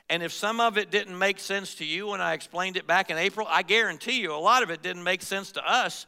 And 0.09 0.23
if 0.23 0.33
some 0.33 0.59
of 0.59 0.77
it 0.77 0.91
didn't 0.91 1.17
make 1.17 1.39
sense 1.39 1.75
to 1.75 1.85
you 1.85 2.07
when 2.07 2.21
I 2.21 2.33
explained 2.33 2.77
it 2.77 2.87
back 2.87 3.09
in 3.09 3.17
April, 3.17 3.47
I 3.49 3.61
guarantee 3.61 4.19
you 4.19 4.33
a 4.33 4.35
lot 4.35 4.63
of 4.63 4.69
it 4.69 4.81
didn't 4.81 5.03
make 5.03 5.21
sense 5.21 5.51
to 5.53 5.65
us 5.65 6.05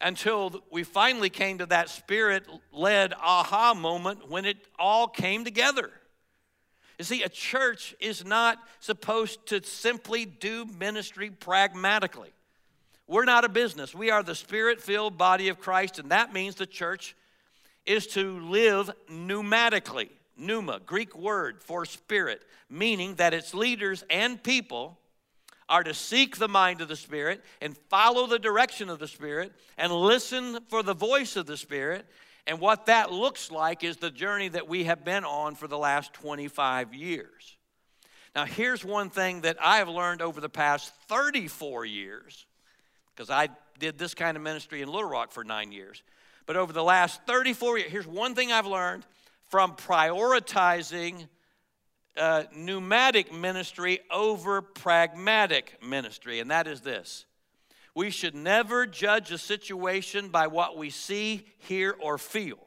until 0.00 0.62
we 0.70 0.82
finally 0.82 1.30
came 1.30 1.58
to 1.58 1.66
that 1.66 1.88
spirit 1.88 2.44
led 2.72 3.12
aha 3.14 3.74
moment 3.74 4.30
when 4.30 4.44
it 4.44 4.56
all 4.78 5.08
came 5.08 5.44
together. 5.44 5.90
You 6.98 7.04
see, 7.04 7.22
a 7.22 7.28
church 7.28 7.94
is 8.00 8.24
not 8.24 8.58
supposed 8.80 9.46
to 9.48 9.62
simply 9.62 10.24
do 10.24 10.64
ministry 10.64 11.30
pragmatically. 11.30 12.32
We're 13.06 13.24
not 13.24 13.44
a 13.44 13.48
business. 13.48 13.94
We 13.94 14.10
are 14.10 14.22
the 14.22 14.34
spirit 14.34 14.80
filled 14.80 15.18
body 15.18 15.48
of 15.48 15.58
Christ, 15.58 15.98
and 15.98 16.10
that 16.10 16.32
means 16.32 16.54
the 16.54 16.66
church 16.66 17.16
is 17.86 18.06
to 18.08 18.40
live 18.40 18.90
pneumatically. 19.10 20.10
Pneuma, 20.36 20.80
Greek 20.84 21.16
word 21.16 21.62
for 21.62 21.84
spirit, 21.84 22.42
meaning 22.68 23.14
that 23.16 23.34
its 23.34 23.54
leaders 23.54 24.04
and 24.10 24.42
people 24.42 24.98
are 25.68 25.84
to 25.84 25.94
seek 25.94 26.36
the 26.36 26.48
mind 26.48 26.80
of 26.80 26.88
the 26.88 26.96
Spirit 26.96 27.42
and 27.62 27.74
follow 27.88 28.26
the 28.26 28.38
direction 28.38 28.90
of 28.90 28.98
the 28.98 29.08
Spirit 29.08 29.50
and 29.78 29.90
listen 29.90 30.58
for 30.68 30.82
the 30.82 30.92
voice 30.92 31.36
of 31.36 31.46
the 31.46 31.56
Spirit 31.56 32.04
and 32.46 32.60
what 32.60 32.86
that 32.86 33.10
looks 33.10 33.50
like 33.50 33.82
is 33.82 33.96
the 33.96 34.10
journey 34.10 34.48
that 34.48 34.68
we 34.68 34.84
have 34.84 35.04
been 35.04 35.24
on 35.24 35.54
for 35.54 35.66
the 35.66 35.78
last 35.78 36.12
25 36.12 36.94
years. 36.94 37.56
Now, 38.34 38.44
here's 38.44 38.84
one 38.84 39.10
thing 39.10 39.42
that 39.42 39.56
I 39.62 39.78
have 39.78 39.88
learned 39.88 40.20
over 40.20 40.40
the 40.40 40.48
past 40.48 40.92
34 41.08 41.86
years, 41.86 42.46
because 43.14 43.30
I 43.30 43.48
did 43.78 43.96
this 43.96 44.14
kind 44.14 44.36
of 44.36 44.42
ministry 44.42 44.82
in 44.82 44.88
Little 44.88 45.08
Rock 45.08 45.32
for 45.32 45.44
nine 45.44 45.72
years. 45.72 46.02
But 46.46 46.56
over 46.56 46.72
the 46.72 46.84
last 46.84 47.20
34 47.26 47.78
years, 47.78 47.90
here's 47.90 48.06
one 48.06 48.34
thing 48.34 48.52
I've 48.52 48.66
learned 48.66 49.06
from 49.48 49.76
prioritizing 49.76 51.28
uh, 52.16 52.44
pneumatic 52.54 53.32
ministry 53.32 54.00
over 54.10 54.62
pragmatic 54.62 55.82
ministry, 55.82 56.40
and 56.40 56.50
that 56.50 56.66
is 56.66 56.80
this 56.80 57.26
we 57.94 58.10
should 58.10 58.34
never 58.34 58.86
judge 58.86 59.30
a 59.30 59.38
situation 59.38 60.28
by 60.28 60.48
what 60.48 60.76
we 60.76 60.90
see, 60.90 61.46
hear, 61.58 61.94
or 62.00 62.18
feel. 62.18 62.58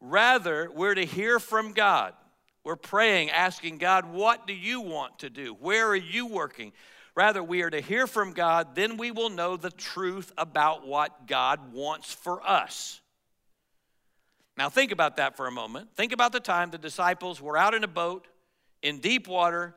Rather, 0.00 0.70
we're 0.74 0.94
to 0.94 1.06
hear 1.06 1.40
from 1.40 1.72
God. 1.72 2.12
We're 2.62 2.76
praying, 2.76 3.30
asking 3.30 3.78
God, 3.78 4.04
what 4.04 4.46
do 4.46 4.52
you 4.52 4.82
want 4.82 5.20
to 5.20 5.30
do? 5.30 5.54
Where 5.54 5.88
are 5.88 5.96
you 5.96 6.26
working? 6.26 6.72
Rather, 7.18 7.42
we 7.42 7.62
are 7.62 7.70
to 7.70 7.80
hear 7.80 8.06
from 8.06 8.32
God, 8.32 8.76
then 8.76 8.96
we 8.96 9.10
will 9.10 9.28
know 9.28 9.56
the 9.56 9.72
truth 9.72 10.32
about 10.38 10.86
what 10.86 11.26
God 11.26 11.72
wants 11.72 12.12
for 12.12 12.40
us. 12.48 13.00
Now, 14.56 14.68
think 14.68 14.92
about 14.92 15.16
that 15.16 15.36
for 15.36 15.48
a 15.48 15.50
moment. 15.50 15.88
Think 15.96 16.12
about 16.12 16.30
the 16.30 16.38
time 16.38 16.70
the 16.70 16.78
disciples 16.78 17.42
were 17.42 17.56
out 17.56 17.74
in 17.74 17.82
a 17.82 17.88
boat 17.88 18.28
in 18.82 19.00
deep 19.00 19.26
water 19.26 19.74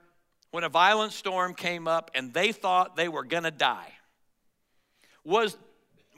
when 0.51 0.63
a 0.63 0.69
violent 0.69 1.13
storm 1.13 1.55
came 1.55 1.87
up 1.87 2.11
and 2.13 2.31
they 2.31 2.51
thought 2.51 2.95
they 2.95 3.07
were 3.07 3.23
going 3.23 3.45
to 3.45 3.49
die 3.49 3.91
was, 5.23 5.57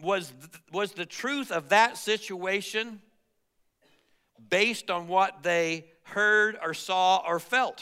was, 0.01 0.33
was 0.73 0.91
the 0.91 1.05
truth 1.05 1.53
of 1.53 1.69
that 1.69 1.97
situation 1.97 3.01
based 4.49 4.91
on 4.91 5.07
what 5.07 5.41
they 5.41 5.86
heard 6.03 6.57
or 6.62 6.73
saw 6.73 7.23
or 7.25 7.39
felt? 7.39 7.81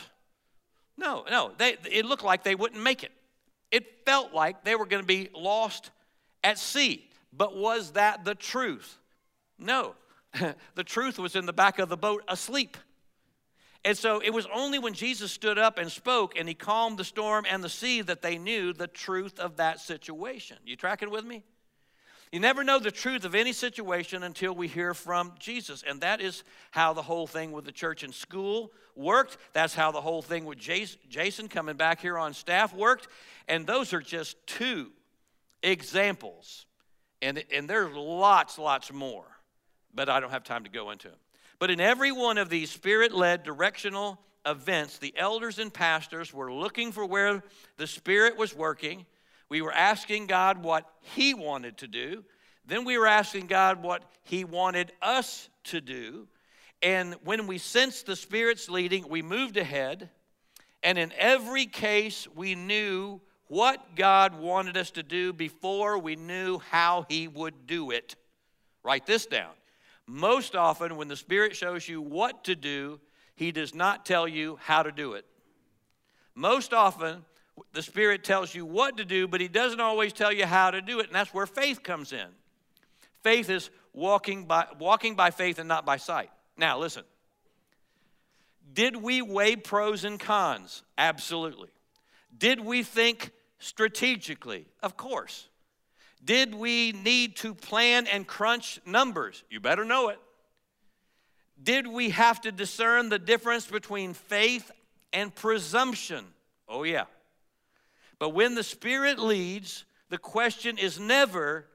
No, 0.96 1.26
no. 1.28 1.54
They, 1.58 1.78
it 1.92 2.06
looked 2.06 2.24
like 2.24 2.44
they 2.44 2.54
wouldn't 2.54 2.84
make 2.84 3.04
it. 3.04 3.12
It 3.72 4.06
felt 4.06 4.34
like 4.34 4.64
they 4.64 4.76
were 4.76 4.86
going 4.86 5.04
to 5.04 5.08
be 5.08 5.30
lost 5.34 5.92
at 6.44 6.60
sea. 6.60 7.10
But 7.34 7.56
was 7.56 7.94
that 7.94 8.26
the 8.26 8.36
truth? 8.36 8.98
No. 9.58 9.96
the 10.76 10.84
truth 10.84 11.18
was 11.18 11.36
in 11.36 11.46
the 11.46 11.54
back 11.54 11.80
of 11.80 11.90
the 11.90 11.98
boat 11.98 12.24
asleep. 12.28 12.78
And 13.84 13.98
so 13.98 14.20
it 14.20 14.32
was 14.32 14.48
only 14.54 14.78
when 14.78 14.94
Jesus 14.94 15.32
stood 15.32 15.58
up 15.58 15.80
and 15.80 15.92
spoke 15.92 16.38
and 16.38 16.48
he 16.48 16.54
calmed 16.54 17.00
the 17.00 17.04
storm 17.04 17.46
and 17.50 17.64
the 17.64 17.70
sea 17.70 18.02
that 18.02 18.22
they 18.22 18.38
knew 18.38 18.74
the 18.74 18.88
truth 18.88 19.40
of 19.40 19.58
that 19.58 19.80
situation. 19.80 20.58
You 20.66 20.76
tracking 20.76 21.10
with 21.10 21.26
me? 21.26 21.44
You 22.32 22.40
never 22.40 22.64
know 22.64 22.80
the 22.80 22.92
truth 22.92 23.26
of 23.26 23.36
any 23.36 23.52
situation 23.52 24.24
until 24.24 24.54
we 24.54 24.70
hear 24.70 24.94
from 24.94 25.34
Jesus. 25.38 25.84
And 25.86 26.00
that 26.00 26.22
is 26.22 26.44
how 26.72 26.94
the 26.94 27.02
whole 27.02 27.28
thing 27.28 27.52
with 27.52 27.66
the 27.66 27.74
church 27.74 28.04
and 28.04 28.14
school 28.14 28.72
worked. 28.96 29.38
That's 29.52 29.76
how 29.76 29.92
the 29.92 30.00
whole 30.00 30.22
thing 30.22 30.46
with 30.46 30.58
Jason 30.58 31.50
coming 31.50 31.76
back 31.76 32.00
here 32.00 32.18
on 32.18 32.34
staff 32.34 32.74
worked. 32.74 33.10
And 33.50 33.68
those 33.68 33.92
are 33.94 34.00
just 34.00 34.38
two 34.48 34.92
examples. 35.62 36.68
And, 37.22 37.44
and 37.54 37.70
there's 37.70 37.94
lots, 37.94 38.58
lots 38.58 38.94
more, 38.94 39.26
but 39.94 40.08
I 40.08 40.22
don't 40.22 40.32
have 40.32 40.46
time 40.46 40.64
to 40.64 40.70
go 40.70 40.92
into 40.92 41.10
them. 41.10 41.18
But 41.60 41.70
in 41.70 41.82
every 41.82 42.14
one 42.14 42.38
of 42.38 42.50
these 42.50 42.72
spirit 42.72 43.14
led 43.14 43.44
directional 43.44 44.20
events, 44.46 44.98
the 44.98 45.14
elders 45.18 45.60
and 45.60 45.72
pastors 45.72 46.34
were 46.34 46.52
looking 46.52 46.92
for 46.92 47.06
where 47.06 47.44
the 47.78 47.88
Spirit 47.88 48.38
was 48.38 48.56
working. 48.56 49.06
We 49.52 49.62
were 49.62 49.74
asking 49.74 50.28
God 50.28 50.64
what 50.64 50.90
He 51.02 51.34
wanted 51.34 51.80
to 51.80 51.88
do. 51.88 52.24
Then 52.66 52.86
we 52.86 52.98
were 52.98 53.06
asking 53.06 53.48
God 53.48 53.84
what 53.84 54.02
He 54.24 54.46
wanted 54.46 54.94
us 55.02 55.50
to 55.66 55.82
do. 55.82 56.30
And 56.82 57.16
when 57.26 57.48
we 57.48 57.58
sensed 57.58 58.06
the 58.06 58.16
Spirit's 58.16 58.70
leading, 58.70 59.10
we 59.10 59.22
moved 59.22 59.58
ahead. 59.58 60.10
And 60.84 60.98
in 60.98 61.12
every 61.18 61.66
case, 61.66 62.30
we 62.34 62.56
knew 62.56 63.20
what 63.48 63.98
God 63.98 64.40
wanted 64.40 64.78
us 64.78 64.92
to 64.92 65.04
do 65.04 65.34
before 65.34 66.00
we 66.00 66.16
knew 66.16 66.60
how 66.70 67.06
He 67.10 67.28
would 67.28 67.68
do 67.68 67.92
it. 67.92 68.16
Write 68.84 69.06
this 69.06 69.26
down. 69.26 69.52
Most 70.08 70.56
often, 70.56 70.96
when 70.96 71.10
the 71.10 71.18
Spirit 71.18 71.58
shows 71.58 71.90
you 71.90 72.02
what 72.02 72.46
to 72.46 72.56
do, 72.56 73.02
He 73.36 73.52
does 73.52 73.76
not 73.76 74.06
tell 74.06 74.30
you 74.30 74.60
how 74.62 74.82
to 74.82 74.94
do 74.94 75.12
it. 75.16 75.26
Most 76.36 76.72
often, 76.72 77.26
the 77.74 77.82
Spirit 77.82 78.24
tells 78.24 78.54
you 78.54 78.66
what 78.66 78.98
to 78.98 79.06
do, 79.06 79.28
but 79.28 79.42
He 79.42 79.48
doesn't 79.48 79.80
always 79.80 80.14
tell 80.14 80.32
you 80.32 80.46
how 80.46 80.72
to 80.72 80.82
do 80.82 81.00
it, 81.00 81.08
and 81.08 81.16
that's 81.16 81.34
where 81.34 81.46
faith 81.46 81.84
comes 81.84 82.14
in. 82.14 82.28
Faith 83.24 83.50
is 83.50 83.70
walking 83.94 84.46
by, 84.46 84.68
walking 84.80 85.16
by 85.16 85.32
faith 85.32 85.60
and 85.60 85.68
not 85.68 85.86
by 85.86 85.98
sight. 85.98 86.32
Now, 86.58 86.80
listen. 86.80 87.04
Did 88.74 88.96
we 88.96 89.22
weigh 89.22 89.58
pros 89.58 90.06
and 90.06 90.20
cons? 90.20 90.84
Absolutely. 90.98 91.70
Did 92.38 92.60
we 92.62 92.84
think 92.84 93.32
strategically? 93.60 94.66
Of 94.82 94.96
course. 94.96 95.50
Did 96.24 96.56
we 96.56 96.92
need 96.92 97.36
to 97.38 97.54
plan 97.54 98.08
and 98.08 98.26
crunch 98.26 98.80
numbers? 98.86 99.44
You 99.50 99.60
better 99.60 99.84
know 99.84 100.10
it. 100.10 100.20
Did 101.62 101.86
we 101.86 102.12
have 102.12 102.42
to 102.42 102.52
discern 102.52 103.10
the 103.10 103.20
difference 103.20 103.66
between 103.66 104.14
faith 104.14 104.72
and 105.12 105.34
presumption? 105.34 106.26
Oh, 106.68 106.84
yeah. 106.84 107.06
But 108.22 108.36
when 108.36 108.54
the 108.54 108.62
Spirit 108.62 109.18
leads, 109.18 109.84
the 110.10 110.20
question 110.20 110.78
is 110.78 111.00
never, 111.00 111.66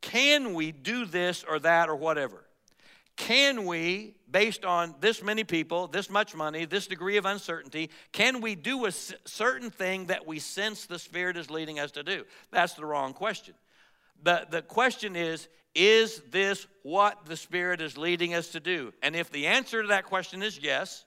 can 0.00 0.52
we 0.52 0.72
do 0.72 1.04
this 1.04 1.44
or 1.48 1.60
that 1.60 1.88
or 1.88 1.94
whatever? 1.94 2.46
Can 3.14 3.64
we, 3.64 4.16
based 4.28 4.64
on 4.64 4.96
this 4.98 5.22
many 5.22 5.44
people, 5.44 5.86
this 5.86 6.10
much 6.10 6.34
money, 6.34 6.64
this 6.64 6.88
degree 6.88 7.16
of 7.16 7.26
uncertainty, 7.26 7.90
can 8.10 8.40
we 8.40 8.56
do 8.56 8.86
a 8.86 8.90
certain 8.90 9.70
thing 9.70 10.06
that 10.06 10.26
we 10.26 10.40
sense 10.40 10.86
the 10.86 10.98
Spirit 10.98 11.36
is 11.36 11.48
leading 11.48 11.78
us 11.78 11.92
to 11.92 12.02
do? 12.02 12.24
That's 12.50 12.74
the 12.74 12.84
wrong 12.84 13.12
question. 13.12 13.54
The, 14.20 14.48
the 14.50 14.62
question 14.62 15.14
is, 15.14 15.46
is 15.76 16.22
this 16.32 16.66
what 16.82 17.24
the 17.26 17.36
Spirit 17.36 17.80
is 17.80 17.96
leading 17.96 18.34
us 18.34 18.48
to 18.48 18.58
do? 18.58 18.92
And 19.00 19.14
if 19.14 19.30
the 19.30 19.46
answer 19.46 19.82
to 19.82 19.88
that 19.88 20.06
question 20.06 20.42
is 20.42 20.58
yes, 20.58 21.04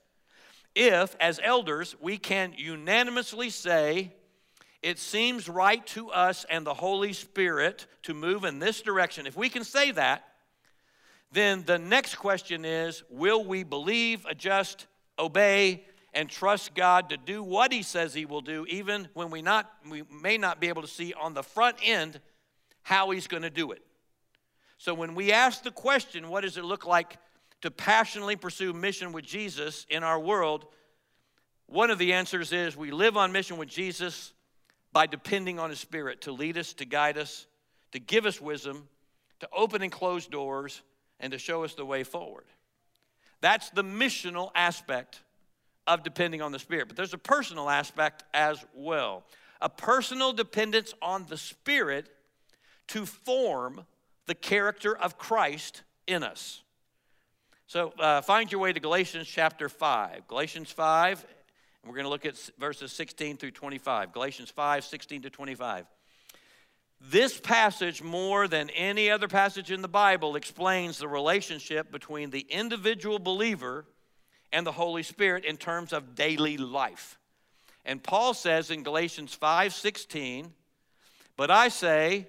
if 0.74 1.14
as 1.20 1.38
elders 1.44 1.94
we 2.00 2.16
can 2.16 2.54
unanimously 2.56 3.50
say, 3.50 4.14
it 4.82 4.98
seems 4.98 5.48
right 5.48 5.84
to 5.88 6.10
us 6.10 6.46
and 6.48 6.66
the 6.66 6.74
Holy 6.74 7.12
Spirit 7.12 7.86
to 8.04 8.14
move 8.14 8.44
in 8.44 8.58
this 8.58 8.80
direction, 8.80 9.26
if 9.26 9.36
we 9.36 9.48
can 9.48 9.64
say 9.64 9.90
that, 9.92 10.24
then 11.32 11.64
the 11.66 11.78
next 11.78 12.16
question 12.16 12.64
is 12.64 13.02
will 13.10 13.44
we 13.44 13.62
believe, 13.62 14.24
adjust, 14.26 14.86
obey, 15.18 15.84
and 16.14 16.30
trust 16.30 16.74
God 16.74 17.10
to 17.10 17.16
do 17.16 17.42
what 17.42 17.72
He 17.72 17.82
says 17.82 18.14
He 18.14 18.24
will 18.24 18.40
do, 18.40 18.64
even 18.68 19.08
when 19.14 19.30
we, 19.30 19.42
not, 19.42 19.70
we 19.88 20.04
may 20.22 20.38
not 20.38 20.60
be 20.60 20.68
able 20.68 20.82
to 20.82 20.88
see 20.88 21.12
on 21.12 21.34
the 21.34 21.42
front 21.42 21.76
end 21.82 22.20
how 22.82 23.10
He's 23.10 23.26
going 23.26 23.42
to 23.42 23.50
do 23.50 23.72
it. 23.72 23.82
So 24.78 24.94
when 24.94 25.14
we 25.14 25.32
ask 25.32 25.62
the 25.64 25.72
question, 25.72 26.28
what 26.28 26.42
does 26.42 26.56
it 26.56 26.64
look 26.64 26.86
like 26.86 27.18
to 27.62 27.70
passionately 27.70 28.36
pursue 28.36 28.72
mission 28.72 29.12
with 29.12 29.24
Jesus 29.24 29.86
in 29.90 30.04
our 30.04 30.20
world? 30.20 30.66
One 31.66 31.90
of 31.90 31.98
the 31.98 32.12
answers 32.12 32.52
is 32.52 32.76
we 32.76 32.92
live 32.92 33.16
on 33.16 33.32
mission 33.32 33.58
with 33.58 33.68
Jesus 33.68 34.32
by 34.92 35.06
depending 35.06 35.58
on 35.58 35.70
His 35.70 35.80
Spirit 35.80 36.22
to 36.22 36.32
lead 36.32 36.58
us, 36.58 36.72
to 36.74 36.84
guide 36.84 37.18
us, 37.18 37.46
to 37.92 37.98
give 37.98 38.26
us 38.26 38.40
wisdom, 38.40 38.88
to 39.40 39.48
open 39.52 39.82
and 39.82 39.92
close 39.92 40.26
doors, 40.26 40.82
and 41.20 41.32
to 41.32 41.38
show 41.38 41.64
us 41.64 41.74
the 41.74 41.84
way 41.84 42.04
forward. 42.04 42.44
That's 43.40 43.70
the 43.70 43.84
missional 43.84 44.50
aspect 44.54 45.20
of 45.86 46.02
depending 46.02 46.42
on 46.42 46.52
the 46.52 46.58
Spirit. 46.58 46.88
But 46.88 46.96
there's 46.96 47.14
a 47.14 47.18
personal 47.18 47.68
aspect 47.68 48.24
as 48.34 48.64
well 48.74 49.24
a 49.60 49.68
personal 49.68 50.32
dependence 50.32 50.94
on 51.02 51.26
the 51.28 51.36
Spirit 51.36 52.08
to 52.88 53.04
form 53.04 53.84
the 54.26 54.34
character 54.34 54.96
of 54.96 55.18
Christ 55.18 55.82
in 56.06 56.22
us. 56.22 56.62
So 57.66 57.92
uh, 57.98 58.20
find 58.22 58.50
your 58.50 58.60
way 58.60 58.72
to 58.72 58.80
Galatians 58.80 59.26
chapter 59.26 59.68
5. 59.68 60.28
Galatians 60.28 60.70
5, 60.70 61.26
and 61.82 61.90
we're 61.90 61.96
going 61.96 62.04
to 62.04 62.10
look 62.10 62.26
at 62.26 62.36
verses 62.58 62.92
16 62.92 63.36
through 63.36 63.52
25. 63.52 64.12
Galatians 64.12 64.50
5, 64.50 64.84
16 64.84 65.22
to 65.22 65.30
25. 65.30 65.86
This 67.00 67.38
passage, 67.38 68.02
more 68.02 68.48
than 68.48 68.70
any 68.70 69.10
other 69.10 69.28
passage 69.28 69.70
in 69.70 69.82
the 69.82 69.88
Bible, 69.88 70.34
explains 70.34 70.98
the 70.98 71.06
relationship 71.06 71.92
between 71.92 72.30
the 72.30 72.46
individual 72.50 73.18
believer 73.18 73.84
and 74.52 74.66
the 74.66 74.72
Holy 74.72 75.02
Spirit 75.02 75.44
in 75.44 75.56
terms 75.56 75.92
of 75.92 76.14
daily 76.14 76.56
life. 76.56 77.18
And 77.84 78.02
Paul 78.02 78.34
says 78.34 78.70
in 78.70 78.82
Galatians 78.82 79.32
5 79.34 79.72
16, 79.72 80.52
But 81.36 81.50
I 81.50 81.68
say, 81.68 82.26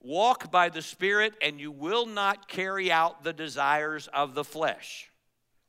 walk 0.00 0.50
by 0.50 0.68
the 0.68 0.82
Spirit, 0.82 1.34
and 1.42 1.60
you 1.60 1.70
will 1.70 2.06
not 2.06 2.48
carry 2.48 2.90
out 2.92 3.24
the 3.24 3.32
desires 3.32 4.08
of 4.08 4.34
the 4.34 4.44
flesh. 4.44 5.11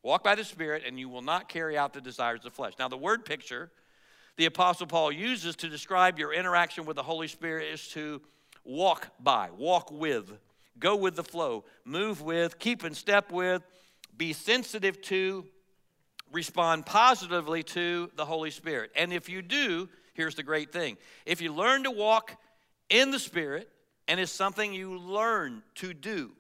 Walk 0.04 0.24
by 0.24 0.36
the 0.36 0.44
Spirit, 0.44 0.84
and 0.86 1.00
you 1.00 1.08
will 1.08 1.22
not 1.22 1.48
carry 1.48 1.78
out 1.78 1.94
the 1.94 2.02
desires 2.02 2.40
of 2.40 2.44
the 2.44 2.52
flesh. 2.52 2.74
Now, 2.78 2.90
the 2.90 2.98
word 2.98 3.26
picture 3.26 3.72
the 4.36 4.46
Apostle 4.46 4.88
Paul 4.88 5.12
uses 5.12 5.56
to 5.58 5.70
describe 5.70 6.18
your 6.18 6.34
interaction 6.34 6.86
with 6.86 6.96
the 6.96 7.04
Holy 7.04 7.28
Spirit 7.28 7.72
is 7.72 7.88
to 7.90 8.22
walk 8.64 9.10
by, 9.20 9.50
walk 9.56 9.92
with, 9.92 10.32
go 10.80 10.96
with 10.96 11.16
the 11.16 11.24
flow, 11.24 11.66
move 11.86 12.22
with, 12.22 12.58
keep 12.58 12.84
in 12.84 12.96
step 12.96 13.32
with, 13.32 13.62
be 14.18 14.34
sensitive 14.34 15.02
to, 15.04 15.46
respond 16.32 16.86
positively 16.86 17.62
to 17.62 18.10
the 18.16 18.26
Holy 18.26 18.50
Spirit. 18.50 18.92
And 18.96 19.14
if 19.14 19.30
you 19.30 19.44
do, 19.44 19.88
here's 20.16 20.36
the 20.36 20.44
great 20.44 20.72
thing 20.74 20.98
if 21.26 21.40
you 21.42 21.54
learn 21.54 21.84
to 21.84 21.92
walk 21.92 22.36
in 22.90 23.12
the 23.12 23.20
Spirit, 23.20 23.70
and 24.08 24.20
it's 24.20 24.32
something 24.32 24.74
you 24.74 24.98
learn 24.98 25.62
to 25.76 25.94
do, 25.94 26.32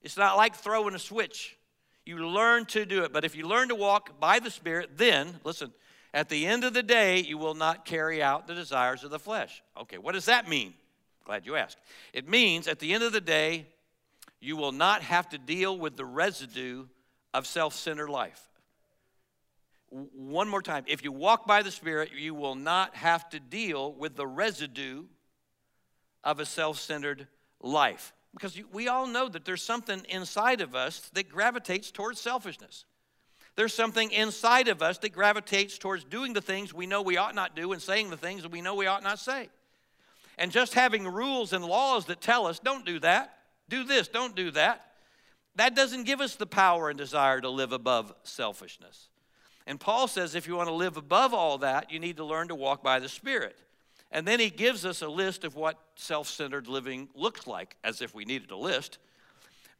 it's 0.00 0.16
not 0.16 0.36
like 0.36 0.56
throwing 0.56 0.94
a 0.94 0.98
switch. 0.98 1.56
You 2.04 2.26
learn 2.26 2.66
to 2.66 2.84
do 2.84 3.04
it. 3.04 3.12
But 3.12 3.24
if 3.24 3.36
you 3.36 3.46
learn 3.46 3.68
to 3.68 3.74
walk 3.74 4.18
by 4.18 4.38
the 4.38 4.50
Spirit, 4.50 4.90
then, 4.96 5.40
listen, 5.44 5.72
at 6.14 6.28
the 6.28 6.46
end 6.46 6.64
of 6.64 6.74
the 6.74 6.82
day, 6.82 7.20
you 7.20 7.38
will 7.38 7.54
not 7.54 7.84
carry 7.84 8.22
out 8.22 8.46
the 8.46 8.54
desires 8.54 9.04
of 9.04 9.10
the 9.10 9.18
flesh. 9.18 9.62
Okay, 9.80 9.98
what 9.98 10.12
does 10.12 10.26
that 10.26 10.48
mean? 10.48 10.74
Glad 11.24 11.46
you 11.46 11.56
asked. 11.56 11.78
It 12.12 12.28
means 12.28 12.66
at 12.66 12.80
the 12.80 12.92
end 12.92 13.04
of 13.04 13.12
the 13.12 13.20
day, 13.20 13.66
you 14.40 14.56
will 14.56 14.72
not 14.72 15.02
have 15.02 15.28
to 15.30 15.38
deal 15.38 15.78
with 15.78 15.96
the 15.96 16.04
residue 16.04 16.86
of 17.32 17.46
self 17.46 17.74
centered 17.74 18.10
life. 18.10 18.48
One 19.88 20.48
more 20.48 20.62
time. 20.62 20.84
If 20.86 21.04
you 21.04 21.12
walk 21.12 21.46
by 21.46 21.62
the 21.62 21.70
Spirit, 21.70 22.10
you 22.16 22.34
will 22.34 22.54
not 22.54 22.96
have 22.96 23.28
to 23.30 23.40
deal 23.40 23.92
with 23.92 24.16
the 24.16 24.26
residue 24.26 25.04
of 26.24 26.40
a 26.40 26.46
self 26.46 26.80
centered 26.80 27.28
life. 27.60 28.12
Because 28.32 28.58
we 28.72 28.88
all 28.88 29.06
know 29.06 29.28
that 29.28 29.44
there's 29.44 29.62
something 29.62 30.04
inside 30.08 30.60
of 30.60 30.74
us 30.74 31.10
that 31.14 31.28
gravitates 31.28 31.90
towards 31.90 32.20
selfishness. 32.20 32.84
There's 33.54 33.74
something 33.74 34.10
inside 34.10 34.68
of 34.68 34.80
us 34.80 34.98
that 34.98 35.12
gravitates 35.12 35.76
towards 35.76 36.04
doing 36.04 36.32
the 36.32 36.40
things 36.40 36.72
we 36.72 36.86
know 36.86 37.02
we 37.02 37.18
ought 37.18 37.34
not 37.34 37.54
do 37.54 37.72
and 37.72 37.82
saying 37.82 38.08
the 38.08 38.16
things 38.16 38.42
that 38.42 38.50
we 38.50 38.62
know 38.62 38.74
we 38.74 38.86
ought 38.86 39.02
not 39.02 39.18
say. 39.18 39.50
And 40.38 40.50
just 40.50 40.72
having 40.72 41.06
rules 41.06 41.52
and 41.52 41.64
laws 41.64 42.06
that 42.06 42.22
tell 42.22 42.46
us, 42.46 42.58
don't 42.58 42.86
do 42.86 42.98
that, 43.00 43.36
do 43.68 43.84
this, 43.84 44.08
don't 44.08 44.34
do 44.34 44.50
that, 44.52 44.92
that 45.56 45.76
doesn't 45.76 46.04
give 46.04 46.22
us 46.22 46.36
the 46.36 46.46
power 46.46 46.88
and 46.88 46.98
desire 46.98 47.40
to 47.40 47.50
live 47.50 47.72
above 47.72 48.14
selfishness. 48.22 49.08
And 49.66 49.78
Paul 49.78 50.08
says 50.08 50.34
if 50.34 50.48
you 50.48 50.56
want 50.56 50.68
to 50.68 50.74
live 50.74 50.96
above 50.96 51.34
all 51.34 51.58
that, 51.58 51.92
you 51.92 51.98
need 51.98 52.16
to 52.16 52.24
learn 52.24 52.48
to 52.48 52.54
walk 52.54 52.82
by 52.82 52.98
the 52.98 53.08
Spirit. 53.08 53.56
And 54.12 54.26
then 54.26 54.38
he 54.38 54.50
gives 54.50 54.86
us 54.86 55.02
a 55.02 55.08
list 55.08 55.42
of 55.42 55.56
what 55.56 55.78
self 55.96 56.28
centered 56.28 56.68
living 56.68 57.08
looks 57.14 57.46
like, 57.46 57.76
as 57.82 58.00
if 58.00 58.14
we 58.14 58.24
needed 58.24 58.50
a 58.52 58.56
list. 58.56 58.98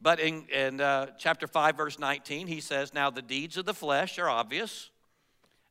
But 0.01 0.19
in, 0.19 0.45
in 0.49 0.81
uh, 0.81 1.11
chapter 1.17 1.47
5, 1.47 1.77
verse 1.77 1.97
19, 1.97 2.47
he 2.47 2.59
says, 2.59 2.93
Now 2.93 3.09
the 3.09 3.21
deeds 3.21 3.55
of 3.55 3.65
the 3.65 3.73
flesh 3.73 4.19
are 4.19 4.27
obvious 4.27 4.89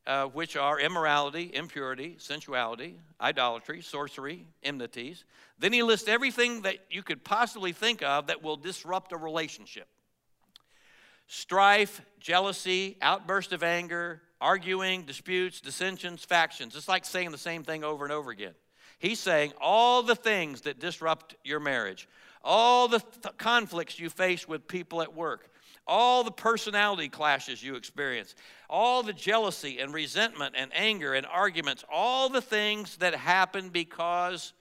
uh, 0.07 0.27
which 0.27 0.57
are 0.57 0.81
immorality, 0.81 1.51
impurity, 1.55 2.17
sensuality, 2.19 2.97
idolatry, 3.21 3.81
sorcery, 3.81 4.47
enmities. 4.63 5.25
Then 5.59 5.73
he 5.73 5.83
lists 5.83 6.09
everything 6.09 6.63
that 6.63 6.79
you 6.91 7.03
could 7.03 7.25
possibly 7.25 7.73
think 7.73 8.03
of 8.03 8.27
that 8.27 8.43
will 8.43 8.57
disrupt 8.57 9.13
a 9.13 9.17
relationship 9.17 9.87
strife, 11.29 12.03
jealousy, 12.21 12.99
outburst 13.01 13.53
of 13.53 13.63
anger, 13.63 14.21
arguing, 14.43 15.03
disputes, 15.03 15.61
dissensions, 15.61 16.25
factions. 16.25 16.75
It's 16.75 16.89
like 16.89 17.05
saying 17.05 17.31
the 17.31 17.39
same 17.39 17.63
thing 17.63 17.85
over 17.85 18.05
and 18.05 18.13
over 18.13 18.31
again. 18.31 18.55
He's 18.99 19.21
saying 19.21 19.53
all 19.61 20.03
the 20.03 20.17
things 20.17 20.63
that 20.63 20.81
disrupt 20.81 21.37
your 21.45 21.61
marriage, 21.61 22.09
all 22.43 22.89
the 22.89 22.99
th- 22.99 23.37
conflicts 23.39 24.01
you 24.01 24.11
face 24.11 24.49
with 24.49 24.67
people 24.67 25.01
at 25.01 25.15
work, 25.15 25.49
all 25.87 26.25
the 26.25 26.33
personality 26.33 27.09
clashes 27.09 27.63
you 27.63 27.77
experience, 27.77 28.35
all 28.69 29.05
the 29.05 29.13
jealousy 29.13 29.79
and 29.79 29.95
resentment 29.95 30.57
and 30.59 30.73
anger 30.75 31.15
and 31.15 31.25
arguments, 31.27 31.85
all 31.91 32.29
the 32.29 32.43
things 32.43 32.97
that 32.97 33.15
happen 33.15 33.69
because 33.69 34.53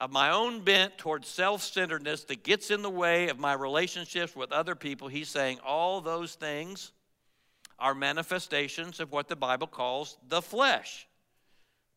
of 0.00 0.12
my 0.12 0.30
own 0.30 0.60
bent 0.60 0.96
towards 0.96 1.28
self 1.28 1.62
centeredness 1.62 2.24
that 2.24 2.42
gets 2.42 2.70
in 2.70 2.80
the 2.80 2.90
way 2.90 3.28
of 3.28 3.38
my 3.38 3.52
relationships 3.52 4.34
with 4.34 4.50
other 4.50 4.74
people, 4.74 5.08
he's 5.08 5.28
saying 5.28 5.58
all 5.64 6.00
those 6.00 6.34
things 6.34 6.92
are 7.84 7.94
manifestations 7.94 8.98
of 8.98 9.12
what 9.12 9.28
the 9.28 9.36
Bible 9.36 9.66
calls 9.66 10.16
the 10.30 10.40
flesh. 10.40 11.06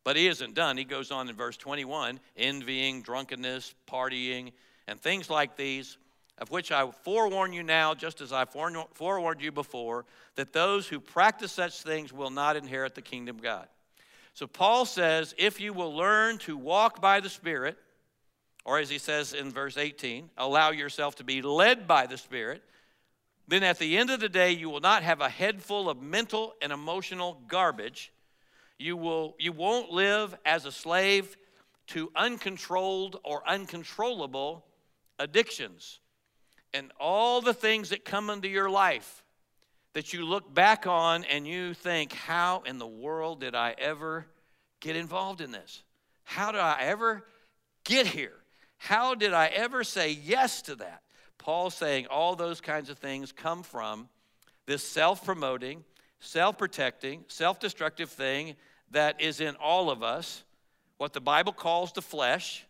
But 0.04 0.16
he 0.16 0.26
isn't 0.26 0.54
done. 0.54 0.76
He 0.76 0.84
goes 0.84 1.10
on 1.10 1.30
in 1.30 1.34
verse 1.34 1.56
21 1.56 2.20
envying, 2.36 3.00
drunkenness, 3.00 3.74
partying, 3.90 4.52
and 4.86 5.00
things 5.00 5.30
like 5.30 5.56
these 5.56 5.96
of 6.36 6.50
which 6.50 6.70
I 6.70 6.88
forewarn 6.90 7.54
you 7.54 7.62
now, 7.62 7.94
just 7.94 8.20
as 8.20 8.34
I 8.34 8.44
forewarned 8.44 9.40
you 9.40 9.50
before, 9.50 10.04
that 10.36 10.52
those 10.52 10.86
who 10.86 11.00
practice 11.00 11.52
such 11.52 11.80
things 11.80 12.12
will 12.12 12.30
not 12.30 12.54
inherit 12.54 12.94
the 12.94 13.02
kingdom 13.02 13.36
of 13.36 13.42
God. 13.42 13.66
So 14.34 14.46
Paul 14.46 14.84
says, 14.84 15.34
if 15.38 15.58
you 15.58 15.72
will 15.72 15.96
learn 15.96 16.36
to 16.40 16.56
walk 16.56 17.00
by 17.00 17.20
the 17.20 17.30
Spirit, 17.30 17.78
or 18.64 18.78
as 18.78 18.90
he 18.90 18.98
says 18.98 19.32
in 19.32 19.50
verse 19.50 19.78
18, 19.78 20.28
allow 20.36 20.70
yourself 20.70 21.16
to 21.16 21.24
be 21.24 21.40
led 21.42 21.88
by 21.88 22.06
the 22.06 22.18
Spirit, 22.18 22.62
then 23.48 23.62
at 23.62 23.78
the 23.78 23.96
end 23.96 24.10
of 24.10 24.20
the 24.20 24.28
day, 24.28 24.52
you 24.52 24.68
will 24.68 24.80
not 24.80 25.02
have 25.02 25.22
a 25.22 25.28
head 25.28 25.62
full 25.62 25.88
of 25.88 26.02
mental 26.02 26.54
and 26.60 26.70
emotional 26.70 27.40
garbage. 27.48 28.12
You, 28.78 28.96
will, 28.96 29.34
you 29.38 29.52
won't 29.52 29.90
live 29.90 30.36
as 30.44 30.66
a 30.66 30.72
slave 30.72 31.36
to 31.88 32.12
uncontrolled 32.14 33.18
or 33.24 33.42
uncontrollable 33.48 34.66
addictions 35.18 35.98
and 36.74 36.92
all 37.00 37.40
the 37.40 37.54
things 37.54 37.88
that 37.88 38.04
come 38.04 38.28
into 38.28 38.48
your 38.48 38.68
life 38.68 39.24
that 39.94 40.12
you 40.12 40.24
look 40.24 40.52
back 40.52 40.86
on 40.86 41.24
and 41.24 41.46
you 41.46 41.72
think, 41.72 42.12
how 42.12 42.62
in 42.66 42.78
the 42.78 42.86
world 42.86 43.40
did 43.40 43.54
I 43.54 43.74
ever 43.78 44.26
get 44.80 44.94
involved 44.94 45.40
in 45.40 45.50
this? 45.50 45.82
How 46.24 46.52
did 46.52 46.60
I 46.60 46.82
ever 46.82 47.24
get 47.84 48.06
here? 48.06 48.36
How 48.76 49.14
did 49.14 49.32
I 49.32 49.46
ever 49.46 49.82
say 49.82 50.10
yes 50.10 50.60
to 50.62 50.76
that? 50.76 51.02
Paul's 51.48 51.72
saying 51.72 52.08
all 52.08 52.36
those 52.36 52.60
kinds 52.60 52.90
of 52.90 52.98
things 52.98 53.32
come 53.32 53.62
from 53.62 54.10
this 54.66 54.82
self 54.86 55.24
promoting, 55.24 55.82
self 56.20 56.58
protecting, 56.58 57.24
self 57.28 57.58
destructive 57.58 58.10
thing 58.10 58.54
that 58.90 59.22
is 59.22 59.40
in 59.40 59.56
all 59.56 59.88
of 59.88 60.02
us, 60.02 60.44
what 60.98 61.14
the 61.14 61.22
Bible 61.22 61.54
calls 61.54 61.92
the 61.92 62.02
flesh, 62.02 62.66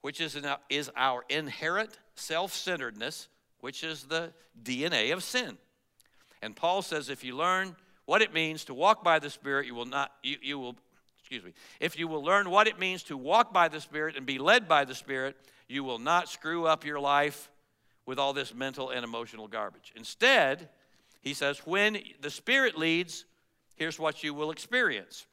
which 0.00 0.18
is, 0.18 0.40
is 0.70 0.90
our 0.96 1.26
inherent 1.28 1.90
self 2.14 2.54
centeredness 2.54 3.28
which 3.60 3.84
is 3.84 4.04
the 4.04 4.32
DNA 4.64 5.12
of 5.12 5.22
sin. 5.22 5.58
And 6.40 6.56
Paul 6.56 6.80
says 6.80 7.10
if 7.10 7.22
you 7.24 7.36
learn 7.36 7.76
what 8.06 8.22
it 8.22 8.32
means 8.32 8.64
to 8.64 8.72
walk 8.72 9.04
by 9.04 9.18
the 9.18 9.28
Spirit, 9.28 9.66
you 9.66 9.74
will 9.74 9.84
not, 9.84 10.10
you, 10.22 10.38
you 10.40 10.58
will, 10.58 10.76
excuse 11.18 11.44
me, 11.44 11.52
if 11.80 11.98
you 11.98 12.08
will 12.08 12.24
learn 12.24 12.48
what 12.48 12.66
it 12.66 12.78
means 12.78 13.02
to 13.02 13.16
walk 13.18 13.52
by 13.52 13.68
the 13.68 13.78
Spirit 13.78 14.16
and 14.16 14.24
be 14.24 14.38
led 14.38 14.68
by 14.68 14.86
the 14.86 14.94
Spirit, 14.94 15.36
you 15.68 15.84
will 15.84 15.98
not 15.98 16.30
screw 16.30 16.64
up 16.66 16.86
your 16.86 16.98
life 16.98 17.50
with 18.06 18.18
all 18.18 18.32
this 18.32 18.54
mental 18.54 18.90
and 18.90 19.04
emotional 19.04 19.48
garbage. 19.48 19.92
Instead, 19.96 20.68
he 21.20 21.34
says, 21.34 21.58
when 21.64 21.98
the 22.20 22.30
Spirit 22.30 22.76
leads, 22.76 23.24
here's 23.76 23.98
what 23.98 24.22
you 24.22 24.34
will 24.34 24.50
experience. 24.50 25.26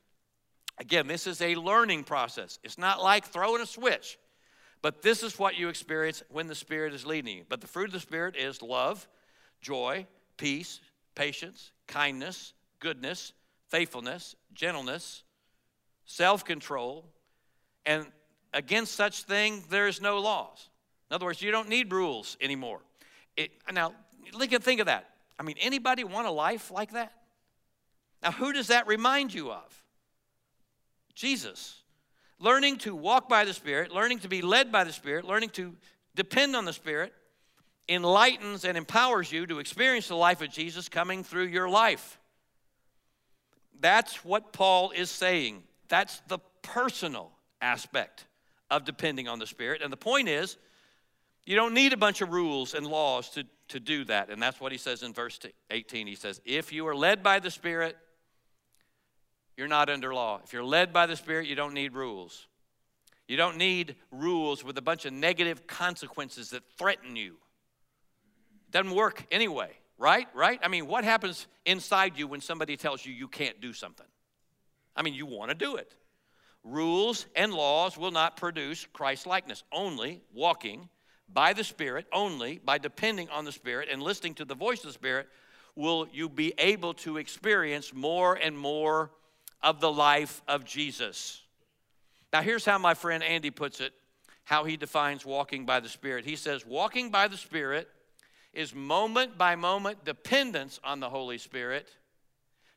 Again, 0.78 1.08
this 1.08 1.28
is 1.28 1.42
a 1.42 1.56
learning 1.56 2.04
process. 2.04 2.60
It's 2.64 2.78
not 2.78 3.04
like 3.04 3.26
throwing 3.26 3.62
a 3.62 3.66
switch, 3.66 4.18
but 4.82 5.02
this 5.02 5.24
is 5.24 5.38
what 5.38 5.58
you 5.58 5.68
experience 5.68 6.24
when 6.30 6.48
the 6.48 6.56
Spirit 6.56 6.94
is 6.94 7.06
leading 7.06 7.38
you. 7.38 7.44
But 7.50 7.60
the 7.60 7.68
fruit 7.68 7.88
of 7.88 7.92
the 7.94 8.00
Spirit 8.00 8.36
is 8.38 8.62
love, 8.62 9.08
joy, 9.62 10.08
peace, 10.38 10.80
patience, 11.16 11.72
kindness, 11.88 12.54
goodness, 12.80 13.34
faithfulness, 13.68 14.36
gentleness, 14.54 15.24
self 16.06 16.46
control, 16.46 17.06
and 17.86 18.06
against 18.54 18.96
such 18.96 19.24
thing 19.24 19.64
there 19.70 19.88
is 19.88 20.02
no 20.02 20.20
laws. 20.20 20.70
In 21.10 21.16
other 21.16 21.26
words, 21.26 21.42
you 21.42 21.52
don't 21.52 21.70
need 21.70 21.92
rules 21.92 22.38
anymore. 22.40 22.80
It, 23.36 23.52
now, 23.72 23.94
think 24.32 24.80
of 24.80 24.86
that. 24.86 25.10
I 25.40 25.44
mean, 25.44 25.56
anybody 25.60 26.04
want 26.04 26.28
a 26.28 26.32
life 26.32 26.72
like 26.72 26.92
that? 26.92 27.14
Now, 28.22 28.32
who 28.32 28.54
does 28.54 28.68
that 28.68 28.88
remind 28.88 29.34
you 29.34 29.52
of? 29.52 29.84
Jesus. 31.16 31.82
Learning 32.40 32.78
to 32.80 32.96
walk 32.96 33.28
by 33.28 33.46
the 33.46 33.54
Spirit, 33.54 33.92
learning 33.92 34.20
to 34.20 34.28
be 34.28 34.42
led 34.42 34.72
by 34.72 34.84
the 34.84 34.92
Spirit, 34.92 35.26
learning 35.26 35.50
to 35.52 35.76
depend 36.16 36.56
on 36.56 36.66
the 36.66 36.74
Spirit 36.74 37.14
enlightens 37.90 38.66
and 38.66 38.78
empowers 38.78 39.32
you 39.32 39.48
to 39.48 39.60
experience 39.60 40.08
the 40.08 40.16
life 40.16 40.42
of 40.42 40.50
Jesus 40.50 40.88
coming 40.88 41.24
through 41.24 41.48
your 41.48 41.68
life. 41.68 42.20
That's 43.80 44.24
what 44.24 44.54
Paul 44.54 44.92
is 44.92 45.10
saying. 45.10 45.64
That's 45.88 46.22
the 46.28 46.40
personal 46.62 47.32
aspect 47.62 48.26
of 48.70 48.86
depending 48.86 49.28
on 49.28 49.40
the 49.40 49.48
Spirit. 49.48 49.82
And 49.82 49.92
the 49.92 49.98
point 49.98 50.30
is, 50.30 50.58
you 51.50 51.56
don't 51.56 51.74
need 51.74 51.94
a 51.94 51.98
bunch 51.98 52.22
of 52.22 52.30
rules 52.30 52.76
and 52.76 52.86
laws 52.86 53.30
to, 53.32 53.44
to 53.70 53.80
do 53.80 54.06
that. 54.06 54.30
And 54.30 54.40
that's 54.40 54.62
what 54.62 54.72
he 54.72 54.78
says 54.78 55.02
in 55.02 55.14
verse 55.14 55.40
18. 55.72 56.06
He 56.06 56.14
says, 56.14 56.40
If 56.46 56.72
you 56.72 56.88
are 56.88 56.96
led 56.96 57.24
by 57.24 57.40
the 57.40 57.50
Spirit, 57.50 57.98
you're 59.58 59.68
not 59.68 59.90
under 59.90 60.14
law. 60.14 60.42
If 60.44 60.54
you're 60.54 60.64
led 60.64 60.94
by 60.94 61.08
the 61.08 61.16
Spirit, 61.16 61.48
you 61.48 61.56
don't 61.56 61.74
need 61.74 61.96
rules. 61.96 62.46
You 63.28 63.36
don't 63.36 63.58
need 63.58 63.96
rules 64.12 64.64
with 64.64 64.78
a 64.78 64.84
bunch 64.84 65.06
of 65.06 65.14
negative 65.14 65.66
consequences 65.66 66.52
that 66.52 66.62
threaten 66.78 67.16
you. 67.16 67.38
It 68.68 68.72
doesn't 68.72 68.94
work 68.94 69.26
anyway, 69.32 69.72
right? 69.98 70.28
Right? 70.36 70.60
I 70.62 70.68
mean, 70.68 70.86
what 70.86 71.04
happens 71.04 71.48
inside 71.66 72.16
you 72.16 72.28
when 72.28 72.42
somebody 72.42 72.78
tells 72.78 73.04
you 73.04 73.12
you 73.12 73.28
can't 73.28 73.60
do 73.60 73.74
something? 73.74 74.06
I 74.96 75.02
mean, 75.02 75.16
you 75.16 75.26
want 75.26 75.50
to 75.50 75.56
do 75.56 75.78
it. 75.78 75.96
Rules 76.64 77.26
and 77.36 77.52
laws 77.52 77.98
will 77.98 78.12
not 78.12 78.38
produce 78.38 78.86
Christ 78.94 79.26
likeness. 79.26 79.64
Only 79.72 80.22
walking 80.32 80.90
by 81.34 81.54
the 81.54 81.64
Spirit, 81.64 82.08
only 82.12 82.60
by 82.64 82.78
depending 82.78 83.30
on 83.30 83.46
the 83.46 83.52
Spirit 83.52 83.90
and 83.92 84.02
listening 84.02 84.34
to 84.36 84.46
the 84.46 84.56
voice 84.56 84.80
of 84.80 84.88
the 84.88 84.94
Spirit, 84.94 85.28
will 85.76 86.08
you 86.12 86.28
be 86.30 86.54
able 86.58 86.94
to 86.94 87.18
experience 87.18 87.94
more 87.94 88.36
and 88.36 88.58
more 88.58 89.12
of 89.62 89.80
the 89.80 89.92
life 89.92 90.42
of 90.48 90.66
Jesus. 90.66 91.42
Now, 92.32 92.42
here's 92.42 92.66
how 92.66 92.78
my 92.78 92.94
friend 92.94 93.24
Andy 93.24 93.52
puts 93.52 93.80
it 93.82 93.94
how 94.44 94.64
he 94.64 94.78
defines 94.78 95.24
walking 95.26 95.66
by 95.66 95.80
the 95.80 95.90
Spirit. 95.90 96.26
He 96.26 96.36
says, 96.36 96.66
Walking 96.66 97.12
by 97.12 97.28
the 97.28 97.38
Spirit 97.38 97.88
is 98.52 98.74
moment 98.74 99.38
by 99.38 99.56
moment 99.56 100.04
dependence 100.06 100.80
on 100.84 101.00
the 101.00 101.10
Holy 101.10 101.38
Spirit 101.38 101.88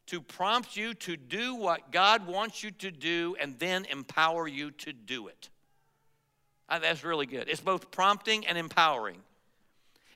to 0.07 0.21
prompt 0.21 0.77
you 0.77 0.93
to 0.93 1.17
do 1.17 1.55
what 1.55 1.91
God 1.91 2.27
wants 2.27 2.63
you 2.63 2.73
to 2.73 2.91
do 2.91 3.37
and 3.41 3.59
then 3.59 3.87
empower 3.87 4.47
you 4.47 4.71
to 4.73 4.93
do 4.93 5.29
it. 5.29 5.49
Uh, 6.73 6.79
that's 6.79 7.05
really 7.05 7.27
good. 7.27 7.51
It's 7.51 7.61
both 7.61 7.91
prompting 7.91 8.47
and 8.47 8.57
empowering. 8.57 9.19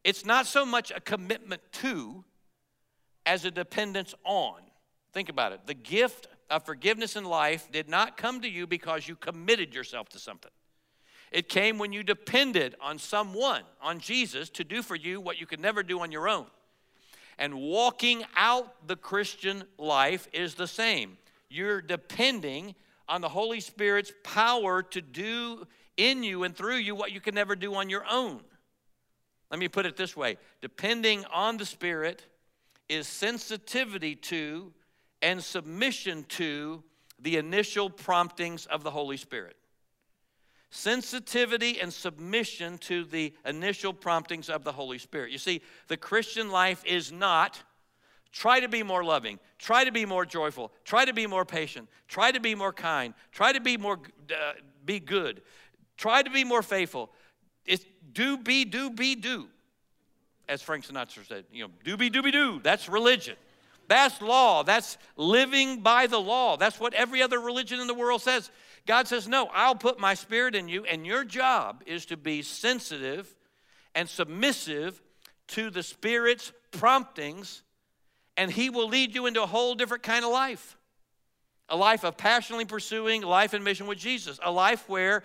It's 0.05 0.25
not 0.25 0.47
so 0.47 0.65
much 0.65 0.91
a 0.91 1.01
commitment 1.01 1.61
to 1.83 2.25
as 3.27 3.45
a 3.45 3.51
dependence 3.51 4.15
on. 4.25 4.63
Think 5.13 5.29
about 5.29 5.53
it. 5.53 5.61
The 5.67 5.75
gift 5.75 6.29
of 6.49 6.65
forgiveness 6.65 7.15
in 7.15 7.25
life 7.25 7.69
did 7.71 7.91
not 7.91 8.17
come 8.17 8.41
to 8.41 8.49
you 8.49 8.67
because 8.67 9.07
you 9.07 9.17
committed 9.17 9.75
yourself 9.75 10.09
to 10.11 10.19
something. 10.19 10.51
It 11.31 11.51
came 11.51 11.77
when 11.77 11.93
you 11.93 12.03
depended 12.03 12.75
on 12.81 12.99
someone, 12.99 13.65
on 13.83 13.99
Jesus, 13.99 14.49
to 14.51 14.65
do 14.65 14.81
for 14.81 14.97
you 14.97 15.21
what 15.21 15.39
you 15.39 15.45
could 15.45 15.61
never 15.61 15.83
do 15.83 16.01
on 16.01 16.11
your 16.11 16.27
own. 16.27 16.47
And 17.39 17.53
walking 17.53 18.25
out 18.35 18.89
the 18.89 18.97
Christian 18.97 19.65
life 19.77 20.27
is 20.33 20.55
the 20.55 20.67
same. 20.67 21.19
You're 21.51 21.83
depending 21.83 22.75
on 23.11 23.21
the 23.21 23.29
Holy 23.29 23.61
Spirit's 23.61 24.13
power 24.23 24.83
to 24.83 25.03
do 25.03 25.67
in 25.97 26.23
you 26.23 26.45
and 26.45 26.55
through 26.57 26.77
you 26.77 26.95
what 26.95 27.13
you 27.13 27.21
can 27.21 27.35
never 27.35 27.57
do 27.57 27.75
on 27.75 27.89
your 27.91 28.05
own. 28.11 28.41
Let 29.51 29.61
me 29.61 29.69
put 29.69 29.87
it 29.87 29.97
this 29.97 30.17
way 30.17 30.39
depending 30.61 31.25
on 31.33 31.57
the 31.57 31.67
Spirit 31.67 32.25
is 32.89 33.07
sensitivity 33.07 34.15
to 34.15 34.73
and 35.23 35.43
submission 35.43 36.25
to 36.29 36.83
the 37.21 37.37
initial 37.37 37.91
promptings 37.91 38.67
of 38.67 38.83
the 38.83 38.91
Holy 38.91 39.17
Spirit. 39.17 39.57
Sensitivity 40.71 41.81
and 41.81 41.93
submission 41.93 42.77
to 42.79 43.05
the 43.05 43.33
initial 43.47 43.93
promptings 43.93 44.51
of 44.51 44.65
the 44.65 44.73
Holy 44.73 44.99
Spirit. 44.99 45.31
You 45.31 45.39
see, 45.39 45.63
the 45.89 45.97
Christian 45.97 46.51
life 46.51 46.85
is 46.85 47.11
not 47.11 47.63
try 48.33 48.61
to 48.61 48.69
be 48.69 48.83
more 48.83 49.03
loving, 49.03 49.39
try 49.59 49.85
to 49.85 49.93
be 49.93 50.05
more 50.05 50.27
joyful, 50.27 50.71
try 50.85 51.05
to 51.05 51.15
be 51.15 51.27
more 51.27 51.45
patient, 51.45 51.89
try 52.09 52.31
to 52.31 52.41
be 52.41 52.55
more 52.55 52.73
kind, 52.73 53.15
try 53.33 53.53
to 53.53 53.61
be 53.61 53.77
more 53.77 53.99
uh, 54.31 54.53
be 54.85 55.01
good, 55.01 55.43
try 55.97 56.23
to 56.23 56.31
be 56.31 56.45
more 56.45 56.63
faithful. 56.63 57.11
It's 57.65 57.85
do 58.13 58.39
be 58.39 58.65
do 58.65 58.91
be 58.91 59.15
do. 59.15 59.49
As 60.49 60.63
Frank 60.63 60.87
Sinatra 60.87 61.27
said, 61.27 61.45
you 61.51 61.65
know, 61.65 61.71
do 61.85 61.97
be 61.97 62.09
do 62.09 62.23
be 62.23 62.31
do. 62.31 62.61
That's 62.63 62.89
religion. 62.89 63.37
That's 63.89 64.21
law. 64.21 64.63
That's 64.63 64.99
living 65.17 65.81
by 65.81 66.07
the 66.07 66.21
law. 66.21 66.57
That's 66.57 66.81
what 66.81 66.95
every 66.95 67.23
other 67.23 67.41
religion 67.41 67.81
in 67.81 67.87
the 67.87 67.95
world 67.95 68.23
says. 68.23 68.51
God 68.87 69.09
says, 69.09 69.29
No, 69.29 69.49
I'll 69.53 69.75
put 69.75 69.99
my 69.99 70.15
spirit 70.15 70.55
in 70.55 70.69
you, 70.69 70.85
and 70.85 71.07
your 71.07 71.25
job 71.25 71.83
is 71.87 72.07
to 72.07 72.17
be 72.17 72.43
sensitive 72.43 73.35
and 73.95 74.09
submissive 74.09 75.01
to 75.49 75.71
the 75.71 75.83
Spirit's 75.83 76.53
promptings, 76.73 77.63
and 78.37 78.51
He 78.51 78.71
will 78.71 78.89
lead 78.89 79.15
you 79.15 79.27
into 79.27 79.43
a 79.43 79.47
whole 79.47 79.75
different 79.75 80.03
kind 80.03 80.25
of 80.25 80.31
life. 80.31 80.77
A 81.69 81.77
life 81.77 82.05
of 82.05 82.17
passionately 82.17 82.65
pursuing 82.65 83.23
life 83.23 83.53
and 83.53 83.65
mission 83.65 83.87
with 83.87 83.99
Jesus. 83.99 84.39
A 84.45 84.53
life 84.53 84.89
where 84.89 85.25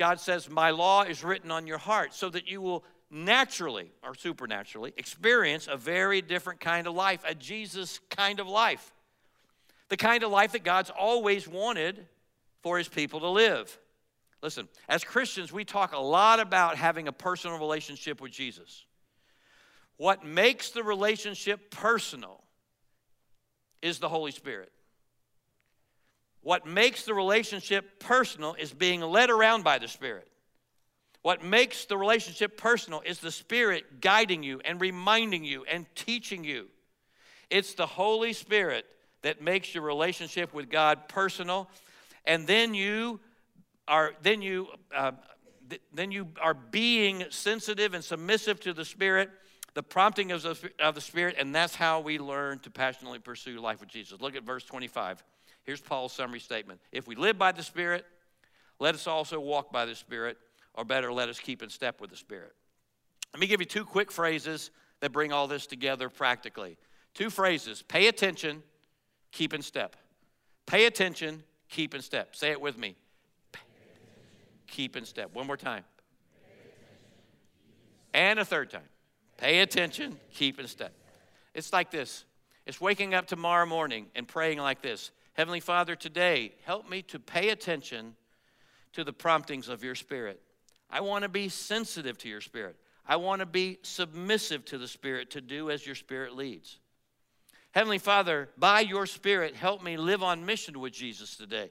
God 0.00 0.18
says, 0.18 0.48
My 0.48 0.70
law 0.70 1.02
is 1.02 1.22
written 1.22 1.50
on 1.50 1.66
your 1.66 1.76
heart, 1.76 2.14
so 2.14 2.30
that 2.30 2.48
you 2.48 2.62
will 2.62 2.84
naturally 3.10 3.92
or 4.02 4.14
supernaturally 4.14 4.94
experience 4.96 5.68
a 5.70 5.76
very 5.76 6.22
different 6.22 6.58
kind 6.58 6.86
of 6.86 6.94
life, 6.94 7.22
a 7.28 7.34
Jesus 7.34 8.00
kind 8.08 8.40
of 8.40 8.48
life. 8.48 8.94
The 9.90 9.98
kind 9.98 10.22
of 10.22 10.30
life 10.30 10.52
that 10.52 10.64
God's 10.64 10.88
always 10.88 11.46
wanted 11.46 12.06
for 12.62 12.78
his 12.78 12.88
people 12.88 13.20
to 13.20 13.28
live. 13.28 13.78
Listen, 14.42 14.68
as 14.88 15.04
Christians, 15.04 15.52
we 15.52 15.66
talk 15.66 15.92
a 15.92 15.98
lot 15.98 16.40
about 16.40 16.78
having 16.78 17.06
a 17.06 17.12
personal 17.12 17.58
relationship 17.58 18.22
with 18.22 18.32
Jesus. 18.32 18.86
What 19.98 20.24
makes 20.24 20.70
the 20.70 20.82
relationship 20.82 21.70
personal 21.70 22.42
is 23.82 23.98
the 23.98 24.08
Holy 24.08 24.32
Spirit. 24.32 24.72
What 26.42 26.66
makes 26.66 27.04
the 27.04 27.14
relationship 27.14 28.00
personal 28.00 28.54
is 28.54 28.72
being 28.72 29.00
led 29.00 29.30
around 29.30 29.62
by 29.62 29.78
the 29.78 29.88
Spirit. 29.88 30.28
What 31.22 31.44
makes 31.44 31.84
the 31.84 31.98
relationship 31.98 32.56
personal 32.56 33.02
is 33.04 33.18
the 33.18 33.30
Spirit 33.30 34.00
guiding 34.00 34.42
you 34.42 34.60
and 34.64 34.80
reminding 34.80 35.44
you 35.44 35.64
and 35.64 35.86
teaching 35.94 36.44
you. 36.44 36.68
It's 37.50 37.74
the 37.74 37.86
Holy 37.86 38.32
Spirit 38.32 38.86
that 39.22 39.42
makes 39.42 39.74
your 39.74 39.84
relationship 39.84 40.54
with 40.54 40.70
God 40.70 41.08
personal, 41.08 41.68
and 42.24 42.46
then 42.46 42.72
you 42.72 43.20
are 43.86 44.14
then 44.22 44.40
you 44.40 44.68
uh, 44.94 45.12
th- 45.68 45.82
then 45.92 46.10
you 46.10 46.28
are 46.40 46.54
being 46.54 47.24
sensitive 47.28 47.92
and 47.92 48.02
submissive 48.02 48.60
to 48.60 48.72
the 48.72 48.84
Spirit, 48.84 49.30
the 49.74 49.82
prompting 49.82 50.32
of 50.32 50.42
the, 50.42 50.70
of 50.78 50.94
the 50.94 51.00
Spirit, 51.02 51.36
and 51.38 51.54
that's 51.54 51.74
how 51.74 52.00
we 52.00 52.18
learn 52.18 52.60
to 52.60 52.70
passionately 52.70 53.18
pursue 53.18 53.60
life 53.60 53.80
with 53.80 53.90
Jesus. 53.90 54.20
Look 54.22 54.36
at 54.36 54.44
verse 54.44 54.64
25. 54.64 55.22
Here's 55.64 55.80
Paul's 55.80 56.12
summary 56.12 56.40
statement: 56.40 56.80
If 56.92 57.06
we 57.06 57.14
live 57.14 57.38
by 57.38 57.52
the 57.52 57.62
Spirit, 57.62 58.04
let 58.78 58.94
us 58.94 59.06
also 59.06 59.38
walk 59.40 59.72
by 59.72 59.84
the 59.84 59.94
Spirit 59.94 60.38
or 60.74 60.84
better, 60.84 61.12
let 61.12 61.28
us 61.28 61.38
keep 61.38 61.62
in 61.62 61.68
step 61.68 62.00
with 62.00 62.10
the 62.10 62.16
Spirit. 62.16 62.52
Let 63.32 63.40
me 63.40 63.46
give 63.46 63.60
you 63.60 63.66
two 63.66 63.84
quick 63.84 64.10
phrases 64.10 64.70
that 65.00 65.12
bring 65.12 65.32
all 65.32 65.46
this 65.46 65.66
together 65.66 66.08
practically. 66.08 66.76
Two 67.14 67.30
phrases 67.30 67.82
pay 67.82 68.08
attention, 68.08 68.62
keep 69.32 69.52
in 69.52 69.62
step. 69.62 69.96
Pay 70.66 70.86
attention, 70.86 71.42
keep 71.68 71.94
in 71.94 72.02
step. 72.02 72.36
Say 72.36 72.50
it 72.50 72.60
with 72.60 72.78
me. 72.78 72.96
Keep 74.68 74.96
in 74.96 75.04
step. 75.04 75.34
One 75.34 75.46
more 75.46 75.56
time. 75.56 75.84
And 78.14 78.38
a 78.38 78.44
third 78.44 78.70
time. 78.70 78.88
Pay 79.36 79.60
attention, 79.60 80.18
keep 80.32 80.60
in 80.60 80.66
step. 80.66 80.92
It's 81.54 81.72
like 81.72 81.90
this 81.90 82.24
it's 82.66 82.80
waking 82.80 83.14
up 83.14 83.26
tomorrow 83.26 83.66
morning 83.66 84.06
and 84.14 84.28
praying 84.28 84.58
like 84.58 84.82
this 84.82 85.10
Heavenly 85.34 85.60
Father, 85.60 85.96
today, 85.96 86.52
help 86.64 86.88
me 86.88 87.02
to 87.02 87.18
pay 87.18 87.50
attention 87.50 88.14
to 88.92 89.04
the 89.04 89.12
promptings 89.12 89.68
of 89.68 89.84
your 89.84 89.94
Spirit. 89.94 90.40
I 90.90 91.00
want 91.00 91.22
to 91.22 91.28
be 91.28 91.48
sensitive 91.48 92.18
to 92.18 92.28
your 92.28 92.40
spirit. 92.40 92.76
I 93.06 93.16
want 93.16 93.40
to 93.40 93.46
be 93.46 93.78
submissive 93.82 94.64
to 94.66 94.78
the 94.78 94.88
spirit 94.88 95.30
to 95.32 95.40
do 95.40 95.70
as 95.70 95.86
your 95.86 95.94
spirit 95.94 96.34
leads. 96.34 96.78
Heavenly 97.72 97.98
Father, 97.98 98.48
by 98.58 98.80
your 98.80 99.06
Spirit, 99.06 99.54
help 99.54 99.82
me 99.82 99.96
live 99.96 100.24
on 100.24 100.44
mission 100.44 100.80
with 100.80 100.92
Jesus 100.92 101.36
today. 101.36 101.70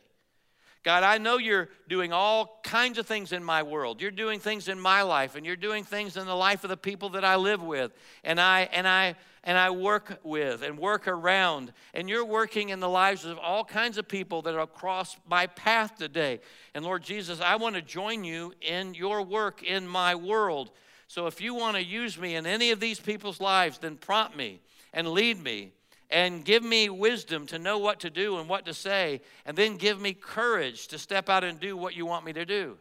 God, 0.84 1.04
I 1.04 1.18
know 1.18 1.38
you're 1.38 1.70
doing 1.90 2.14
all 2.14 2.62
kinds 2.64 2.98
of 2.98 3.06
things 3.06 3.34
in 3.34 3.44
my 3.44 3.64
world. 3.64 4.02
You're 4.02 4.12
doing 4.12 4.40
things 4.40 4.70
in 4.70 4.80
my 4.80 5.02
life 5.02 5.36
and 5.36 5.46
you're 5.46 5.58
doing 5.58 5.84
things 5.84 6.16
in 6.16 6.26
the 6.26 6.36
life 6.36 6.64
of 6.64 6.70
the 6.70 6.78
people 6.78 7.10
that 7.10 7.26
I 7.26 7.36
live 7.36 7.62
with 7.62 7.92
and 8.24 8.40
I 8.40 8.70
and 8.72 8.88
I 8.88 9.16
and 9.44 9.58
I 9.58 9.72
work 9.72 10.20
with 10.24 10.64
and 10.64 10.78
work 10.78 11.08
around. 11.08 11.74
And 11.94 12.10
you're 12.10 12.26
working 12.26 12.70
in 12.70 12.80
the 12.80 12.90
lives 12.90 13.26
of 13.26 13.38
all 13.38 13.66
kinds 13.66 13.98
of 13.98 14.08
people 14.08 14.42
that 14.44 14.56
are 14.56 14.62
across 14.62 15.18
my 15.28 15.48
path 15.48 15.98
today. 15.98 16.40
And 16.74 16.86
Lord 16.86 17.04
Jesus, 17.04 17.42
I 17.42 17.58
want 17.58 17.76
to 17.76 17.82
join 17.82 18.24
you 18.24 18.54
in 18.62 18.94
your 18.94 19.22
work 19.22 19.64
in 19.64 19.88
my 19.88 20.16
world. 20.16 20.72
So 21.08 21.28
if 21.28 21.42
you 21.42 21.56
want 21.56 21.76
to 21.76 21.84
use 21.84 22.18
me 22.18 22.36
in 22.36 22.46
any 22.46 22.72
of 22.72 22.80
these 22.80 23.00
people's 23.00 23.42
lives, 23.42 23.80
then 23.80 23.98
prompt 23.98 24.38
me 24.38 24.62
and 24.94 25.10
lead 25.10 25.42
me 25.42 25.74
and 26.10 26.44
give 26.44 26.64
me 26.64 26.90
wisdom 26.90 27.46
to 27.48 27.60
know 27.60 27.78
what 27.78 28.00
to 28.00 28.10
do 28.10 28.40
and 28.40 28.50
what 28.50 28.66
to 28.66 28.74
say, 28.74 29.22
and 29.46 29.56
then 29.56 29.78
give 29.78 30.02
me 30.02 30.14
courage 30.14 30.88
to 30.88 30.98
step 30.98 31.30
out 31.30 31.44
and 31.44 31.60
do 31.60 31.78
what 31.78 31.96
you 31.96 32.06
want 32.06 32.26
me 32.26 32.34
to 32.34 32.46
do. 32.46 32.78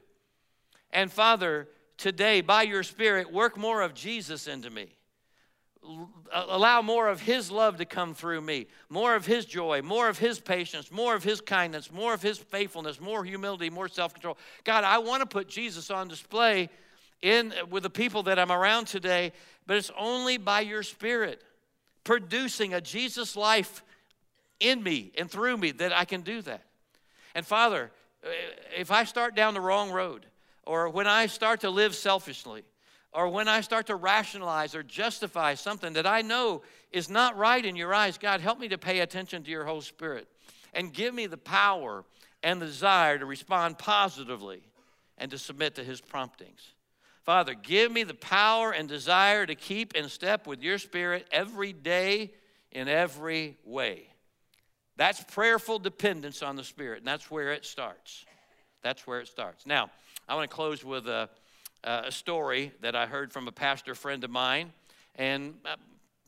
And 0.93 1.13
Father, 1.13 1.69
today, 1.99 2.41
by 2.41 2.63
your 2.63 2.83
Spirit, 2.83 3.31
work 3.31 3.59
more 3.59 3.83
of 3.83 3.93
Jesus 3.93 4.47
into 4.47 4.71
me. 4.71 4.89
Uh, 5.85 6.45
allow 6.49 6.83
more 6.83 7.09
of 7.09 7.21
His 7.21 7.51
love 7.51 7.77
to 7.77 7.85
come 7.85 8.15
through 8.15 8.41
me, 8.41 8.67
more 8.89 9.15
of 9.15 9.27
His 9.27 9.45
joy, 9.45 9.83
more 9.83 10.09
of 10.09 10.19
His 10.19 10.41
patience, 10.41 10.91
more 10.91 11.15
of 11.15 11.23
His 11.23 11.41
kindness, 11.41 11.93
more 11.93 12.15
of 12.15 12.23
His 12.23 12.39
faithfulness, 12.39 13.01
more 13.01 13.25
humility, 13.25 13.69
more 13.69 13.89
self 13.89 14.15
control. 14.15 14.39
God, 14.65 14.85
I 14.85 14.99
want 14.99 15.21
to 15.21 15.27
put 15.27 15.49
Jesus 15.49 15.91
on 15.91 16.09
display 16.09 16.71
in 17.21 17.53
uh, 17.53 17.67
with 17.67 17.83
the 17.83 17.91
people 17.91 18.23
that 18.25 18.39
I'm 18.39 18.53
around 18.53 18.87
today, 18.87 19.33
but 19.67 19.77
it's 19.77 19.91
only 19.99 20.39
by 20.39 20.61
your 20.61 20.83
Spirit 20.83 21.43
producing 22.05 22.75
a 22.75 22.81
Jesus 22.81 23.37
life 23.37 23.83
in 24.61 24.83
me 24.83 25.13
and 25.17 25.31
through 25.31 25.57
me 25.57 25.71
that 25.73 25.93
I 25.93 26.05
can 26.05 26.23
do 26.23 26.43
that. 26.43 26.63
And 27.35 27.47
Father, 27.47 27.91
uh, 28.25 28.29
if 28.77 28.91
I 28.91 29.05
start 29.05 29.35
down 29.35 29.55
the 29.55 29.61
wrong 29.61 29.91
road, 29.91 30.27
or 30.65 30.89
when 30.89 31.07
I 31.07 31.27
start 31.27 31.61
to 31.61 31.71
live 31.71 31.95
selfishly, 31.95 32.65
or 33.13 33.29
when 33.29 33.49
I 33.49 33.63
start 33.63 33.87
to 33.87 33.97
rationalize 33.97 34.75
or 34.75 34.83
justify 34.83 35.55
something 35.55 35.95
that 35.95 36.07
I 36.07 36.23
know 36.23 36.63
is 36.93 37.09
not 37.09 37.37
right 37.37 37.65
in 37.65 37.75
your 37.75 37.95
eyes, 37.95 38.19
God, 38.19 38.41
help 38.41 38.59
me 38.59 38.69
to 38.69 38.79
pay 38.79 39.01
attention 39.01 39.43
to 39.45 39.51
your 39.51 39.65
Holy 39.65 39.81
Spirit 39.81 40.29
and 40.75 40.93
give 40.93 41.15
me 41.15 41.27
the 41.27 41.39
power 41.39 42.05
and 42.43 42.61
the 42.61 42.67
desire 42.67 43.19
to 43.19 43.27
respond 43.27 43.79
positively 43.79 44.63
and 45.17 45.31
to 45.31 45.39
submit 45.39 45.75
to 45.77 45.85
his 45.85 46.01
promptings. 46.01 46.73
Father, 47.29 47.53
give 47.53 47.93
me 47.93 48.05
the 48.05 48.15
power 48.15 48.73
and 48.73 48.89
desire 48.89 49.45
to 49.45 49.55
keep 49.55 49.95
in 49.95 50.09
step 50.09 50.47
with 50.47 50.63
your 50.63 50.79
spirit 50.79 51.27
every 51.31 51.75
day 51.75 52.33
in 52.73 52.89
every 52.89 53.59
way. 53.67 54.09
That's 54.97 55.23
prayerful 55.25 55.79
dependence 55.79 56.43
on 56.43 56.57
the 56.57 56.65
Spirit, 56.65 57.01
and 57.01 57.07
that's 57.07 57.31
where 57.31 57.53
it 57.53 57.67
starts. 57.67 58.25
That's 58.83 59.07
where 59.07 59.21
it 59.21 59.29
starts. 59.29 59.67
Now, 59.67 59.91
I 60.27 60.37
want 60.37 60.49
to 60.49 60.57
close 60.57 60.83
with 60.83 61.07
a, 61.07 61.29
a 61.85 62.11
story 62.11 62.73
that 62.81 62.97
I 62.97 63.05
heard 63.05 63.31
from 63.31 63.47
a 63.47 63.53
pastor 63.53 63.95
friend 63.95 64.25
of 64.25 64.31
mine. 64.31 64.73
And, 65.17 65.53
uh, 65.67 65.77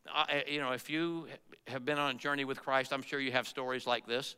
I, 0.06 0.44
you 0.48 0.60
know, 0.60 0.72
if 0.72 0.90
you 0.90 1.28
have 1.66 1.86
been 1.86 1.98
on 1.98 2.16
a 2.16 2.18
journey 2.18 2.44
with 2.44 2.60
Christ, 2.60 2.92
I'm 2.92 3.00
sure 3.00 3.20
you 3.20 3.32
have 3.32 3.48
stories 3.48 3.86
like 3.86 4.06
this. 4.06 4.36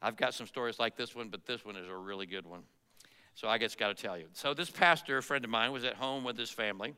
I've 0.00 0.16
got 0.16 0.32
some 0.32 0.46
stories 0.46 0.78
like 0.78 0.96
this 0.96 1.14
one, 1.14 1.28
but 1.28 1.44
this 1.44 1.66
one 1.66 1.76
is 1.76 1.86
a 1.86 1.94
really 1.94 2.24
good 2.24 2.46
one. 2.46 2.62
So 3.38 3.46
I 3.46 3.56
just 3.56 3.78
got 3.78 3.96
to 3.96 4.02
tell 4.02 4.18
you. 4.18 4.24
So 4.32 4.52
this 4.52 4.68
pastor, 4.68 5.18
a 5.18 5.22
friend 5.22 5.44
of 5.44 5.50
mine, 5.52 5.70
was 5.70 5.84
at 5.84 5.94
home 5.94 6.24
with 6.24 6.36
his 6.36 6.50
family. 6.50 6.96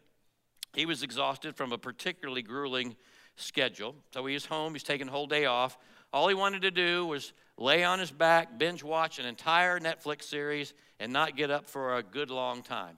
He 0.72 0.86
was 0.86 1.02
exhausted 1.02 1.54
from 1.54 1.70
a 1.70 1.76
particularly 1.76 2.40
grueling 2.40 2.96
schedule. 3.36 3.94
So 4.14 4.24
he 4.24 4.32
was 4.32 4.46
home, 4.46 4.72
he's 4.72 4.82
taking 4.82 5.08
a 5.08 5.10
whole 5.10 5.26
day 5.26 5.44
off. 5.44 5.76
All 6.14 6.28
he 6.28 6.34
wanted 6.34 6.62
to 6.62 6.70
do 6.70 7.04
was 7.04 7.34
lay 7.58 7.84
on 7.84 7.98
his 7.98 8.10
back, 8.10 8.58
binge 8.58 8.82
watch 8.82 9.18
an 9.18 9.26
entire 9.26 9.78
Netflix 9.78 10.22
series, 10.22 10.72
and 10.98 11.12
not 11.12 11.36
get 11.36 11.50
up 11.50 11.66
for 11.66 11.98
a 11.98 12.02
good 12.02 12.30
long 12.30 12.62
time. 12.62 12.96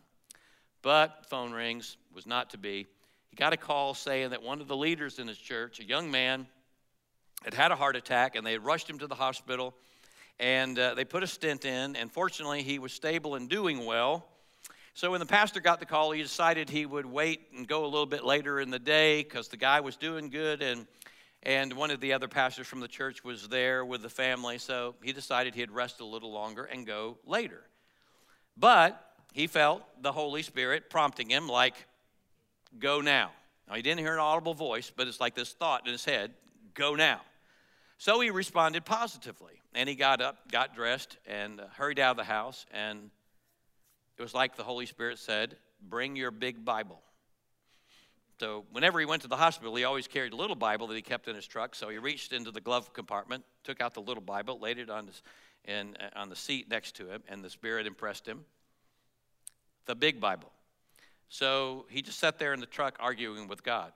But 0.81 1.27
phone 1.29 1.51
rings, 1.51 1.97
was 2.15 2.29
not 2.29 2.51
to 2.51 2.59
be. 2.59 2.87
He 3.29 3.35
got 3.35 3.53
a 3.53 3.57
call 3.57 3.95
saying 3.95 4.31
that 4.31 4.45
one 4.45 4.61
of 4.61 4.69
the 4.69 4.77
leaders 4.77 5.19
in 5.19 5.27
his 5.27 5.39
church, 5.39 5.81
a 5.81 5.85
young 5.85 6.13
man, 6.13 6.47
had 7.43 7.55
had 7.55 7.73
a 7.73 7.77
heart 7.77 7.97
attack 7.97 8.37
and 8.37 8.47
they 8.47 8.53
had 8.53 8.65
rushed 8.65 8.89
him 8.89 9.01
to 9.01 9.09
the 9.09 9.17
hospital 9.17 9.75
and 10.39 10.79
uh, 10.79 10.95
they 10.95 11.05
put 11.05 11.23
a 11.23 11.27
stent 11.27 11.65
in, 11.65 11.97
and 11.97 12.11
fortunately, 12.11 12.63
he 12.63 12.79
was 12.79 12.93
stable 12.93 13.35
and 13.35 13.49
doing 13.49 13.85
well. 13.85 14.27
So 14.95 15.11
when 15.13 15.21
the 15.21 15.27
pastor 15.27 15.61
got 15.61 15.81
the 15.81 15.87
call, 15.87 16.11
he 16.11 16.23
decided 16.23 16.69
he 16.69 16.85
would 16.85 17.07
wait 17.07 17.41
and 17.57 17.67
go 17.67 17.85
a 17.85 17.87
little 17.87 18.07
bit 18.07 18.25
later 18.25 18.61
in 18.61 18.69
the 18.69 18.79
day 18.79 19.23
because 19.23 19.49
the 19.49 19.57
guy 19.57 19.81
was 19.81 19.97
doing 19.97 20.29
good, 20.29 20.63
and 20.63 20.87
and 21.45 21.73
one 21.73 21.91
of 21.91 22.01
the 22.01 22.13
other 22.13 22.29
pastors 22.29 22.67
from 22.67 22.81
the 22.81 22.89
church 22.89 23.25
was 23.25 23.49
there 23.49 23.85
with 23.85 24.03
the 24.03 24.09
family. 24.09 24.59
So 24.59 24.95
he 25.03 25.13
decided 25.13 25.55
he'd 25.55 25.71
rest 25.71 26.01
a 26.01 26.05
little 26.05 26.31
longer 26.31 26.65
and 26.65 26.87
go 26.87 27.19
later. 27.27 27.65
But 28.57 29.03
he 29.33 29.47
felt 29.47 29.83
the 30.03 30.13
Holy 30.13 30.43
Spirit 30.43 30.89
prompting 30.91 31.31
him, 31.31 31.49
like, 31.49 31.75
"Go 32.79 33.01
now." 33.01 33.33
Now 33.67 33.75
he 33.75 33.83
didn't 33.83 34.01
hear 34.01 34.13
an 34.13 34.21
audible 34.21 34.55
voice, 34.55 34.93
but 34.95 35.09
it's 35.09 35.21
like 35.21 35.35
this 35.35 35.53
thought 35.53 35.87
in 35.87 35.93
his 35.93 36.05
head, 36.05 36.35
"Go 36.75 36.95
now." 36.95 37.23
So 37.97 38.21
he 38.21 38.31
responded 38.31 38.85
positively. 38.85 39.62
And 39.75 39.89
he 39.89 39.95
got 39.95 40.21
up, 40.21 40.51
got 40.51 40.75
dressed, 40.75 41.17
and 41.27 41.61
uh, 41.61 41.65
hurried 41.77 41.99
out 41.99 42.13
of 42.13 42.17
the 42.17 42.25
house. 42.25 42.67
And 42.73 43.11
it 44.19 44.23
was 44.23 44.35
like 44.35 44.57
the 44.57 44.65
Holy 44.65 44.87
Spirit 44.87 45.19
said, 45.19 45.57
Bring 45.89 46.15
your 46.15 46.31
big 46.31 46.65
Bible. 46.65 47.01
So 48.39 48.65
whenever 48.73 48.99
he 48.99 49.07
went 49.07 49.23
to 49.23 49.29
the 49.29 49.37
hospital, 49.37 49.75
he 49.77 49.85
always 49.85 50.09
carried 50.09 50.33
a 50.33 50.37
little 50.37 50.57
Bible 50.57 50.89
that 50.89 50.95
he 50.97 51.03
kept 51.03 51.29
in 51.29 51.37
his 51.37 51.47
truck. 51.47 51.75
So 51.75 51.89
he 51.89 51.99
reached 51.99 52.33
into 52.33 52.51
the 52.51 52.61
glove 52.61 52.93
compartment, 52.93 53.45
took 53.63 53.81
out 53.81 53.95
the 53.95 54.03
little 54.03 54.23
Bible, 54.23 54.59
laid 54.59 54.79
it 54.79 54.91
on, 54.91 55.07
his, 55.07 55.23
in, 55.65 55.97
uh, 56.01 56.19
on 56.19 56.29
the 56.29 56.37
seat 56.37 56.69
next 56.69 56.97
to 56.97 57.09
him, 57.09 57.23
and 57.29 57.45
the 57.45 57.51
Spirit 57.51 57.87
impressed 57.87 58.27
him. 58.27 58.45
The 59.87 59.95
big 59.95 60.21
Bible. 60.21 60.51
So 61.29 61.87
he 61.89 62.03
just 62.03 62.19
sat 62.19 62.39
there 62.39 62.53
in 62.53 62.61
the 62.61 62.67
truck 62.67 62.97
arguing 63.01 63.49
with 63.49 63.63
God 63.63 63.93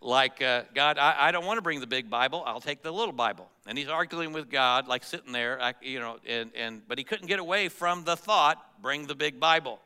like, 0.00 0.40
uh, 0.40 0.62
God, 0.74 0.98
I, 0.98 1.28
I 1.28 1.32
don't 1.32 1.44
want 1.44 1.58
to 1.58 1.62
bring 1.62 1.80
the 1.80 1.86
big 1.86 2.08
Bible. 2.08 2.42
I'll 2.46 2.60
take 2.60 2.82
the 2.82 2.92
little 2.92 3.12
Bible. 3.12 3.48
And 3.66 3.76
he's 3.76 3.88
arguing 3.88 4.32
with 4.32 4.50
God, 4.50 4.88
like 4.88 5.04
sitting 5.04 5.32
there, 5.32 5.60
I, 5.60 5.74
you 5.82 6.00
know, 6.00 6.18
and, 6.26 6.50
and, 6.56 6.82
but 6.88 6.98
he 6.98 7.04
couldn't 7.04 7.26
get 7.26 7.38
away 7.38 7.68
from 7.68 8.04
the 8.04 8.16
thought, 8.16 8.80
bring 8.80 9.06
the 9.06 9.14
big 9.14 9.38
Bible. 9.38 9.78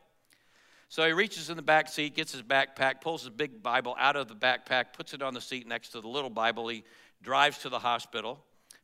So 0.89 1.05
he 1.05 1.13
reaches 1.13 1.51
in 1.51 1.57
the 1.57 1.63
back 1.63 1.89
seat, 1.89 2.15
gets 2.15 2.31
his 2.33 2.43
backpack, 2.43 3.01
pulls 3.01 3.23
his 3.23 3.31
big 3.31 3.63
Bible 3.63 3.97
out 3.99 4.15
of 4.15 4.29
the 4.29 4.35
backpack, 4.35 4.93
puts 4.93 5.15
it 5.15 5.23
on 5.23 5.35
the 5.35 5.41
seat 5.41 5.67
next 5.67 5.89
to 5.91 6.01
the 6.01 6.09
little 6.09 6.31
Bible. 6.31 6.69
He 6.69 6.85
drives 7.23 7.59
to 7.59 7.69
the 7.69 7.81
hospital, 7.81 8.39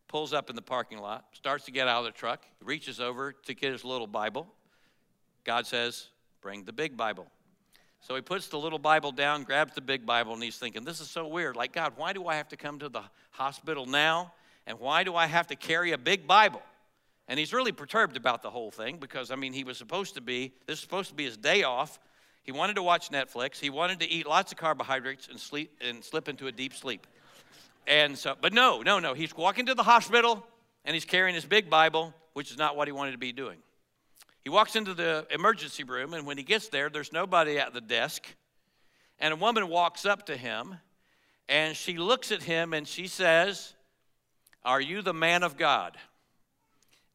pulls 0.08 0.32
up 0.32 0.50
in 0.50 0.56
the 0.56 0.62
parking 0.62 0.98
lot, 0.98 1.26
starts 1.32 1.64
to 1.66 1.70
get 1.70 1.86
out 1.86 2.00
of 2.00 2.06
the 2.06 2.18
truck, 2.18 2.44
reaches 2.64 2.98
over 2.98 3.32
to 3.32 3.54
get 3.54 3.70
his 3.70 3.84
little 3.84 4.08
Bible. 4.08 4.48
God 5.44 5.66
says, 5.66 6.08
Bring 6.40 6.64
the 6.64 6.72
big 6.72 6.96
Bible. 6.96 7.26
So 8.00 8.14
he 8.14 8.22
puts 8.22 8.48
the 8.48 8.58
little 8.58 8.78
Bible 8.78 9.12
down, 9.12 9.42
grabs 9.42 9.74
the 9.74 9.80
big 9.80 10.06
Bible, 10.06 10.32
and 10.32 10.42
he's 10.42 10.56
thinking, 10.56 10.84
This 10.84 11.00
is 11.00 11.10
so 11.10 11.26
weird. 11.26 11.56
Like, 11.56 11.72
God, 11.72 11.92
why 11.96 12.12
do 12.12 12.26
I 12.26 12.36
have 12.36 12.48
to 12.48 12.56
come 12.56 12.78
to 12.78 12.88
the 12.88 13.02
hospital 13.30 13.86
now? 13.86 14.32
And 14.66 14.78
why 14.78 15.04
do 15.04 15.16
I 15.16 15.26
have 15.26 15.46
to 15.48 15.56
carry 15.56 15.92
a 15.92 15.98
big 15.98 16.26
Bible? 16.26 16.62
And 17.28 17.38
he's 17.38 17.52
really 17.52 17.72
perturbed 17.72 18.16
about 18.16 18.42
the 18.42 18.50
whole 18.50 18.70
thing 18.70 18.98
because, 18.98 19.30
I 19.30 19.36
mean, 19.36 19.52
he 19.52 19.64
was 19.64 19.78
supposed 19.78 20.14
to 20.14 20.20
be, 20.20 20.52
this 20.66 20.78
is 20.78 20.82
supposed 20.82 21.10
to 21.10 21.14
be 21.14 21.24
his 21.24 21.36
day 21.36 21.62
off. 21.62 21.98
He 22.42 22.52
wanted 22.52 22.74
to 22.74 22.82
watch 22.82 23.10
Netflix. 23.10 23.58
He 23.58 23.70
wanted 23.70 24.00
to 24.00 24.08
eat 24.08 24.26
lots 24.26 24.50
of 24.50 24.58
carbohydrates 24.58 25.28
and 25.28 25.38
sleep 25.38 25.76
and 25.80 26.02
slip 26.02 26.28
into 26.28 26.46
a 26.46 26.52
deep 26.52 26.74
sleep. 26.74 27.06
And 27.86 28.16
so, 28.16 28.34
but 28.40 28.52
no, 28.52 28.82
no, 28.82 28.98
no. 28.98 29.14
He's 29.14 29.36
walking 29.36 29.66
to 29.66 29.74
the 29.74 29.82
hospital 29.82 30.44
and 30.84 30.94
he's 30.94 31.04
carrying 31.04 31.34
his 31.34 31.44
big 31.44 31.70
Bible, 31.70 32.14
which 32.32 32.50
is 32.50 32.58
not 32.58 32.76
what 32.76 32.88
he 32.88 32.92
wanted 32.92 33.12
to 33.12 33.18
be 33.18 33.32
doing. 33.32 33.58
He 34.44 34.50
walks 34.50 34.74
into 34.74 34.94
the 34.94 35.26
emergency 35.30 35.84
room, 35.84 36.14
and 36.14 36.26
when 36.26 36.38
he 36.38 36.42
gets 36.42 36.68
there, 36.68 36.88
there's 36.88 37.12
nobody 37.12 37.58
at 37.58 37.74
the 37.74 37.80
desk. 37.80 38.26
And 39.18 39.34
a 39.34 39.36
woman 39.36 39.68
walks 39.68 40.06
up 40.06 40.26
to 40.26 40.36
him, 40.36 40.76
and 41.48 41.76
she 41.76 41.98
looks 41.98 42.32
at 42.32 42.42
him 42.42 42.72
and 42.72 42.86
she 42.86 43.06
says, 43.06 43.74
Are 44.64 44.80
you 44.80 45.02
the 45.02 45.12
man 45.12 45.42
of 45.42 45.56
God? 45.56 45.96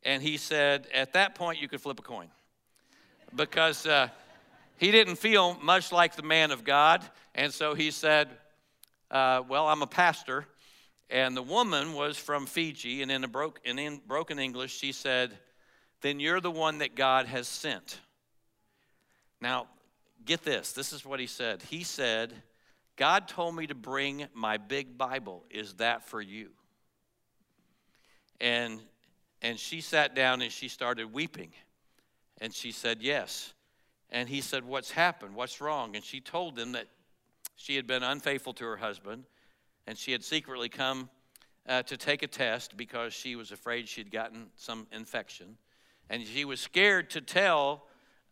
And 0.03 0.21
he 0.21 0.37
said, 0.37 0.87
At 0.93 1.13
that 1.13 1.35
point, 1.35 1.61
you 1.61 1.67
could 1.67 1.81
flip 1.81 1.99
a 1.99 2.03
coin. 2.03 2.27
Because 3.33 3.87
uh, 3.87 4.09
he 4.77 4.91
didn't 4.91 5.15
feel 5.15 5.55
much 5.55 5.91
like 5.91 6.15
the 6.15 6.23
man 6.23 6.51
of 6.51 6.63
God. 6.63 7.03
And 7.33 7.51
so 7.51 7.73
he 7.73 7.89
said, 7.89 8.29
uh, 9.09 9.41
Well, 9.47 9.67
I'm 9.67 9.81
a 9.81 9.87
pastor. 9.87 10.45
And 11.09 11.35
the 11.35 11.43
woman 11.43 11.93
was 11.93 12.17
from 12.17 12.45
Fiji, 12.45 13.01
and 13.03 13.11
in, 13.11 13.23
a 13.23 13.27
broke, 13.27 13.59
in 13.63 14.01
broken 14.07 14.37
English, 14.37 14.77
she 14.77 14.91
said, 14.91 15.37
then 16.05 16.19
you're 16.19 16.39
the 16.39 16.51
one 16.51 16.77
that 16.77 16.95
God 16.95 17.25
has 17.25 17.47
sent. 17.47 17.99
Now, 19.41 19.67
get 20.23 20.43
this. 20.43 20.71
This 20.71 20.93
is 20.93 21.03
what 21.03 21.19
he 21.19 21.25
said. 21.25 21.63
He 21.63 21.83
said, 21.83 22.31
God 22.95 23.27
told 23.27 23.55
me 23.55 23.65
to 23.65 23.73
bring 23.73 24.27
my 24.35 24.57
big 24.57 24.99
Bible. 24.99 25.43
Is 25.49 25.73
that 25.75 26.07
for 26.07 26.21
you? 26.21 26.49
And 28.39 28.79
and 29.41 29.59
she 29.59 29.81
sat 29.81 30.15
down 30.15 30.41
and 30.41 30.51
she 30.51 30.67
started 30.67 31.11
weeping. 31.11 31.51
And 32.39 32.53
she 32.53 32.71
said, 32.71 32.99
Yes. 33.01 33.53
And 34.11 34.29
he 34.29 34.41
said, 34.41 34.63
What's 34.63 34.91
happened? 34.91 35.33
What's 35.33 35.59
wrong? 35.59 35.95
And 35.95 36.05
she 36.05 36.21
told 36.21 36.57
him 36.57 36.73
that 36.73 36.87
she 37.55 37.75
had 37.75 37.87
been 37.87 38.03
unfaithful 38.03 38.53
to 38.53 38.65
her 38.65 38.77
husband 38.77 39.23
and 39.87 39.97
she 39.97 40.11
had 40.11 40.23
secretly 40.23 40.69
come 40.69 41.09
uh, 41.67 41.81
to 41.83 41.97
take 41.97 42.21
a 42.21 42.27
test 42.27 42.77
because 42.77 43.11
she 43.11 43.35
was 43.35 43.51
afraid 43.51 43.87
she'd 43.87 44.11
gotten 44.11 44.47
some 44.55 44.85
infection. 44.91 45.57
And 46.09 46.25
she 46.25 46.45
was 46.45 46.59
scared 46.59 47.09
to 47.11 47.21
tell 47.21 47.83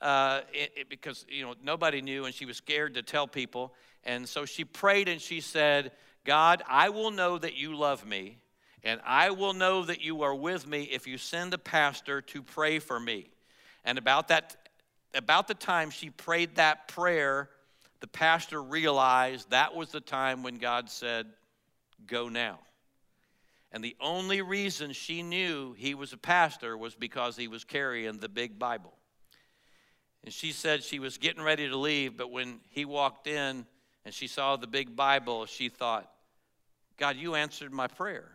uh, 0.03 0.41
it, 0.51 0.71
it, 0.76 0.89
because 0.89 1.26
you 1.30 1.43
know 1.43 1.55
nobody 1.63 2.01
knew, 2.01 2.26
and 2.26 2.36
she 2.36 2.45
was 2.45 2.57
scared 2.57 2.95
to 2.95 3.01
tell 3.01 3.26
people. 3.26 3.74
And 4.03 4.28
so 4.28 4.45
she 4.45 4.65
prayed 4.65 5.07
and 5.07 5.21
she 5.21 5.39
said, 5.39 5.93
"God, 6.26 6.61
I 6.67 6.89
will 6.89 7.09
know 7.09 7.38
that 7.38 7.55
you 7.55 7.76
love 7.76 8.05
me, 8.05 8.38
and 8.84 8.99
I 9.05 9.32
will 9.32 9.53
know 9.53 9.86
that 9.86 10.01
you 10.01 10.24
are 10.24 10.36
with 10.36 10.67
me 10.67 10.84
if 10.84 11.07
you 11.07 11.17
send 11.17 11.53
a 11.53 11.57
pastor 11.57 12.21
to 12.21 12.43
pray 12.43 12.80
for 12.80 12.99
me." 12.99 13.30
And 13.86 13.97
about 13.97 14.28
that, 14.28 14.57
about 15.15 15.47
the 15.47 15.53
time 15.53 15.89
she 15.89 16.09
prayed 16.09 16.55
that 16.55 16.89
prayer, 16.89 17.49
the 18.01 18.07
pastor 18.07 18.61
realized 18.61 19.51
that 19.51 19.74
was 19.74 19.89
the 19.89 20.01
time 20.01 20.43
when 20.43 20.55
God 20.55 20.89
said, 20.89 21.28
"Go 22.05 22.28
now." 22.28 22.59
And 23.74 23.84
the 23.84 23.95
only 23.99 24.43
reason 24.43 24.93
she 24.93 25.24
knew 25.24 25.74
he 25.74 25.95
was 25.95 26.13
a 26.13 26.17
pastor 26.17 26.78
was 26.78 26.93
because 26.93 27.36
he 27.36 27.47
was 27.47 27.63
carrying 27.63 28.19
the 28.19 28.30
big 28.30 28.59
Bible. 28.59 28.93
And 30.24 30.32
she 30.32 30.51
said 30.51 30.84
she 30.84 30.99
was 30.99 31.17
getting 31.17 31.41
ready 31.41 31.67
to 31.67 31.76
leave, 31.76 32.15
but 32.15 32.32
when 32.32 32.59
he 32.69 32.86
walked 32.86 33.26
in 33.26 33.65
and 34.05 34.13
she 34.13 34.28
saw 34.28 34.55
the 34.55 34.67
big 34.67 34.95
Bible, 34.95 35.47
she 35.47 35.69
thought, 35.69 36.09
God, 36.97 37.17
you 37.17 37.34
answered 37.34 37.74
my 37.74 37.88
prayer. 37.88 38.30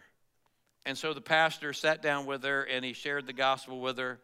And 0.84 0.98
so 0.98 1.14
the 1.14 1.20
pastor 1.20 1.72
sat 1.72 2.02
down 2.02 2.26
with 2.26 2.42
her 2.42 2.64
and 2.64 2.84
he 2.84 2.92
shared 2.92 3.26
the 3.26 3.32
gospel 3.32 3.80
with 3.80 3.96
her. 3.98 4.18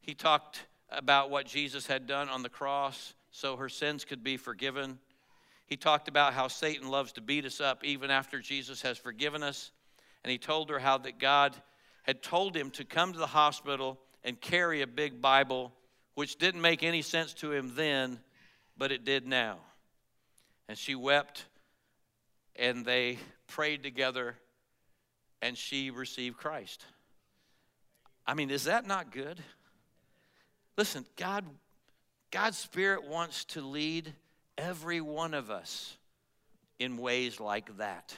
He 0.00 0.12
talked 0.12 0.66
about 0.90 1.30
what 1.30 1.46
Jesus 1.46 1.86
had 1.86 2.06
done 2.06 2.28
on 2.28 2.42
the 2.42 2.48
cross 2.50 3.14
so 3.30 3.56
her 3.56 3.70
sins 3.70 4.04
could 4.04 4.22
be 4.22 4.36
forgiven. 4.36 4.98
He 5.64 5.76
talked 5.76 6.08
about 6.08 6.34
how 6.34 6.48
Satan 6.48 6.90
loves 6.90 7.12
to 7.12 7.22
beat 7.22 7.46
us 7.46 7.60
up 7.60 7.82
even 7.82 8.10
after 8.10 8.40
Jesus 8.40 8.82
has 8.82 8.98
forgiven 8.98 9.42
us 9.42 9.70
and 10.24 10.30
he 10.30 10.38
told 10.38 10.70
her 10.70 10.78
how 10.78 10.98
that 10.98 11.18
God 11.18 11.56
had 12.02 12.22
told 12.22 12.56
him 12.56 12.70
to 12.72 12.84
come 12.84 13.12
to 13.12 13.18
the 13.18 13.26
hospital 13.26 13.98
and 14.24 14.40
carry 14.40 14.82
a 14.82 14.86
big 14.86 15.20
Bible, 15.20 15.72
which 16.14 16.36
didn't 16.36 16.60
make 16.60 16.82
any 16.82 17.02
sense 17.02 17.32
to 17.34 17.52
him 17.52 17.72
then, 17.74 18.20
but 18.76 18.92
it 18.92 19.04
did 19.04 19.26
now. 19.26 19.58
And 20.68 20.76
she 20.76 20.94
wept, 20.94 21.46
and 22.56 22.84
they 22.84 23.18
prayed 23.46 23.82
together, 23.82 24.36
and 25.42 25.56
she 25.56 25.90
received 25.90 26.36
Christ. 26.36 26.84
I 28.26 28.34
mean, 28.34 28.50
is 28.50 28.64
that 28.64 28.86
not 28.86 29.10
good? 29.10 29.40
Listen, 30.76 31.04
God, 31.16 31.44
God's 32.30 32.58
Spirit 32.58 33.04
wants 33.04 33.44
to 33.46 33.60
lead 33.60 34.12
every 34.56 35.00
one 35.00 35.34
of 35.34 35.50
us 35.50 35.96
in 36.78 36.96
ways 36.96 37.40
like 37.40 37.76
that. 37.78 38.16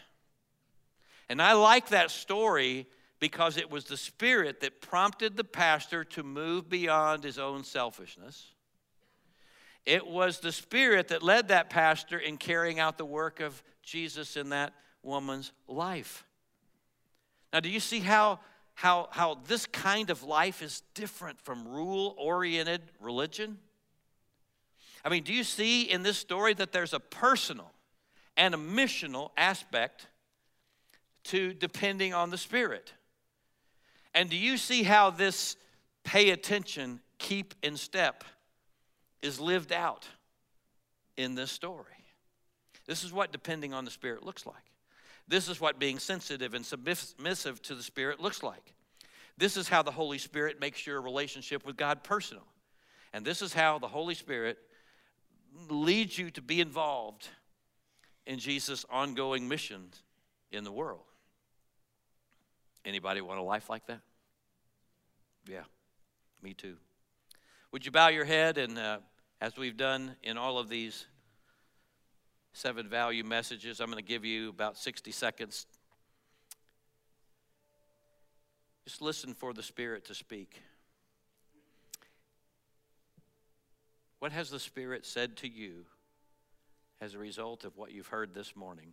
And 1.29 1.41
I 1.41 1.53
like 1.53 1.89
that 1.89 2.11
story 2.11 2.87
because 3.21 3.57
it 3.57 3.71
was 3.71 3.85
the 3.85 3.97
Spirit 3.97 4.61
that 4.61 4.81
prompted 4.81 5.37
the 5.37 5.45
pastor 5.45 6.03
to 6.05 6.23
move 6.23 6.69
beyond 6.69 7.23
his 7.23 7.39
own 7.39 7.63
selfishness. 7.63 8.49
It 9.87 10.07
was 10.07 10.41
the 10.41 10.53
Spirit 10.53 11.09
that 11.09 11.23
led 11.23 11.49
that 11.49 11.71
pastor 11.71 12.19
in 12.19 12.37
carrying 12.37 12.81
out 12.81 12.99
the 12.99 13.05
work 13.05 13.41
of 13.41 13.63
Jesus 13.83 14.37
in 14.37 14.51
that 14.51 14.73
woman's 15.03 15.53
life. 15.69 16.25
Now, 17.53 17.61
do 17.61 17.69
you 17.69 17.81
see 17.81 18.01
how, 18.01 18.41
how, 18.75 19.09
how 19.11 19.39
this 19.47 19.67
kind 19.67 20.11
of 20.11 20.23
life 20.23 20.63
is 20.63 20.83
different 20.95 21.41
from 21.41 21.69
rule 21.69 22.15
oriented 22.19 22.83
religion? 23.01 23.59
I 25.05 25.09
mean, 25.09 25.25
do 25.25 25.33
you 25.33 25.45
see 25.45 25.83
in 25.83 26.03
this 26.03 26.19
story 26.19 26.55
that 26.55 26.73
there's 26.73 26.93
a 26.93 27.01
personal 27.01 27.73
and 28.37 28.55
a 28.55 28.59
missional 28.59 29.31
aspect 29.37 30.07
to 31.25 31.55
depending 31.55 32.15
on 32.15 32.31
the 32.31 32.39
Spirit. 32.39 32.93
And 34.15 34.29
do 34.29 34.37
you 34.37 34.57
see 34.57 34.83
how 34.83 35.11
this 35.11 35.57
pay 36.05 36.31
attention, 36.31 37.01
keep 37.19 37.55
in 37.63 37.77
step 37.77 38.25
is 39.23 39.41
lived 39.41 39.73
out 39.73 40.07
in 41.17 41.35
this 41.35 41.51
story? 41.51 41.87
This 42.87 43.05
is 43.05 43.13
what 43.13 43.33
depending 43.33 43.73
on 43.73 43.85
the 43.85 43.91
Spirit 43.91 44.25
looks 44.25 44.45
like. 44.45 44.57
This 45.29 45.49
is 45.49 45.61
what 45.61 45.79
being 45.79 45.99
sensitive 45.99 46.53
and 46.55 46.67
submissive 46.67 47.63
to 47.63 47.75
the 47.75 47.83
Spirit 47.83 48.21
looks 48.21 48.43
like. 48.43 48.75
This 49.39 49.57
is 49.57 49.69
how 49.69 49.83
the 49.83 49.93
Holy 49.93 50.19
Spirit 50.19 50.61
makes 50.61 50.87
your 50.87 51.01
relationship 51.01 51.65
with 51.65 51.77
God 51.77 52.03
personal. 52.03 52.45
And 53.13 53.25
this 53.25 53.41
is 53.41 53.55
how 53.55 53.79
the 53.79 53.89
Holy 53.89 54.15
Spirit 54.15 54.59
leads 55.69 56.19
you 56.19 56.31
to 56.33 56.43
be 56.43 56.61
involved 56.61 57.29
in 58.27 58.39
Jesus' 58.39 58.85
ongoing 58.91 59.49
mission 59.49 59.89
in 60.51 60.65
the 60.65 60.73
world. 60.73 61.05
Anybody 62.85 63.21
want 63.21 63.39
a 63.39 63.43
life 63.43 63.71
like 63.71 63.87
that? 63.87 64.01
Yeah, 65.49 65.65
me 66.43 66.55
too. 66.55 66.77
Would 67.73 67.87
you 67.87 67.93
bow 67.93 68.09
your 68.09 68.25
head 68.25 68.59
and, 68.59 68.79
uh, 68.79 68.99
as 69.41 69.57
we've 69.57 69.77
done 69.77 70.17
in 70.23 70.37
all 70.37 70.59
of 70.59 70.69
these 70.69 71.07
seven 72.53 72.89
value 72.89 73.25
messages, 73.25 73.81
I'm 73.81 73.87
going 73.87 73.97
to 73.97 74.09
give 74.09 74.25
you 74.25 74.49
about 74.49 74.77
60 74.77 75.11
seconds. 75.11 75.67
Just 78.85 79.01
listen 79.01 79.35
for 79.35 79.53
the 79.53 79.63
Spirit 79.63 80.05
to 80.07 80.15
speak. 80.15 80.61
What 84.19 84.33
has 84.33 84.51
the 84.51 84.61
Spirit 84.61 85.07
said 85.07 85.37
to 85.39 85.49
you 85.49 85.87
as 87.01 87.15
a 87.15 87.19
result 87.19 87.65
of 87.65 87.77
what 87.77 87.93
you've 87.93 88.09
heard 88.09 88.35
this 88.35 88.55
morning? 88.55 88.93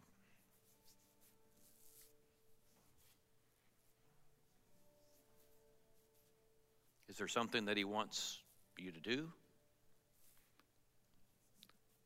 There 7.19 7.27
something 7.27 7.65
that 7.65 7.77
He 7.77 7.83
wants 7.83 8.39
you 8.77 8.91
to 8.91 8.99
do? 8.99 9.31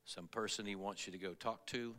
Some 0.05 0.27
person 0.27 0.65
He 0.65 0.75
wants 0.75 1.07
you 1.07 1.13
to 1.13 1.19
go 1.19 1.33
talk 1.33 1.65
to? 1.67 1.93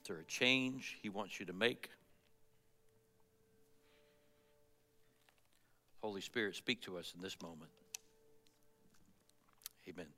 Is 0.00 0.08
there 0.08 0.18
a 0.18 0.24
change 0.24 0.98
He 1.02 1.08
wants 1.08 1.38
you 1.38 1.46
to 1.46 1.52
make? 1.52 1.90
Holy 6.02 6.20
Spirit, 6.20 6.56
speak 6.56 6.82
to 6.82 6.98
us 6.98 7.12
in 7.16 7.22
this 7.22 7.36
moment. 7.42 7.70
Amen. 9.88 10.15